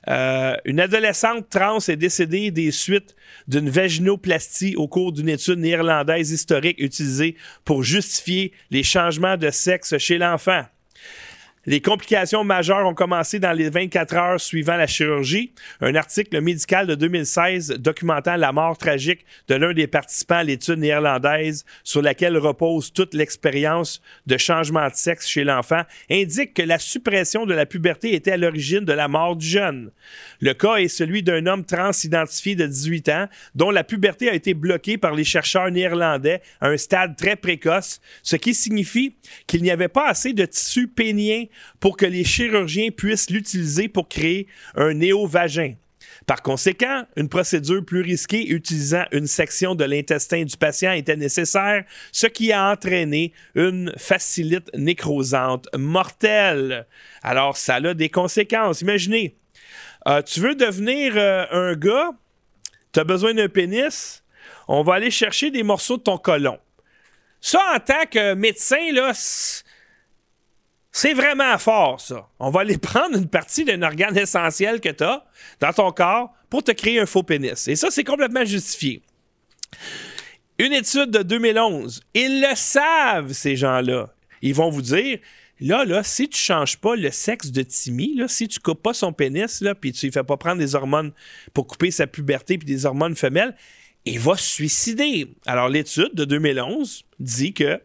Euh, 0.09 0.55
une 0.65 0.81
adolescente 0.81 1.51
trans 1.51 1.79
est 1.87 1.97
décédée 1.97 2.51
des 2.51 2.71
suites 2.71 3.15
d'une 3.47 3.69
vaginoplastie 3.69 4.75
au 4.77 4.89
cours 4.89 5.13
d'une 5.13 5.29
étude 5.29 5.59
néerlandaise 5.59 6.31
historique 6.31 6.79
utilisée 6.79 7.37
pour 7.65 7.83
justifier 7.83 8.53
les 8.71 8.83
changements 8.83 9.37
de 9.37 9.51
sexe 9.51 9.99
chez 9.99 10.17
l'enfant. 10.17 10.65
Les 11.67 11.81
complications 11.81 12.45
majeures 12.45 12.87
ont 12.87 12.95
commencé 12.95 13.41
dans 13.41 13.53
les 13.53 13.69
24 13.69 14.15
heures 14.17 14.41
suivant 14.41 14.77
la 14.77 14.87
chirurgie. 14.87 15.53
Un 15.81 15.95
article 15.97 16.41
médical 16.41 16.87
de 16.87 16.95
2016 16.95 17.75
documentant 17.79 18.37
la 18.37 18.53
mort 18.53 18.79
tragique 18.79 19.27
de 19.49 19.57
l'un 19.57 19.73
des 19.73 19.87
participants 19.87 20.37
à 20.37 20.45
l'étude 20.45 20.79
néerlandaise 20.79 21.65
sur 21.83 22.01
laquelle 22.01 22.39
repose 22.39 22.93
toute 22.93 23.13
l'expérience 23.13 24.01
de 24.27 24.37
changement 24.37 24.87
de 24.89 24.95
sexe 24.95 25.27
chez 25.27 25.45
l'enfant 25.45 25.83
indique 26.11 26.55
que 26.55 26.63
la 26.63 26.79
suppression 26.79 27.45
de 27.45 27.55
la 27.55 27.67
puberté 27.67 28.15
était 28.15 28.33
à 28.33 28.37
l'origine 28.37 28.85
de 28.85 28.93
la 28.93 29.09
mort 29.09 29.37
du 29.37 29.47
jeune. 29.47 29.91
Le 30.41 30.55
cas 30.55 30.77
est 30.77 30.89
celui 30.89 31.23
d'un 31.23 31.47
homme 31.47 31.65
trans 31.65 31.91
identifié 32.05 32.55
de 32.55 32.67
18 32.67 33.09
ans 33.09 33.27
dont 33.55 33.71
la 33.71 33.85
puberté 33.85 34.31
a 34.31 34.35
été 34.35 34.55
bloquée 34.55 34.97
par 34.97 35.15
les 35.15 35.25
chercheurs 35.25 35.71
néerlandais 35.71 36.41
à 36.61 36.69
un 36.69 36.77
stade 36.77 37.17
très 37.17 37.37
précoce, 37.37 38.01
ce 38.23 38.37
qui 38.37 38.55
signifie 38.55 39.17
qu'il 39.47 39.63
n'y 39.63 39.71
avait 39.71 39.89
pas 39.89 40.09
assez 40.09 40.33
de 40.33 40.45
tissu 40.45 40.87
pénien 40.89 41.45
pour 41.81 41.97
que 41.97 42.07
les 42.07 42.25
chirurgiens 42.25 42.91
puissent 42.91 43.31
l'utiliser 43.31 43.89
pour 43.89 44.09
créer 44.09 44.47
un 44.75 44.95
néovagin. 44.95 45.75
Par 46.27 46.43
conséquent, 46.43 47.05
une 47.17 47.29
procédure 47.29 47.85
plus 47.85 48.03
risquée 48.03 48.51
utilisant 48.51 49.05
une 49.13 49.27
section 49.27 49.75
de 49.75 49.85
l'intestin 49.85 50.45
du 50.45 50.57
patient 50.57 50.93
était 50.93 51.17
nécessaire, 51.17 51.85
ce 52.13 52.27
qui 52.27 52.53
a 52.53 52.71
entraîné 52.71 53.33
une 53.55 53.93
facilite 53.97 54.71
nécrosante 54.75 55.69
mortelle. 55.77 56.87
Alors, 57.23 57.57
ça 57.57 57.77
a 57.77 57.95
des 57.95 58.09
conséquences. 58.09 58.83
Imaginez, 58.83 59.37
euh, 60.07 60.23
tu 60.23 60.41
veux 60.41 60.55
devenir 60.55 61.15
euh, 61.17 61.47
un 61.51 61.75
gars, 61.75 62.11
tu 62.93 63.01
as 63.01 63.05
besoin 63.05 63.35
d'un 63.35 63.49
pénis, 63.49 64.23
on 64.67 64.83
va 64.83 64.95
aller 64.95 65.11
chercher 65.11 65.51
des 65.51 65.63
morceaux 65.63 65.97
de 65.97 66.03
ton 66.03 66.19
colon. 66.19 66.59
Ça, 67.41 67.61
en 67.75 67.79
tant 67.79 68.05
que 68.11 68.35
médecin, 68.35 68.93
là, 68.93 69.13
c'est 70.93 71.15
vraiment 71.15 71.57
fort, 71.59 72.01
ça. 72.01 72.29
On 72.39 72.51
va 72.51 72.61
aller 72.61 72.79
prendre 72.79 73.17
une 73.17 73.29
partie 73.29 73.65
d'un 73.65 73.83
organe 73.83 74.17
essentiel 74.17 74.81
que 74.81 74.89
tu 74.89 75.05
as 75.05 75.25
dans 75.61 75.73
ton 75.73 75.93
corps 75.93 76.33
pour 76.51 76.63
te 76.63 76.73
créer 76.73 76.99
un 76.99 77.07
faux 77.07 77.23
pénis. 77.23 77.69
Et 77.69 77.77
ça, 77.77 77.91
c'est 77.91 78.05
complètement 78.05 78.45
justifié. 78.45 79.03
Une 80.59 80.73
étude 80.73 81.11
de 81.11 81.23
2011, 81.23 82.03
ils 82.15 82.41
le 82.41 82.57
savent, 82.57 83.33
ces 83.33 83.55
gens-là. 83.55 84.13
Ils 84.43 84.55
vont 84.55 84.71
vous 84.71 84.83
dire, 84.83 85.19
là, 85.61 85.85
là, 85.85 86.03
si 86.03 86.29
tu 86.29 86.39
changes 86.39 86.79
pas 86.79 86.97
le 86.97 87.11
sexe 87.11 87.53
de 87.53 87.63
Timmy, 87.63 88.17
là, 88.17 88.27
si 88.27 88.49
tu 88.49 88.59
coupes 88.59 88.83
pas 88.83 88.95
son 88.95 89.13
pénis, 89.13 89.61
là, 89.61 89.75
puis 89.75 89.93
tu 89.93 90.07
lui 90.07 90.13
fais 90.13 90.25
pas 90.25 90.37
prendre 90.37 90.59
des 90.59 90.75
hormones 90.75 91.13
pour 91.55 91.67
couper 91.67 91.91
sa 91.91 92.07
puberté 92.07 92.59
puis 92.59 92.67
des 92.67 92.87
hormones 92.87 93.15
femelles, 93.15 93.55
il 94.05 94.19
va 94.19 94.37
se 94.37 94.49
suicider. 94.49 95.29
Alors, 95.47 95.69
l'étude 95.69 96.15
de 96.15 96.25
2011 96.25 97.05
dit 97.21 97.53
que 97.53 97.81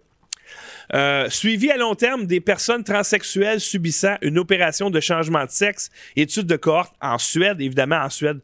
euh, 0.94 1.30
suivi 1.30 1.72
à 1.72 1.78
long 1.78 1.96
terme 1.96 2.26
des 2.26 2.40
personnes 2.40 2.84
transsexuelles 2.84 3.60
subissant 3.60 4.16
une 4.22 4.38
opération 4.38 4.90
de 4.90 5.00
changement 5.00 5.46
de 5.46 5.50
sexe, 5.52 5.90
étude 6.16 6.46
de 6.48 6.56
cohorte 6.56 6.94
en 7.02 7.18
Suède, 7.18 7.60
évidemment 7.62 7.98
en 7.98 8.10
Suède, 8.10 8.40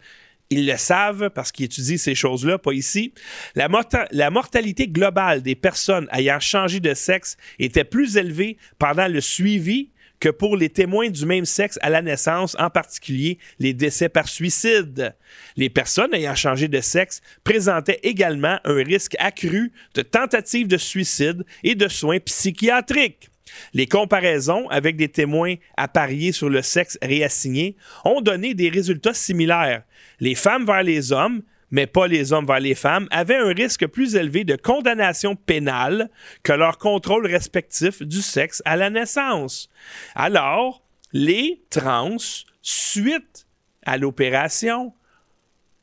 ils 0.49 0.65
le 0.65 0.77
savent 0.77 1.29
parce 1.29 1.51
qu'ils 1.51 1.65
étudient 1.65 1.97
ces 1.97 2.15
choses-là, 2.15 2.57
pas 2.57 2.71
ici. 2.73 3.13
La, 3.53 3.67
morta- 3.67 4.07
la 4.11 4.31
mortalité 4.31 4.87
globale 4.87 5.43
des 5.43 5.55
personnes 5.55 6.07
ayant 6.11 6.39
changé 6.39 6.79
de 6.79 6.93
sexe 6.95 7.37
était 7.59 7.83
plus 7.83 8.17
élevée 8.17 8.57
pendant 8.79 9.07
le 9.07 9.21
suivi 9.21 9.91
que 10.20 10.30
pour 10.30 10.57
les 10.57 10.70
témoins 10.70 11.09
du 11.09 11.26
même 11.26 11.45
sexe 11.45 11.80
à 11.82 11.89
la 11.89 12.01
naissance, 12.01 12.55
en 12.59 12.70
particulier 12.70 13.39
les 13.59 13.74
décès 13.74 14.09
par 14.09 14.28
suicide. 14.28 15.15
Les 15.55 15.70
personnes 15.70 16.13
ayant 16.13 16.36
changé 16.36 16.67
de 16.67 16.82
sexe 16.82 17.22
présentaient 17.43 17.99
également 18.03 18.59
un 18.63 18.84
risque 18.84 19.15
accru 19.20 19.72
de 19.95 20.01
tentatives 20.01 20.67
de 20.67 20.78
suicide 20.78 21.45
et 21.63 21.76
de 21.76 21.88
soins 21.88 22.20
psychiatriques. 22.20 23.30
Les 23.74 23.88
comparaisons 23.88 24.67
avec 24.70 24.95
des 24.95 25.09
témoins 25.09 25.55
appariés 25.76 26.32
sur 26.32 26.49
le 26.49 26.61
sexe 26.61 26.97
réassigné 27.01 27.76
ont 28.05 28.22
donné 28.22 28.53
des 28.53 28.70
résultats 28.70 29.13
similaires. 29.13 29.84
Les 30.20 30.36
femmes 30.36 30.65
vers 30.65 30.84
les 30.84 31.11
hommes, 31.11 31.41
mais 31.72 31.88
pas 31.88 32.07
les 32.07 32.34
hommes 32.34 32.45
vers 32.45 32.59
les 32.59 32.76
femmes, 32.76 33.07
avaient 33.11 33.36
un 33.36 33.53
risque 33.53 33.88
plus 33.88 34.15
élevé 34.15 34.43
de 34.43 34.55
condamnation 34.55 35.36
pénale 35.36 36.09
que 36.43 36.53
leur 36.53 36.78
contrôle 36.78 37.28
respectif 37.28 38.01
du 38.01 38.22
sexe 38.22 38.61
à 38.65 38.76
la 38.76 38.89
naissance. 38.89 39.70
Alors, 40.15 40.82
les 41.13 41.61
trans, 41.70 42.17
suite 42.61 43.47
à 43.86 43.97
l'opération, 43.97 44.93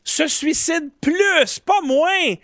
se 0.05 0.29
suicident 0.29 0.91
plus, 1.01 1.59
pas 1.65 1.81
moins, 1.85 2.35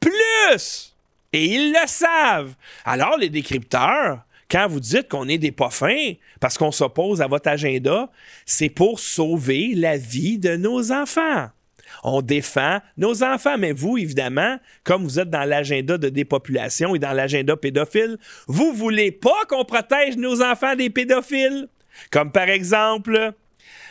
plus. 0.00 0.96
Et 1.32 1.46
ils 1.46 1.72
le 1.72 1.86
savent. 1.86 2.54
Alors, 2.84 3.16
les 3.16 3.30
décrypteurs, 3.30 4.24
quand 4.50 4.68
vous 4.68 4.80
dites 4.80 5.08
qu'on 5.08 5.28
est 5.28 5.38
des 5.38 5.52
pas 5.52 5.70
fins 5.70 6.12
parce 6.40 6.58
qu'on 6.58 6.72
s'oppose 6.72 7.22
à 7.22 7.26
votre 7.26 7.48
agenda, 7.48 8.10
c'est 8.44 8.68
pour 8.68 9.00
sauver 9.00 9.72
la 9.74 9.96
vie 9.96 10.38
de 10.38 10.56
nos 10.56 10.92
enfants. 10.92 11.48
On 12.04 12.22
défend 12.22 12.78
nos 12.96 13.22
enfants, 13.22 13.58
mais 13.58 13.72
vous, 13.72 13.98
évidemment, 13.98 14.58
comme 14.84 15.04
vous 15.04 15.20
êtes 15.20 15.30
dans 15.30 15.44
l'agenda 15.44 15.98
de 15.98 16.08
dépopulation 16.08 16.94
et 16.94 16.98
dans 16.98 17.12
l'agenda 17.12 17.56
pédophile, 17.56 18.18
vous 18.46 18.72
voulez 18.72 19.12
pas 19.12 19.44
qu'on 19.48 19.64
protège 19.64 20.16
nos 20.16 20.42
enfants 20.42 20.76
des 20.76 20.90
pédophiles? 20.90 21.68
Comme 22.10 22.32
par 22.32 22.48
exemple, 22.48 23.32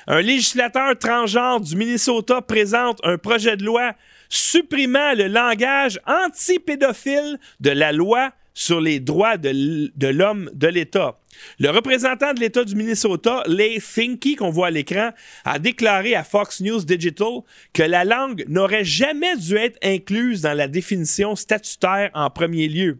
un 0.07 0.21
législateur 0.21 0.97
transgenre 0.97 1.61
du 1.61 1.75
Minnesota 1.75 2.41
présente 2.41 2.99
un 3.03 3.17
projet 3.17 3.55
de 3.57 3.63
loi 3.63 3.93
supprimant 4.29 5.13
le 5.13 5.27
langage 5.27 5.99
anti-pédophile 6.07 7.37
de 7.59 7.69
la 7.69 7.91
loi 7.91 8.31
sur 8.53 8.81
les 8.81 8.99
droits 8.99 9.37
de, 9.37 10.07
l'homme 10.07 10.49
de 10.53 10.67
l'État. 10.67 11.19
Le 11.59 11.69
représentant 11.69 12.33
de 12.33 12.39
l'État 12.39 12.63
du 12.63 12.75
Minnesota, 12.75 13.43
Leigh 13.47 13.79
Finke, 13.79 14.35
qu'on 14.37 14.49
voit 14.49 14.67
à 14.67 14.71
l'écran, 14.71 15.11
a 15.45 15.59
déclaré 15.59 16.15
à 16.15 16.23
Fox 16.23 16.61
News 16.61 16.83
Digital 16.83 17.39
que 17.73 17.83
la 17.83 18.03
langue 18.03 18.45
n'aurait 18.47 18.85
jamais 18.85 19.37
dû 19.37 19.55
être 19.55 19.77
incluse 19.83 20.41
dans 20.41 20.53
la 20.53 20.67
définition 20.67 21.35
statutaire 21.35 22.11
en 22.13 22.29
premier 22.29 22.67
lieu. 22.67 22.99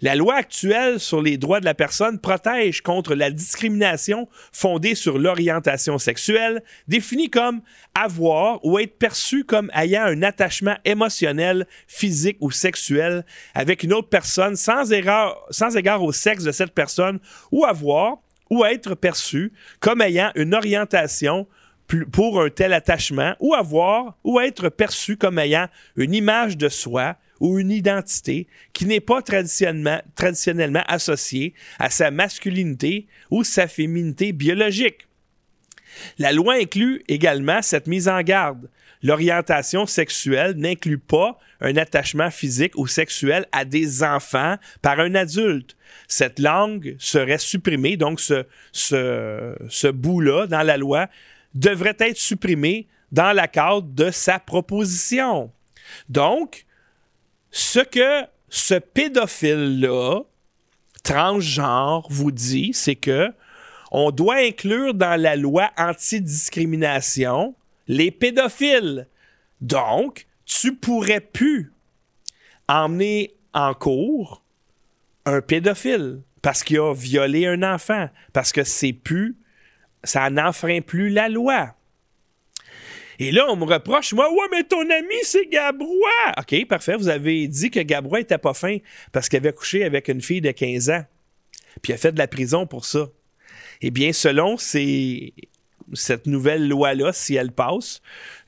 La 0.00 0.14
loi 0.14 0.34
actuelle 0.36 1.00
sur 1.00 1.22
les 1.22 1.36
droits 1.38 1.60
de 1.60 1.64
la 1.64 1.74
personne 1.74 2.18
protège 2.18 2.82
contre 2.82 3.14
la 3.14 3.30
discrimination 3.30 4.28
fondée 4.52 4.94
sur 4.94 5.18
l'orientation 5.18 5.98
sexuelle, 5.98 6.62
définie 6.88 7.30
comme 7.30 7.62
avoir 7.94 8.64
ou 8.64 8.78
être 8.78 8.98
perçu 8.98 9.44
comme 9.44 9.70
ayant 9.74 10.04
un 10.04 10.22
attachement 10.22 10.76
émotionnel, 10.84 11.66
physique 11.86 12.38
ou 12.40 12.50
sexuel 12.50 13.24
avec 13.54 13.82
une 13.82 13.92
autre 13.92 14.08
personne 14.08 14.56
sans 14.56 14.92
égard, 14.92 16.02
au 16.02 16.12
sexe 16.12 16.44
de 16.44 16.52
cette 16.52 16.72
personne 16.72 17.18
ou 17.50 17.64
avoir 17.64 18.18
ou 18.50 18.64
être 18.64 18.94
perçu 18.94 19.52
comme 19.80 20.00
ayant 20.00 20.30
une 20.34 20.54
orientation 20.54 21.46
pour 22.12 22.42
un 22.42 22.50
tel 22.50 22.72
attachement 22.72 23.34
ou 23.40 23.54
avoir 23.54 24.16
ou 24.24 24.40
être 24.40 24.68
perçu 24.68 25.16
comme 25.16 25.38
ayant 25.38 25.68
une 25.96 26.14
image 26.14 26.56
de 26.56 26.68
soi 26.68 27.16
ou 27.40 27.58
une 27.58 27.70
identité 27.70 28.46
qui 28.72 28.86
n'est 28.86 29.00
pas 29.00 29.22
traditionnellement, 29.22 30.82
associée 30.88 31.54
à 31.78 31.90
sa 31.90 32.10
masculinité 32.10 33.06
ou 33.30 33.44
sa 33.44 33.68
féminité 33.68 34.32
biologique. 34.32 35.06
La 36.18 36.32
loi 36.32 36.54
inclut 36.54 37.02
également 37.08 37.62
cette 37.62 37.86
mise 37.86 38.08
en 38.08 38.20
garde. 38.22 38.68
L'orientation 39.02 39.86
sexuelle 39.86 40.54
n'inclut 40.56 40.98
pas 40.98 41.38
un 41.60 41.76
attachement 41.76 42.30
physique 42.30 42.72
ou 42.76 42.86
sexuel 42.86 43.46
à 43.52 43.64
des 43.64 44.02
enfants 44.02 44.56
par 44.82 45.00
un 45.00 45.14
adulte. 45.14 45.76
Cette 46.08 46.38
langue 46.38 46.96
serait 46.98 47.38
supprimée, 47.38 47.96
donc 47.96 48.20
ce, 48.20 48.44
ce, 48.72 49.54
ce 49.68 49.88
bout-là 49.88 50.46
dans 50.46 50.62
la 50.62 50.76
loi 50.76 51.08
devrait 51.54 51.96
être 51.98 52.18
supprimé 52.18 52.88
dans 53.12 53.32
la 53.32 53.48
cadre 53.48 53.88
de 53.88 54.10
sa 54.10 54.38
proposition. 54.38 55.50
Donc, 56.08 56.65
ce 57.56 57.80
que 57.80 58.26
ce 58.50 58.74
pédophile-là, 58.74 60.20
transgenre, 61.02 62.06
vous 62.10 62.30
dit, 62.30 62.72
c'est 62.74 62.96
que 62.96 63.32
on 63.90 64.10
doit 64.10 64.36
inclure 64.36 64.92
dans 64.92 65.18
la 65.18 65.36
loi 65.36 65.70
anti-discrimination 65.78 67.54
les 67.88 68.10
pédophiles. 68.10 69.08
Donc, 69.62 70.26
tu 70.44 70.74
pourrais 70.74 71.20
plus 71.20 71.72
emmener 72.68 73.34
en 73.54 73.72
cours 73.72 74.42
un 75.24 75.40
pédophile 75.40 76.20
parce 76.42 76.62
qu'il 76.62 76.80
a 76.80 76.92
violé 76.92 77.46
un 77.46 77.62
enfant, 77.62 78.10
parce 78.34 78.52
que 78.52 78.64
c'est 78.64 78.92
plus, 78.92 79.34
ça 80.04 80.28
n'enfreint 80.28 80.82
plus 80.82 81.08
la 81.08 81.30
loi. 81.30 81.74
Et 83.18 83.32
là, 83.32 83.46
on 83.48 83.56
me 83.56 83.64
reproche, 83.64 84.12
moi, 84.12 84.30
ouais, 84.30 84.46
mais 84.50 84.64
ton 84.64 84.80
ami, 84.82 85.14
c'est 85.22 85.46
Gabrois. 85.46 86.32
OK, 86.38 86.66
parfait. 86.66 86.96
Vous 86.96 87.08
avez 87.08 87.48
dit 87.48 87.70
que 87.70 87.80
Gabrois 87.80 88.20
était 88.20 88.38
pas 88.38 88.54
fin 88.54 88.78
parce 89.12 89.28
qu'il 89.28 89.38
avait 89.38 89.52
couché 89.52 89.84
avec 89.84 90.08
une 90.08 90.20
fille 90.20 90.40
de 90.40 90.50
15 90.50 90.90
ans. 90.90 91.04
Puis 91.82 91.92
il 91.92 91.94
a 91.94 91.98
fait 91.98 92.12
de 92.12 92.18
la 92.18 92.26
prison 92.28 92.66
pour 92.66 92.84
ça. 92.84 93.08
Eh 93.82 93.90
bien, 93.90 94.12
selon 94.12 94.56
ces- 94.56 95.34
cette 95.92 96.26
nouvelle 96.26 96.68
loi-là, 96.68 97.12
si 97.12 97.34
elle 97.36 97.52
passe, 97.52 98.00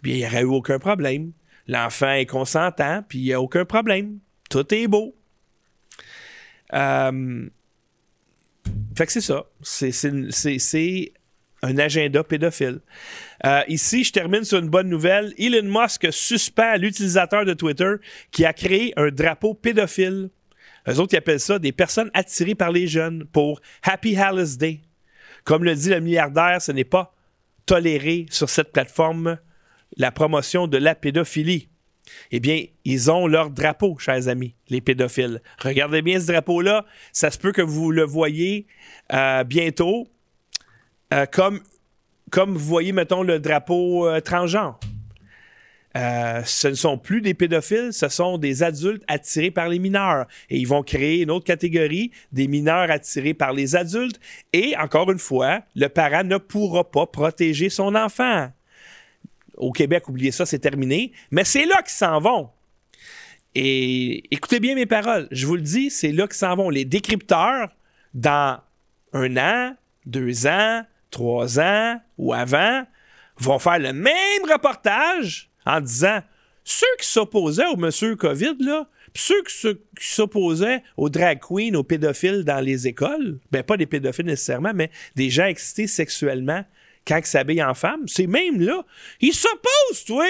bien, 0.02 0.14
il 0.14 0.18
n'y 0.20 0.26
aurait 0.26 0.42
eu 0.42 0.44
aucun 0.46 0.78
problème. 0.78 1.32
L'enfant 1.66 2.12
est 2.12 2.26
consentant, 2.26 3.02
puis 3.08 3.18
il 3.18 3.24
n'y 3.24 3.32
a 3.32 3.40
aucun 3.40 3.64
problème. 3.64 4.18
Tout 4.50 4.74
est 4.74 4.86
beau. 4.88 5.14
Euh, 6.74 7.48
fait 8.96 9.06
que 9.06 9.12
c'est 9.12 9.20
ça. 9.20 9.46
C'est- 9.62 11.12
un 11.62 11.78
agenda 11.78 12.22
pédophile. 12.22 12.80
Euh, 13.44 13.62
ici, 13.68 14.04
je 14.04 14.12
termine 14.12 14.44
sur 14.44 14.59
une 14.59 14.68
bonne 14.68 14.88
nouvelle. 14.88 15.34
Elon 15.38 15.68
Musk 15.68 16.12
suspend 16.12 16.76
l'utilisateur 16.76 17.44
de 17.44 17.54
Twitter 17.54 17.94
qui 18.30 18.44
a 18.44 18.52
créé 18.52 18.92
un 18.96 19.09
drapeau 19.09 19.54
pédophile. 19.54 20.30
Eux 20.88 21.00
autres, 21.00 21.14
ils 21.14 21.18
appellent 21.18 21.40
ça 21.40 21.59
des 21.59 21.72
personnes 21.72 22.11
attirées 22.14 22.54
par 22.54 22.70
les 22.70 22.86
jeunes 22.86 23.24
pour 23.32 23.61
Happy 23.82 24.16
Hallis 24.16 24.56
Day. 24.56 24.80
Comme 25.44 25.64
le 25.64 25.74
dit 25.74 25.90
le 25.90 26.00
milliardaire, 26.00 26.62
ce 26.62 26.72
n'est 26.72 26.84
pas 26.84 27.14
toléré 27.66 28.26
sur 28.30 28.48
cette 28.48 28.72
plateforme 28.72 29.38
la 29.96 30.12
promotion 30.12 30.66
de 30.66 30.78
la 30.78 30.94
pédophilie. 30.94 31.68
Eh 32.30 32.40
bien, 32.40 32.64
ils 32.84 33.11
ont 33.11 33.26
leur 33.26 33.50
drapeau, 33.50 33.98
chers 33.98 34.28
amis, 34.28 34.54
les 34.68 34.80
pédophiles. 34.80 35.42
Regardez 35.59 36.02
bien 36.02 36.20
ce 36.20 36.26
drapeau-là. 36.26 36.86
Ça 37.12 37.30
se 37.30 37.38
peut 37.38 37.52
que 37.52 37.62
vous 37.62 37.90
le 37.90 38.04
voyez 38.04 38.66
euh, 39.12 39.44
bientôt, 39.44 40.09
euh, 41.12 41.26
comme, 41.26 41.61
vous 42.54 42.59
voyez, 42.59 42.92
mettons, 42.92 43.22
le 43.22 43.38
drapeau 43.38 44.06
euh, 44.06 44.20
transgenre. 44.20 44.78
Euh, 45.96 46.42
ce 46.44 46.68
ne 46.68 46.74
sont 46.74 46.98
plus 46.98 47.22
des 47.22 47.34
pédophiles, 47.34 47.92
ce 47.92 48.09
sont 48.09 48.36
des 48.36 48.62
adultes 48.62 49.02
attirés 49.09 49.50
par 49.50 49.68
les 49.68 49.78
mineurs. 49.78 50.26
Et 50.50 50.59
ils 50.59 50.68
vont 50.68 50.82
créer 50.82 51.22
une 51.22 51.30
autre 51.30 51.46
catégorie, 51.46 52.12
des 52.30 52.46
mineurs 52.46 52.90
attirés 52.90 53.34
par 53.34 53.52
les 53.52 53.74
adultes. 53.74 54.20
Et 54.52 54.76
encore 54.76 55.11
une 55.11 55.18
fois, 55.18 55.62
le 55.74 55.88
parent 55.88 56.24
ne 56.24 56.36
pourra 56.36 56.88
pas 56.88 57.06
protéger 57.06 57.70
son 57.70 57.94
enfant. 57.94 58.50
Au 59.56 59.72
Québec, 59.72 60.09
oubliez 60.09 60.30
ça, 60.30 60.46
c'est 60.46 60.59
terminé. 60.59 61.12
Mais 61.30 61.44
c'est 61.44 61.64
là 61.64 61.82
qu'ils 61.82 61.90
s'en 61.90 62.20
vont. 62.20 62.50
Et 63.54 64.22
écoutez 64.32 64.61
bien 64.61 64.74
mes 64.74 64.86
paroles. 64.86 65.26
Je 65.32 65.46
vous 65.46 65.56
le 65.56 65.62
dis, 65.62 65.90
c'est 65.90 66.12
là 66.12 66.26
qu'ils 66.26 66.36
s'en 66.36 66.54
vont. 66.54 66.70
Les 66.70 66.84
décrypteurs, 66.84 67.70
dans 68.14 68.61
un 69.14 69.36
an, 69.36 69.74
deux 70.06 70.46
ans, 70.46 70.82
trois 71.11 71.59
ans 71.61 72.00
ou 72.16 72.32
avant, 72.32 72.84
vont 73.38 73.59
faire 73.59 73.78
le 73.78 73.92
même 73.92 74.50
reportage 74.50 75.50
en 75.64 75.80
disant 75.80 76.20
ceux 76.64 76.86
qui 77.00 77.06
s'opposaient 77.06 77.66
au 77.66 77.76
monsieur 77.76 78.14
COVID, 78.16 78.56
là, 78.61 78.86
ceux 79.14 79.42
qui 79.42 80.06
s'opposaient 80.06 80.82
aux 80.96 81.09
drag 81.09 81.40
queens, 81.40 81.74
aux 81.74 81.82
pédophiles 81.82 82.44
dans 82.44 82.61
les 82.61 82.86
écoles, 82.86 83.38
ben 83.50 83.62
pas 83.62 83.76
des 83.76 83.86
pédophiles 83.86 84.26
nécessairement, 84.26 84.72
mais 84.74 84.90
des 85.16 85.30
gens 85.30 85.46
excités 85.46 85.86
sexuellement 85.86 86.64
quand 87.06 87.18
ils 87.18 87.26
s'habillent 87.26 87.62
en 87.62 87.74
femme, 87.74 88.06
c'est 88.06 88.26
même 88.26 88.61
là, 88.61 88.84
ils 89.20 89.32
s'opposent, 89.32 90.04
toi, 90.06 90.26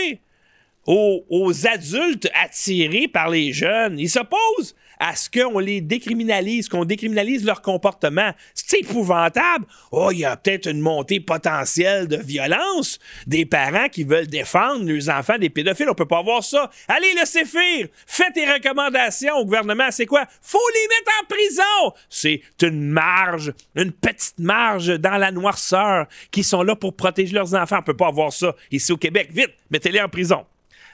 aux, 0.86 1.24
aux 1.28 1.66
adultes 1.66 2.30
attirés 2.40 3.08
par 3.08 3.28
les 3.28 3.52
jeunes. 3.52 3.98
Ils 3.98 4.08
s'opposent 4.08 4.76
à 5.00 5.14
ce 5.14 5.30
qu'on 5.30 5.58
les 5.58 5.80
décriminalise, 5.80 6.68
qu'on 6.68 6.84
décriminalise 6.84 7.44
leur 7.44 7.62
comportement. 7.62 8.32
C'est 8.54 8.80
épouvantable. 8.80 9.66
Oh, 9.92 10.10
il 10.12 10.20
y 10.20 10.24
a 10.24 10.36
peut-être 10.36 10.68
une 10.68 10.80
montée 10.80 11.20
potentielle 11.20 12.08
de 12.08 12.16
violence 12.16 12.98
des 13.26 13.46
parents 13.46 13.88
qui 13.88 14.04
veulent 14.04 14.26
défendre 14.26 14.84
leurs 14.84 15.08
enfants 15.08 15.38
des 15.38 15.50
pédophiles. 15.50 15.88
On 15.90 15.94
peut 15.94 16.06
pas 16.06 16.18
avoir 16.18 16.42
ça. 16.42 16.70
Allez, 16.88 17.14
le 17.14 17.24
CFIR, 17.24 17.88
fais 18.06 18.30
tes 18.32 18.50
recommandations 18.50 19.36
au 19.36 19.44
gouvernement. 19.44 19.90
C'est 19.90 20.06
quoi? 20.06 20.26
Faut 20.42 20.58
les 20.74 20.88
mettre 20.88 21.12
en 21.20 21.26
prison. 21.26 21.96
C'est 22.08 22.42
une 22.62 22.90
marge, 22.90 23.52
une 23.74 23.92
petite 23.92 24.38
marge 24.38 24.98
dans 24.98 25.16
la 25.16 25.30
noirceur 25.30 26.06
qui 26.30 26.42
sont 26.42 26.62
là 26.62 26.76
pour 26.76 26.96
protéger 26.96 27.34
leurs 27.34 27.54
enfants. 27.54 27.78
On 27.78 27.82
peut 27.82 27.96
pas 27.96 28.08
avoir 28.08 28.32
ça 28.32 28.54
ici 28.70 28.92
au 28.92 28.96
Québec. 28.96 29.30
Vite, 29.32 29.54
mettez-les 29.70 30.00
en 30.00 30.08
prison. 30.08 30.44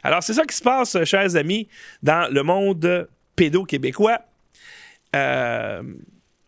Alors, 0.03 0.23
c'est 0.23 0.35
ça 0.35 0.45
qui 0.45 0.55
se 0.55 0.63
passe, 0.63 1.03
chers 1.05 1.35
amis, 1.35 1.67
dans 2.03 2.31
le 2.31 2.43
monde 2.43 3.09
pédo-québécois. 3.37 4.21
Euh, 5.15 5.83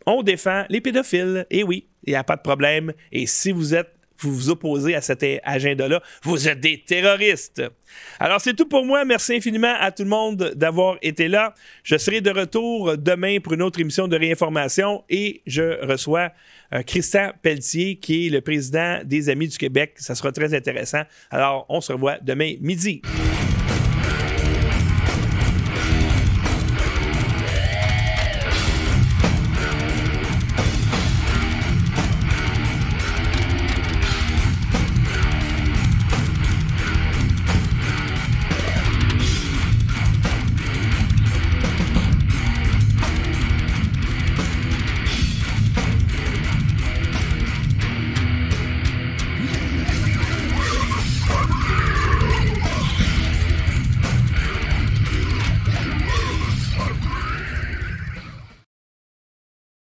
on 0.06 0.22
défend 0.22 0.64
les 0.68 0.80
pédophiles. 0.80 1.46
Et 1.50 1.62
oui, 1.62 1.88
il 2.04 2.10
n'y 2.10 2.16
a 2.16 2.24
pas 2.24 2.36
de 2.36 2.42
problème. 2.42 2.92
Et 3.12 3.26
si 3.26 3.52
vous 3.52 3.74
êtes 3.74 3.96
vous 4.18 4.34
vous 4.34 4.50
opposez 4.50 4.94
à 4.94 5.00
cet 5.00 5.24
agenda-là, 5.44 6.02
vous 6.22 6.48
êtes 6.48 6.60
des 6.60 6.82
terroristes. 6.82 7.62
Alors, 8.18 8.40
c'est 8.40 8.54
tout 8.54 8.68
pour 8.68 8.84
moi. 8.84 9.04
Merci 9.04 9.36
infiniment 9.36 9.74
à 9.78 9.90
tout 9.92 10.02
le 10.02 10.08
monde 10.08 10.52
d'avoir 10.56 10.96
été 11.02 11.28
là. 11.28 11.54
Je 11.82 11.96
serai 11.96 12.20
de 12.20 12.30
retour 12.30 12.96
demain 12.96 13.38
pour 13.40 13.52
une 13.52 13.62
autre 13.62 13.80
émission 13.80 14.08
de 14.08 14.16
réinformation 14.16 15.04
et 15.08 15.42
je 15.46 15.84
reçois 15.84 16.30
euh, 16.72 16.82
Christian 16.82 17.32
Pelletier, 17.42 17.96
qui 17.96 18.26
est 18.26 18.30
le 18.30 18.40
président 18.40 19.00
des 19.04 19.28
Amis 19.28 19.48
du 19.48 19.58
Québec. 19.58 19.94
Ça 19.96 20.14
sera 20.14 20.32
très 20.32 20.54
intéressant. 20.54 21.02
Alors, 21.30 21.66
on 21.68 21.80
se 21.80 21.92
revoit 21.92 22.18
demain 22.22 22.54
midi. 22.60 23.02